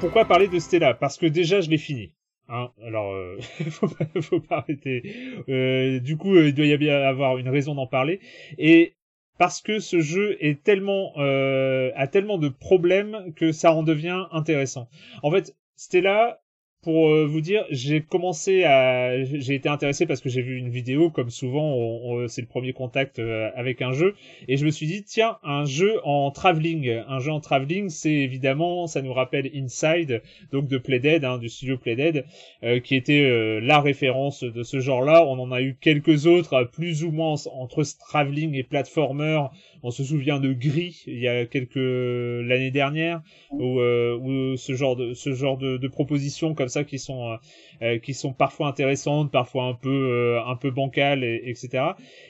[0.00, 0.94] Pourquoi, parler de Stella?
[0.94, 2.12] Parce que déjà, je l'ai fini.
[2.48, 3.38] Hein Alors, euh,
[3.70, 5.02] faut, pas, faut arrêter.
[5.48, 8.20] Euh, du coup, euh, il doit y avoir une raison d'en parler.
[8.58, 8.94] Et
[9.38, 14.26] parce que ce jeu est tellement euh, a tellement de problèmes que ça en devient
[14.32, 14.88] intéressant.
[15.22, 16.40] En fait, Stella,
[16.82, 20.70] pour euh, vous dire, j'ai commencé à, j'ai été intéressé parce que j'ai vu une
[20.70, 24.14] vidéo, comme souvent, c'est le premier contact euh, avec un jeu,
[24.46, 28.12] et je me suis dit, tiens, un jeu en travelling, un jeu en travelling, c'est
[28.12, 30.22] évidemment, ça nous rappelle Inside,
[30.52, 32.24] donc de Playdead, hein, du studio Playdead,
[32.62, 35.24] euh, qui était la référence de ce genre-là.
[35.24, 39.42] On en a eu quelques autres, plus ou moins entre travelling et platformer.
[39.82, 44.96] On se souvient de Gris il y a quelques l'année dernière, où, où ce genre
[44.96, 47.36] de ce genre de, de propositions comme ça qui sont euh,
[47.82, 51.84] euh, qui sont parfois intéressantes, parfois un peu euh, un peu bancales, et, etc.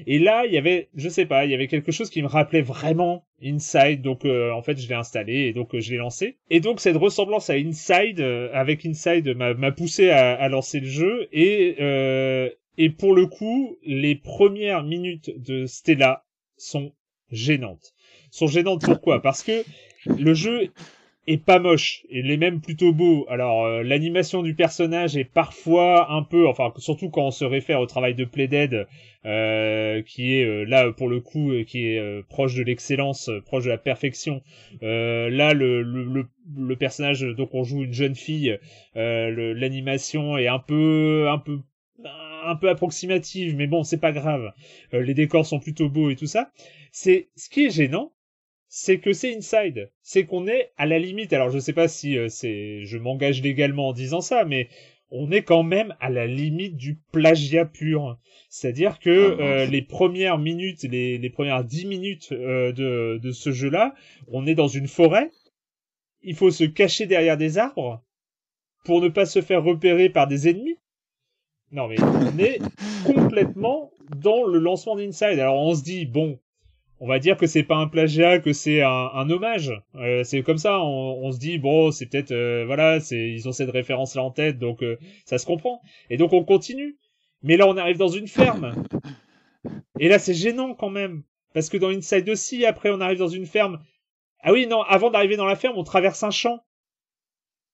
[0.07, 2.29] Et là, il y avait, je sais pas, il y avait quelque chose qui me
[2.29, 6.39] rappelait vraiment Inside, donc en fait je l'ai installé et donc je l'ai lancé.
[6.51, 8.21] Et donc cette ressemblance à Inside,
[8.53, 11.77] avec Inside, m'a poussé à, à, lancer le jeu et
[12.79, 16.25] et pour le coup, les premières minutes de Stella
[16.57, 16.93] sont
[17.31, 17.95] gênantes.
[18.31, 19.23] Sont gênantes pourquoi?
[19.23, 19.65] Parce que
[20.07, 20.71] le jeu
[21.29, 23.27] est pas moche, il est même plutôt beau.
[23.29, 27.81] Alors euh, l'animation du personnage est parfois un peu, enfin surtout quand on se réfère
[27.81, 28.87] au travail de Playdead,
[29.27, 33.69] euh, qui est euh, là pour le coup qui est proche de l'excellence, proche de
[33.69, 34.43] la perfection.
[34.81, 36.27] là le, le,
[36.57, 38.59] le, personnage donc on joue une jeune fille,
[38.95, 41.59] l'animation est un peu un peu
[42.47, 44.53] un peu approximative, mais bon c'est pas grave.
[44.93, 46.51] les décors sont plutôt beaux et tout ça.
[47.01, 48.13] C'est ce qui est gênant,
[48.67, 51.33] c'est que c'est inside, c'est qu'on est à la limite.
[51.33, 54.69] Alors je sais pas si euh, c'est, je m'engage légalement en disant ça, mais
[55.13, 58.19] on est quand même à la limite du plagiat pur.
[58.51, 63.31] C'est-à-dire que ah, euh, les premières minutes, les, les premières dix minutes euh, de, de
[63.31, 63.95] ce jeu-là,
[64.27, 65.31] on est dans une forêt.
[66.23, 68.03] Il faut se cacher derrière des arbres
[68.85, 70.79] pour ne pas se faire repérer par des ennemis.
[71.71, 72.59] Non mais on est
[73.07, 75.39] complètement dans le lancement d'Inside.
[75.39, 76.41] Alors on se dit bon,
[77.01, 79.73] on va dire que c'est pas un plagiat, que c'est un, hommage.
[79.95, 83.53] Euh, c'est comme ça, on, se dit bon, c'est peut-être euh, voilà, c'est ils ont
[83.53, 85.81] cette référence là en tête, donc euh, ça se comprend.
[86.11, 86.97] Et donc on continue.
[87.43, 88.85] Mais là, on arrive dans une ferme.
[90.01, 91.23] Et là, c'est gênant quand même,
[91.55, 93.79] parce que dans Inside aussi, après, on arrive dans une ferme.
[94.41, 96.65] Ah oui, non, avant d'arriver dans la ferme, on traverse un champ.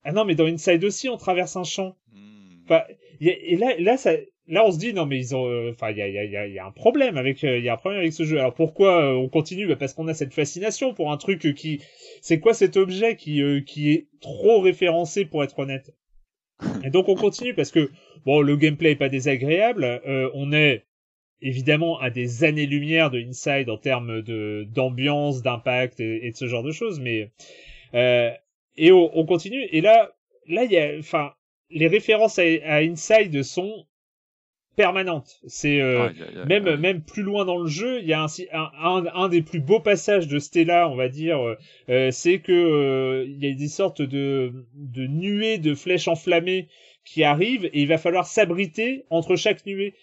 [0.02, 1.96] Ah non, mais dans Inside aussi, on traverse un champ.
[2.12, 2.62] Hmm.
[2.64, 2.82] Enfin,
[3.20, 4.12] et là, là, ça,
[4.46, 6.46] là on se dit non mais ils ont euh, enfin il y a, y, a,
[6.46, 8.38] y a un problème avec euh, il y a un problème avec ce jeu.
[8.38, 9.66] Alors pourquoi euh, on continue?
[9.66, 11.80] Bah, parce qu'on a cette fascination pour un truc qui
[12.20, 15.94] c'est quoi cet objet qui qui est trop référencé pour être honnête?
[16.84, 17.90] Et donc on continue parce que
[18.24, 20.00] bon le gameplay est pas désagréable
[20.34, 20.84] on est
[21.40, 26.46] évidemment à des années lumière de Inside en termes de d'ambiance d'impact et, de ce
[26.46, 27.30] genre de choses mais
[28.76, 29.68] et on, on, continue.
[29.72, 30.12] Et là
[30.46, 31.32] là il y a enfin
[31.70, 33.84] les références à Inside sont
[34.74, 35.40] permanente.
[35.46, 36.10] C'est euh,
[36.46, 39.60] même même plus loin dans le jeu, il y a un, un, un, des plus
[39.60, 41.56] beaux passages de Stella, on va dire, euh,
[41.88, 46.68] euh, c'est que il y a des sortes de de nuées de flèches enflammées
[47.04, 49.94] qui arrivent et il va falloir s'abriter entre chaque nuée.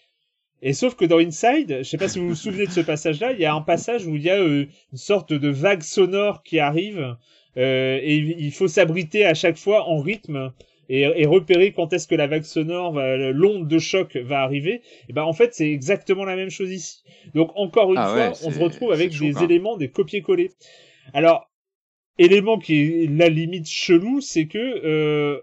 [0.62, 3.32] Et sauf que dans Inside, je sais pas si vous vous souvenez de ce passage-là,
[3.32, 6.60] il y a un passage où il y a une sorte de vague sonore qui
[6.60, 7.18] arrive
[7.56, 10.54] et il faut s'abriter à chaque fois en rythme
[10.92, 15.14] et, repérer quand est-ce que la vague sonore, l'onde de choc va arriver, et eh
[15.14, 17.04] ben en fait c'est exactement la même chose ici.
[17.34, 20.52] Donc encore une ah fois, on se retrouve avec des éléments, des copier-coller.
[21.14, 21.50] Alors
[22.18, 25.40] élément qui est la limite chelou, c'est que euh,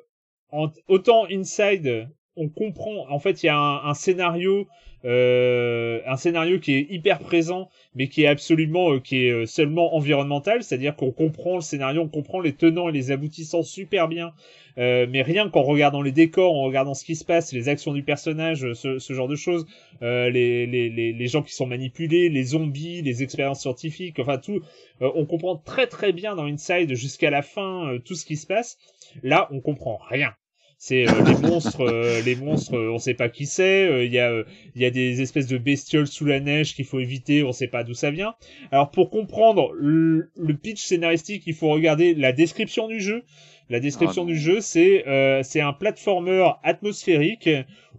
[0.87, 4.65] autant Inside, on comprend, en fait il y a un, scénario euh,
[5.05, 9.95] un scénario qui est hyper présent, mais qui est absolument, euh, qui est euh, seulement
[9.95, 14.33] environnemental, c'est-à-dire qu'on comprend le scénario, on comprend les tenants et les aboutissants super bien,
[14.79, 17.93] euh, mais rien qu'en regardant les décors, en regardant ce qui se passe, les actions
[17.93, 19.67] du personnage, ce, ce genre de choses,
[20.03, 24.39] euh, les, les, les, les, gens qui sont manipulés, les zombies, les expériences scientifiques, enfin
[24.39, 24.61] tout,
[25.03, 28.47] euh, on comprend très très bien dans Inside jusqu'à la fin tout ce qui se
[28.47, 28.79] passe.
[29.23, 30.33] Là, on comprend rien.
[30.81, 34.07] C'est les monstres, les monstres, on sait pas qui c'est.
[34.07, 34.45] Il y a,
[34.77, 37.67] il y a des espèces de bestioles sous la neige qu'il faut éviter, on sait
[37.67, 38.37] pas d'où ça vient.
[38.71, 43.25] Alors pour comprendre le pitch scénaristique, il faut regarder la description du jeu.
[43.71, 47.51] La description ah, du jeu, c'est euh, c'est un platformer atmosphérique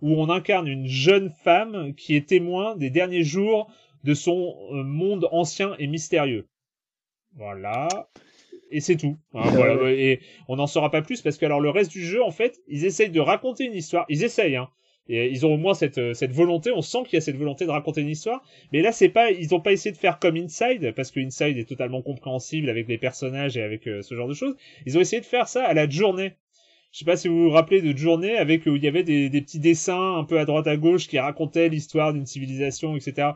[0.01, 3.71] où on incarne une jeune femme qui est témoin des derniers jours
[4.03, 6.47] de son euh, monde ancien et mystérieux.
[7.35, 7.87] Voilà.
[8.71, 9.17] Et c'est tout.
[9.33, 9.91] Hein, voilà.
[9.91, 12.61] Et on n'en saura pas plus parce que alors le reste du jeu, en fait,
[12.67, 14.05] ils essayent de raconter une histoire.
[14.09, 14.69] Ils essayent, hein.
[15.11, 17.35] Et ils ont au moins cette, euh, cette volonté, on sent qu'il y a cette
[17.35, 18.43] volonté de raconter une histoire.
[18.71, 21.57] Mais là, c'est pas, ils ont pas essayé de faire comme Inside, parce que Inside
[21.57, 24.55] est totalement compréhensible avec les personnages et avec euh, ce genre de choses.
[24.85, 26.33] Ils ont essayé de faire ça à la journée.
[26.91, 29.29] Je sais pas si vous vous rappelez de journée avec où il y avait des,
[29.29, 33.29] des petits dessins un peu à droite à gauche qui racontaient l'histoire d'une civilisation, etc.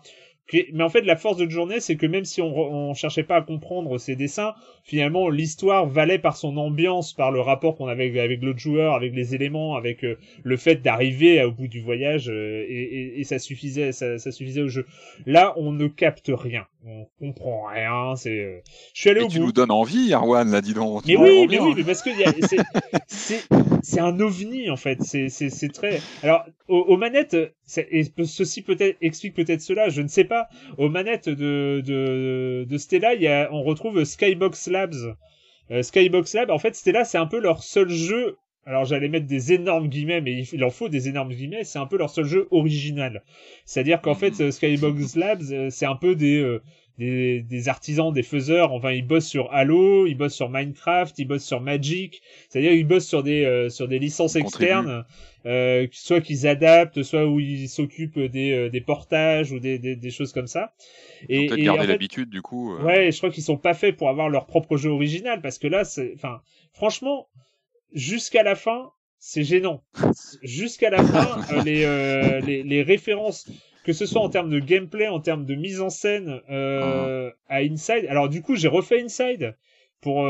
[0.52, 3.42] mais en fait, la force de journée, c'est que même si on, cherchait pas à
[3.42, 4.54] comprendre ses dessins,
[4.84, 9.14] finalement, l'histoire valait par son ambiance, par le rapport qu'on avait avec l'autre joueur, avec
[9.14, 13.92] les éléments, avec euh, le fait d'arriver au bout du voyage, euh, et, ça suffisait,
[13.92, 14.86] ça, suffisait au jeu.
[15.26, 18.16] Là, on ne capte rien, on comprend rien.
[18.16, 18.60] C'est, euh,
[18.94, 19.46] je suis allé au tu bout.
[19.46, 21.06] nous donnes envie, Arwan, là, dis donc.
[21.06, 22.10] Mais oui, mais oui, mais parce que
[23.08, 23.44] c'est,
[23.82, 25.02] c'est un ovni en fait.
[25.02, 26.02] C'est, c'est, c'est très.
[26.22, 27.36] Alors, aux, aux manettes,
[27.78, 30.48] et ceci peut-être explique peut-être cela, je ne sais pas.
[30.78, 35.16] Aux manettes de, de, de Stella, il y a, on retrouve Skybox Labs.
[35.72, 38.38] Euh, Skybox Labs, en fait, Stella, c'est un peu leur seul jeu.
[38.66, 41.64] Alors j'allais mettre des énormes guillemets, mais il en faut des énormes guillemets.
[41.64, 43.24] C'est un peu leur seul jeu original.
[43.66, 44.52] C'est-à-dire qu'en fait, mhm.
[44.52, 46.62] Skybox Labs, euh, c'est un peu des, euh,
[46.98, 48.72] des, des, artisans, des faiseurs.
[48.72, 52.22] Enfin, ils bossent sur Halo, ils bossent sur Minecraft, ils bossent sur Magic.
[52.50, 55.04] C'est-à-dire ils bossent sur des sur des licences externes
[55.46, 59.96] euh, soit qu'ils adaptent, soit où ils s'occupent des, euh, des portages ou des, des,
[59.96, 60.74] des, choses comme ça.
[61.28, 62.74] Et, peut-être garder l'habitude du coup.
[62.74, 62.84] Euh...
[62.84, 65.68] Ouais, je crois qu'ils sont pas faits pour avoir leur propre jeu original parce que
[65.68, 66.42] là, c'est, enfin,
[66.72, 67.28] franchement,
[67.94, 69.84] jusqu'à la fin, c'est gênant.
[70.42, 73.48] jusqu'à la fin, euh, les, euh, les, les références
[73.84, 77.58] que ce soit en termes de gameplay, en termes de mise en scène euh, à
[77.58, 78.06] Inside.
[78.08, 79.58] Alors du coup, j'ai refait Inside
[80.00, 80.26] pour,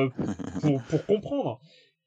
[0.61, 1.61] pour, pour comprendre.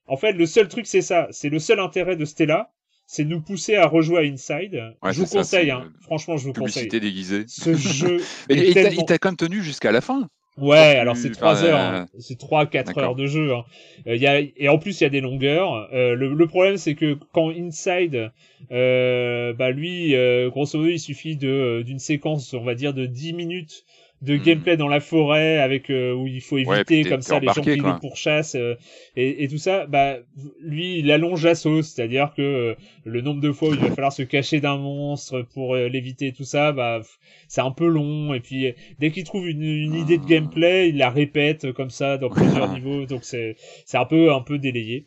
[0.08, 1.28] En fait, le seul truc, c'est ça.
[1.30, 2.72] C'est le seul intérêt de Stella,
[3.06, 4.96] c'est nous pousser à rejouer à Inside.
[5.04, 5.92] je vous conseille, hein.
[6.00, 6.88] franchement, je vous conseille.
[6.88, 7.44] déguisée.
[7.46, 8.20] Ce jeu.
[8.48, 10.28] et il t'a quand même tenu jusqu'à la fin.
[10.58, 12.08] Ouais, alors c'est trois heures, hein.
[12.18, 13.52] c'est trois quatre heures de jeu.
[13.52, 13.64] Hein.
[14.06, 15.88] Euh, y a, et en plus il y a des longueurs.
[15.92, 18.30] Euh, le, le, problème c'est que quand Inside,
[18.72, 23.04] euh, bah lui, euh, grosso modo, il suffit de d'une séquence, on va dire de
[23.04, 23.84] 10 minutes
[24.22, 24.42] de hmm.
[24.42, 27.76] gameplay dans la forêt avec euh, où il faut éviter comme ça les gens qui
[27.76, 28.74] nous pourchassent euh,
[29.14, 30.16] et, et, tout ça bah
[30.62, 32.74] lui il allonge la sauce c'est-à-dire que euh,
[33.04, 36.44] le nombre de fois où il va falloir se cacher d'un monstre pour l'éviter tout
[36.44, 37.02] ça bah
[37.46, 40.28] c'est un peu long et puis dès qu'il trouve une, une, idée de ah.
[40.30, 44.40] gameplay il la répète comme ça dans plusieurs niveaux donc c'est c'est un peu un
[44.40, 45.06] peu délayé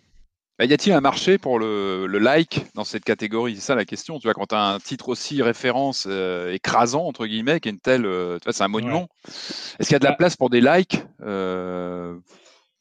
[0.59, 3.55] bah, y a-t-il un marché pour le, le, like dans cette catégorie?
[3.55, 4.19] C'est ça la question.
[4.19, 7.71] Tu vois, quand tu as un titre aussi référence euh, écrasant, entre guillemets, qui est
[7.71, 8.05] une telle.
[8.05, 9.07] Euh, tu vois, c'est un monument.
[9.25, 12.13] Est-ce qu'il y a de la bah place pour des likes euh,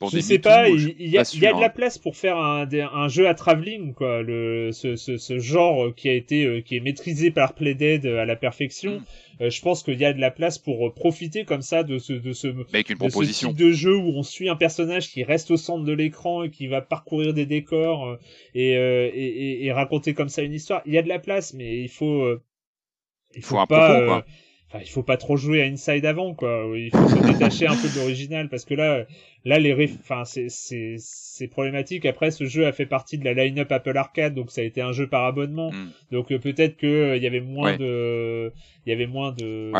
[0.00, 2.36] pour Je sais pas, il, y, a, il y a de la place pour faire
[2.36, 4.22] un, un jeu à travelling, quoi.
[4.22, 8.34] Le, ce, ce, ce genre qui a été, qui est maîtrisé par Playdead à la
[8.34, 8.98] perfection.
[8.98, 9.04] Mm.
[9.40, 11.98] Euh, je pense qu'il y a de la place pour euh, profiter comme ça de
[11.98, 13.50] ce de ce, Avec une proposition.
[13.50, 16.50] type de jeu où on suit un personnage qui reste au centre de l'écran et
[16.50, 18.16] qui va parcourir des décors euh,
[18.54, 20.82] et, et, et, raconter comme ça une histoire.
[20.86, 22.28] Il y a de la place, mais il faut
[23.34, 24.24] il faut, un pas, quoi.
[24.70, 26.66] Enfin, il faut pas trop jouer à Inside avant, quoi.
[26.76, 29.06] Il faut se détacher un peu de l'original parce que là,
[29.46, 32.04] là, les, enfin, c'est, c'est, c'est problématique.
[32.04, 34.82] Après, ce jeu a fait partie de la line-up Apple Arcade, donc ça a été
[34.82, 35.70] un jeu par abonnement.
[35.70, 35.88] Hmm.
[36.12, 38.52] Donc euh, peut-être que euh, il y avait moins de,
[38.84, 39.70] il y avait moins de.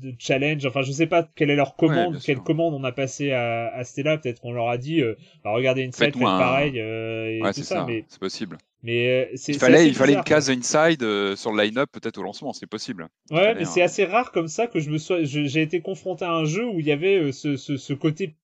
[0.00, 0.64] De challenge.
[0.66, 3.84] Enfin, je sais pas quelle est leur commande, quelle commande on a passé à, à
[3.84, 4.18] Stella.
[4.18, 5.14] Peut-être qu'on leur a dit, euh,
[5.44, 6.80] bah, regardez Inside, faites, pareil.
[6.80, 8.04] Euh, et ouais, ça, ça mais...
[8.08, 8.58] c'est possible.
[8.82, 12.22] Mais euh, il fallait, il fallait une case inside euh, sur le line-up peut-être au
[12.22, 13.08] lancement, c'est possible.
[13.30, 16.32] Ouais, mais c'est assez rare comme ça que je me sois, j'ai été confronté à
[16.32, 18.36] un jeu où il y avait euh, ce, ce, ce, côté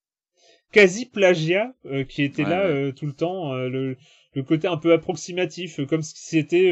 [0.73, 1.73] quasi plagiat
[2.09, 3.97] qui était là tout le temps, le,
[4.35, 6.71] le, côté un peu approximatif, comme si c'était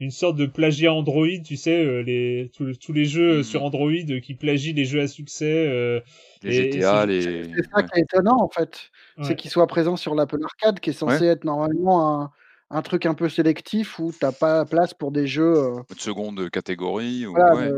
[0.00, 3.44] une sorte de plagiat Android, tu sais, les tous, les jeux mm-hmm.
[3.44, 6.02] sur Android qui plagient les jeux à succès.
[6.42, 7.22] les GTA, les.
[7.22, 8.90] C'est ça qui est étonnant en fait,
[9.22, 12.30] c'est qu'ils soient présents sur l'Apple Arcade, qui est censé être normalement un
[12.70, 16.50] un truc un peu sélectif où t'as pas place pour des jeux euh, de seconde
[16.50, 17.70] catégorie ou ouais.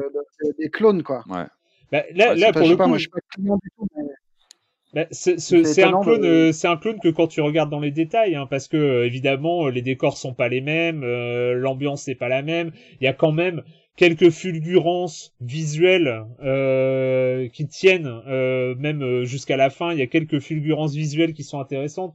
[0.59, 1.22] des clones quoi.
[1.28, 1.47] Ouais.
[1.92, 4.05] Bah, là, là pour le coup, moi, je suis pas client du tout, mais...
[4.92, 8.34] Bah, c'est un clone, euh, c'est un clone que quand tu regardes dans les détails,
[8.34, 12.42] hein, parce que euh, évidemment les décors sont pas les mêmes, l'ambiance n'est pas la
[12.42, 12.72] même.
[13.00, 13.62] Il y a quand même
[14.00, 19.92] quelques fulgurances visuelles euh, qui tiennent euh, même jusqu'à la fin.
[19.92, 22.14] Il y a quelques fulgurances visuelles qui sont intéressantes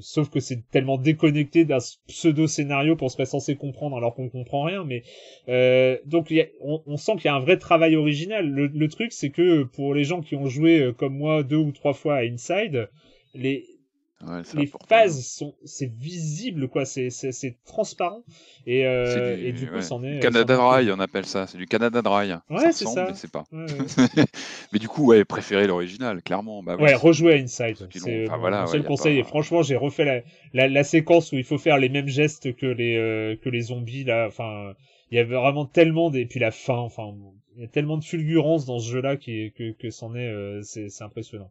[0.00, 4.62] sauf que c'est tellement déconnecté d'un pseudo scénario qu'on serait censé comprendre alors qu'on comprend
[4.64, 5.02] rien mais
[5.48, 8.48] euh, donc on, sent qu'il y a un vrai travail original.
[8.48, 11.56] Le, le truc c'est que pour les gens qui ont joué euh, comme moi deux
[11.56, 12.88] ou trois fois à Inside
[13.34, 13.66] les
[14.54, 18.22] les phases sont c'est visible quoi c'est c'est transparent.
[18.66, 21.46] Et euh, du, et du coup c'en est Canada Dry on appelle ça.
[21.46, 22.32] C'est du Canada Dry.
[22.50, 23.06] Ouais c'est ça.
[23.08, 23.44] mais c'est pas.
[24.72, 26.62] Mais du coup ouais préféré l'original clairement.
[26.62, 27.88] Bah, ouais, rejouer à Inside.
[27.90, 29.18] c'est enfin, voilà, mon seul conseil.
[29.18, 30.20] et franchement j'ai refait la,
[30.52, 33.62] la, la, séquence où il faut faire les mêmes gestes que les euh, que les
[33.62, 34.26] zombies là.
[34.26, 34.72] Enfin
[35.10, 37.12] il y avait vraiment tellement des puis la fin enfin
[37.56, 41.50] il y a tellement de fulgurance dans ce jeu-là que c'en est euh, c'est impressionnant.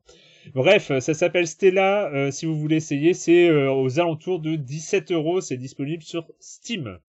[0.54, 2.12] Bref, ça s'appelle Stella.
[2.14, 5.42] Euh, si vous voulez essayer, c'est euh, aux alentours de 17 euros.
[5.42, 7.00] C'est disponible sur Steam.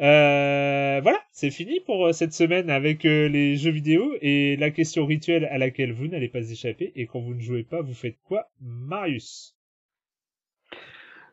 [0.00, 4.70] Euh, voilà, c'est fini pour euh, cette semaine avec euh, les jeux vidéo et la
[4.70, 6.92] question rituelle à laquelle vous n'allez pas échapper.
[6.96, 9.53] Et quand vous ne jouez pas, vous faites quoi, Marius?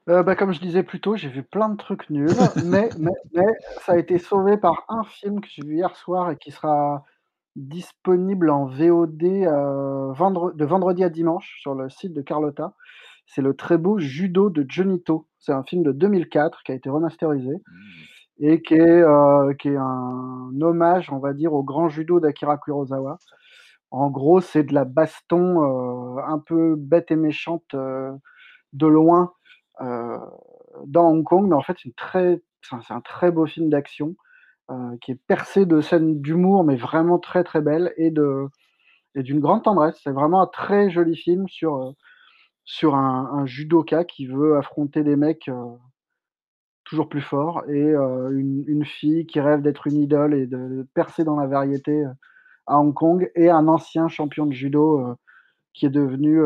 [0.07, 2.29] Bah, comme je disais plus tôt, j'ai vu plein de trucs nuls,
[2.65, 6.31] mais, mais, mais, ça a été sauvé par un film que j'ai vu hier soir
[6.31, 7.03] et qui sera
[7.55, 12.73] disponible en VOD de vendredi à dimanche sur le site de Carlotta.
[13.25, 15.27] C'est le très beau Judo de Jonito.
[15.39, 17.51] C'est un film de 2004 qui a été remasterisé.
[17.51, 18.01] Mmh
[18.41, 22.57] et qui est, euh, qui est un hommage, on va dire, au grand judo d'Akira
[22.57, 23.19] Kurosawa.
[23.91, 28.11] En gros, c'est de la baston euh, un peu bête et méchante euh,
[28.73, 29.33] de loin
[29.81, 34.15] dans Hong Kong, mais en fait, c'est, un très beau film d'action
[35.01, 39.99] qui est percé de scènes d'humour, mais vraiment très très belle et, d'une grande tendresse.
[40.03, 41.93] C'est vraiment un très joli film sur,
[42.63, 45.49] sur un, judoka qui veut affronter des mecs
[46.91, 51.23] toujours plus fort, et euh, une, fille qui rêve d'être une idole et de percer
[51.23, 52.11] dans la variété euh,
[52.67, 55.15] à Hong Kong, et un ancien champion de judo euh,
[55.73, 56.41] qui est devenu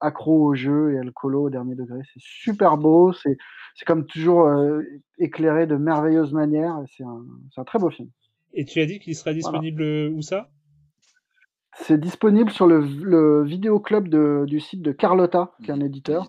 [0.00, 2.00] accro au jeu et alcoolo au dernier degré.
[2.12, 3.36] C'est super beau, c'est
[3.86, 4.50] comme toujours
[5.18, 7.24] éclairé de merveilleuse manière, c'est un,
[7.56, 8.10] un, très beau film.
[8.52, 9.82] Et tu as dit qu'il serait disponible
[10.14, 10.48] où ça?
[11.78, 14.08] C'est disponible sur le, le vidéo club
[14.46, 16.28] du site de Carlotta, qui est un éditeur.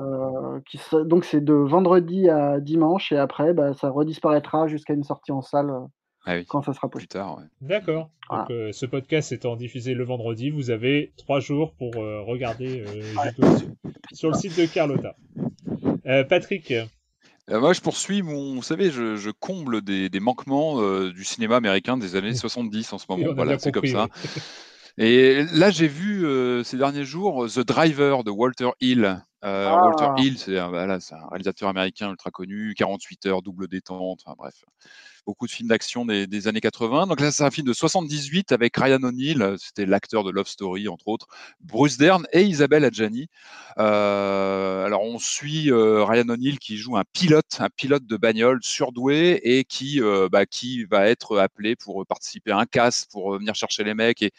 [0.00, 5.04] Euh, qui donc c'est de vendredi à dimanche et après bah, ça redisparaîtra jusqu'à une
[5.04, 5.72] sortie en salle
[6.26, 7.08] euh, ah quand ça sera possible.
[7.08, 8.10] tard, D'accord.
[8.30, 12.84] Donc euh, ce podcast étant diffusé le vendredi, vous avez trois jours pour regarder
[14.12, 15.16] sur, le site de Carlotta.
[16.28, 16.72] Patrick.
[17.48, 18.54] moi, je poursuis mon.
[18.54, 23.32] Vous savez, je, comble des, manquements du cinéma américain des années 70 en ce moment.
[23.34, 24.08] Voilà, c'est comme ça.
[24.96, 26.24] Et là, j'ai vu
[26.64, 29.22] ces derniers jours The Driver de Walter Hill.
[29.44, 30.14] Euh, Walter ah.
[30.18, 34.54] Hill, c'est un, réalisateur américain ultra connu, 48 heures, double détente, enfin bref,
[35.26, 37.06] beaucoup de films d'action des, années 80.
[37.08, 40.88] Donc là, c'est un film de 78 avec Ryan O'Neill, c'était l'acteur de Love Story,
[40.88, 41.26] entre autres,
[41.60, 43.28] Bruce Dern et Isabelle Adjani.
[43.78, 48.60] Euh, alors, on suit euh, Ryan O'Neill qui joue un pilote, un pilote de bagnole
[48.62, 50.00] surdoué et qui,
[50.32, 54.22] bah, qui va être appelé pour participer à un casse, pour venir chercher les mecs.
[54.22, 54.32] Et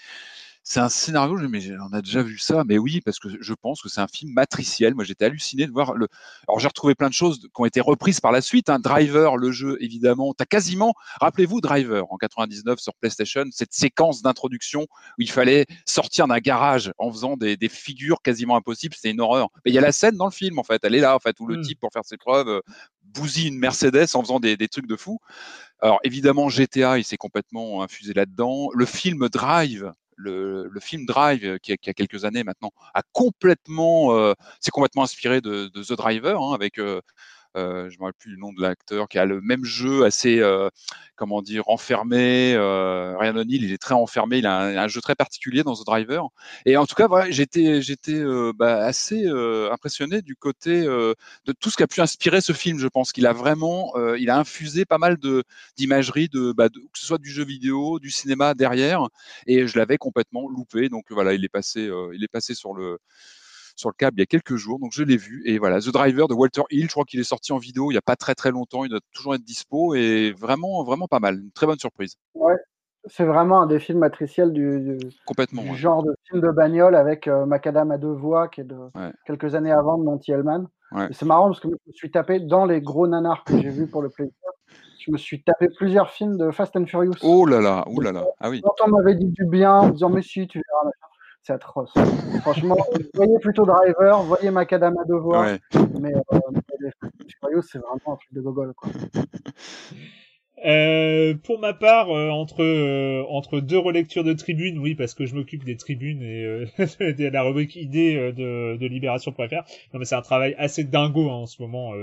[0.68, 3.84] c'est un scénario, mais on a déjà vu ça, mais oui, parce que je pense
[3.84, 4.96] que c'est un film matriciel.
[4.96, 6.08] Moi, j'étais halluciné de voir le.
[6.48, 8.72] Alors, j'ai retrouvé plein de choses qui ont été reprises par la suite.
[8.72, 8.80] Un hein.
[8.80, 10.34] Driver, le jeu, évidemment.
[10.34, 15.68] Tu as quasiment, rappelez-vous, Driver en 99 sur PlayStation, cette séquence d'introduction où il fallait
[15.86, 18.96] sortir d'un garage en faisant des, figures quasiment impossibles.
[18.96, 19.50] C'était une horreur.
[19.66, 20.84] Mais il y a la scène dans le film, en fait.
[20.84, 21.62] Elle est là, en fait, où le mmh.
[21.62, 22.62] type, pour faire ses preuves, euh,
[23.04, 25.20] bousille une Mercedes en faisant des, des trucs de fou.
[25.80, 28.70] Alors, évidemment, GTA, il s'est complètement infusé là-dedans.
[28.74, 34.34] Le film Drive, le, film Drive, euh, qui a, quelques années maintenant, a complètement, euh,
[34.60, 37.02] c'est complètement inspiré de, The Driver, hein, avec euh,
[37.56, 40.03] euh, je ne me rappelle plus le nom de l'acteur, qui a le même jeu
[40.03, 40.69] assez, euh,
[41.15, 42.53] comment dire, enfermé.
[42.53, 45.86] Euh, Ryan O'Neill, il est très enfermé, il a un, jeu très particulier dans The
[45.86, 46.27] Driver.
[46.65, 48.23] Et en tout cas, j'étais, j'étais
[48.56, 49.27] bah, assez
[49.72, 52.80] impressionné du côté de tout ce qui a pu inspirer ce film.
[52.80, 55.18] Je pense qu'il a vraiment, il a infusé pas mal
[55.77, 59.07] d'imagerie, bah, que ce soit du jeu vidéo, du cinéma derrière.
[59.48, 60.90] Et je l'avais complètement loupé.
[60.90, 62.99] Donc voilà, il est passé, il est passé sur le
[63.76, 65.41] sur le câble il y a quelques jours, donc je l'ai vu.
[65.45, 67.93] Et voilà, The Driver de Walter Hill, je crois qu'il est sorti en vidéo il
[67.93, 71.19] n'y a pas très très longtemps, il doit toujours être dispo et vraiment vraiment pas
[71.19, 72.15] mal, une très bonne surprise.
[72.34, 72.56] Ouais,
[73.07, 77.45] c'est vraiment un des films matriciels du, Complètement, genre de film de bagnole avec euh,
[77.45, 78.77] Macadam à deux voix qui est de
[79.26, 80.68] quelques années avant de Monty Hellman.
[81.11, 83.88] C'est marrant parce que je me suis tapé dans les gros nanars que j'ai vus
[83.88, 84.34] pour le plaisir.
[85.06, 87.14] Je me suis tapé plusieurs films de Fast and Furious.
[87.22, 88.23] Oh là là, oh là là.
[88.39, 88.61] Ah oui.
[88.61, 90.89] Quand on m'avait dit du bien en disant mais si tu verras
[91.46, 91.94] c'est atroce.
[92.42, 92.78] Franchement,
[93.14, 95.46] voyez plutôt Driver, voyez Macadam à deux voix,
[96.00, 96.40] mais, euh,
[97.62, 98.74] c'est vraiment un truc de gogol.
[98.74, 98.90] Quoi.
[100.64, 105.26] Euh, pour ma part, euh, entre euh, entre deux relectures de tribunes, oui, parce que
[105.26, 109.41] je m'occupe des tribunes et euh, de la rubrique idée de, de Libération.fr.
[109.94, 111.94] Non, mais c'est un travail assez dingo hein, en ce moment,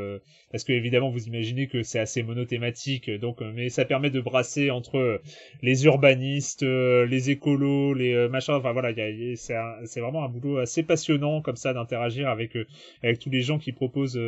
[0.51, 4.71] parce que évidemment, vous imaginez que c'est assez monothématique, donc, mais ça permet de brasser
[4.71, 5.23] entre
[5.63, 8.55] les urbanistes, les écolos, les machins.
[8.55, 8.93] Enfin voilà,
[9.37, 12.57] c'est c'est vraiment un boulot assez passionnant comme ça d'interagir avec
[13.03, 14.21] avec tous les gens qui proposent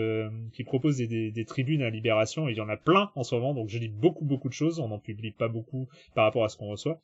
[0.55, 2.48] qui proposent des, des tribunes à Libération.
[2.48, 4.81] il y en a plein en ce moment, donc je lis beaucoup beaucoup de choses.
[4.81, 7.01] On n'en publie pas beaucoup par rapport à ce qu'on reçoit.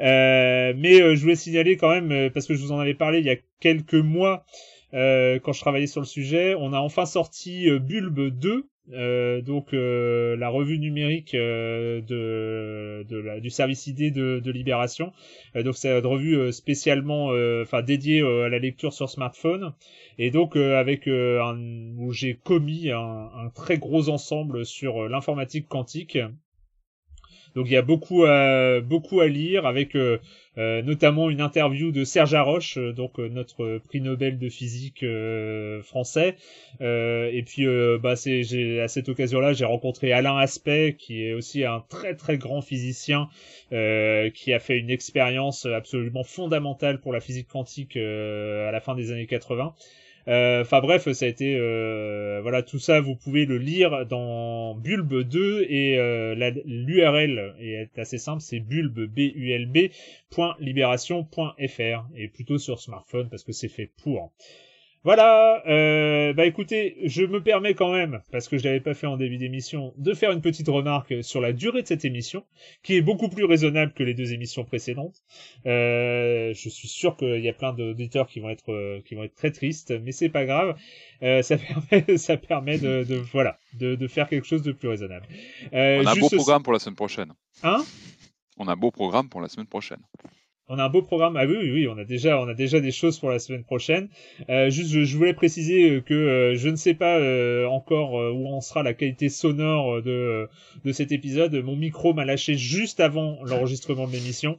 [0.00, 2.94] Euh, mais euh, je voulais signaler quand même, euh, parce que je vous en avais
[2.94, 4.44] parlé il y a quelques mois,
[4.92, 6.54] quand je travaillais sur le sujet.
[6.54, 13.16] On a enfin sorti Bulbe 2, euh, donc euh, la revue numérique euh, de, de
[13.18, 15.12] la, du service ID de, de Libération.
[15.54, 17.26] donc c'est une revue spécialement,
[17.62, 19.72] enfin dédiée à la lecture sur smartphone.
[20.18, 21.56] Et donc avec un,
[21.98, 26.18] où j'ai commis un, un, très gros ensemble sur l'informatique quantique.
[27.54, 29.96] Donc il y a beaucoup à, beaucoup à lire avec
[30.58, 35.04] euh, notamment une interview de Serge Haroche, euh, donc euh, notre prix Nobel de physique
[35.82, 36.36] français.
[36.80, 37.66] et puis,
[38.02, 42.36] bah, c'est, à cette occasion-là, j'ai rencontré Alain Aspect, qui est aussi un très très
[42.38, 43.28] grand physicien,
[43.70, 49.12] qui a fait une expérience absolument fondamentale pour la physique quantique à la fin des
[49.12, 49.74] années 80.
[50.30, 54.76] Euh, enfin bref, ça a été euh, voilà tout ça, vous pouvez le lire dans
[54.76, 56.34] Bulbe 2 et euh,
[56.64, 59.68] l'URL est assez simple, c'est bulbe b u l
[62.16, 64.32] et plutôt sur smartphone parce que c'est fait pour.
[65.02, 69.06] Voilà, euh, bah écoutez, je me permets quand même, parce que je l'avais pas fait
[69.06, 72.44] en début d'émission, de faire une petite remarque sur la durée de cette émission,
[72.82, 75.22] qui est beaucoup plus raisonnable que les deux émissions précédentes.
[75.64, 79.24] Euh, je suis sûr qu'il y a plein d'auditeurs qui vont être euh, qui vont
[79.24, 80.76] être très tristes, mais c'est pas grave.
[81.22, 81.56] Euh, ça
[81.90, 85.26] permet ça permet de, de voilà de, de, faire quelque chose de plus raisonnable.
[85.72, 87.32] Euh, On a un beau programme pour la semaine prochaine.
[87.62, 87.82] Hein?
[88.58, 90.02] On a un beau programme pour la semaine prochaine
[90.70, 91.36] on a un beau programme.
[91.36, 93.64] Ah oui, oui, oui, on a déjà, on a déjà des choses pour la semaine
[93.64, 94.08] prochaine.
[94.48, 97.18] Euh, juste, je, voulais préciser euh, que euh, je ne sais pas
[97.68, 100.48] encore où en sera la qualité sonore de
[100.84, 101.54] de cet épisode.
[101.56, 104.56] Mon micro m'a lâché juste avant l'enregistrement de l'émission,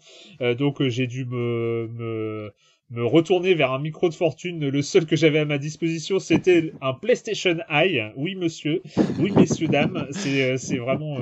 [0.57, 2.53] donc j'ai dû me, me
[2.89, 4.67] me retourner vers un micro de fortune.
[4.67, 8.11] Le seul que j'avais à ma disposition, c'était un PlayStation Eye.
[8.17, 8.81] Oui, monsieur.
[9.17, 10.07] Oui, messieurs, dames.
[10.11, 11.17] C'est, c'est vraiment,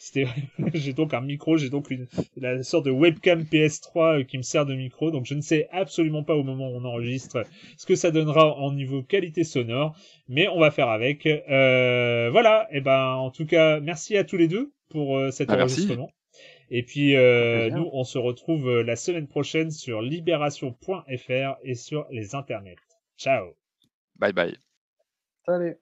[0.74, 2.06] j'ai donc un micro, j'ai donc une
[2.36, 5.68] la sorte de webcam PS3 euh, qui me sert de micro, donc je ne sais
[5.72, 7.44] absolument pas au moment où on enregistre
[7.76, 9.94] ce que ça donnera en niveau qualité sonore,
[10.28, 11.26] mais on va faire avec.
[11.26, 15.50] Euh, voilà, et ben en tout cas merci à tous les deux pour euh, cet
[15.50, 16.10] ah, enregistrement.
[16.70, 22.76] Et puis nous, on se retrouve la semaine prochaine sur libération.fr et sur les internets.
[23.18, 23.56] Ciao.
[24.16, 24.56] Bye bye.
[25.44, 25.76] Salut.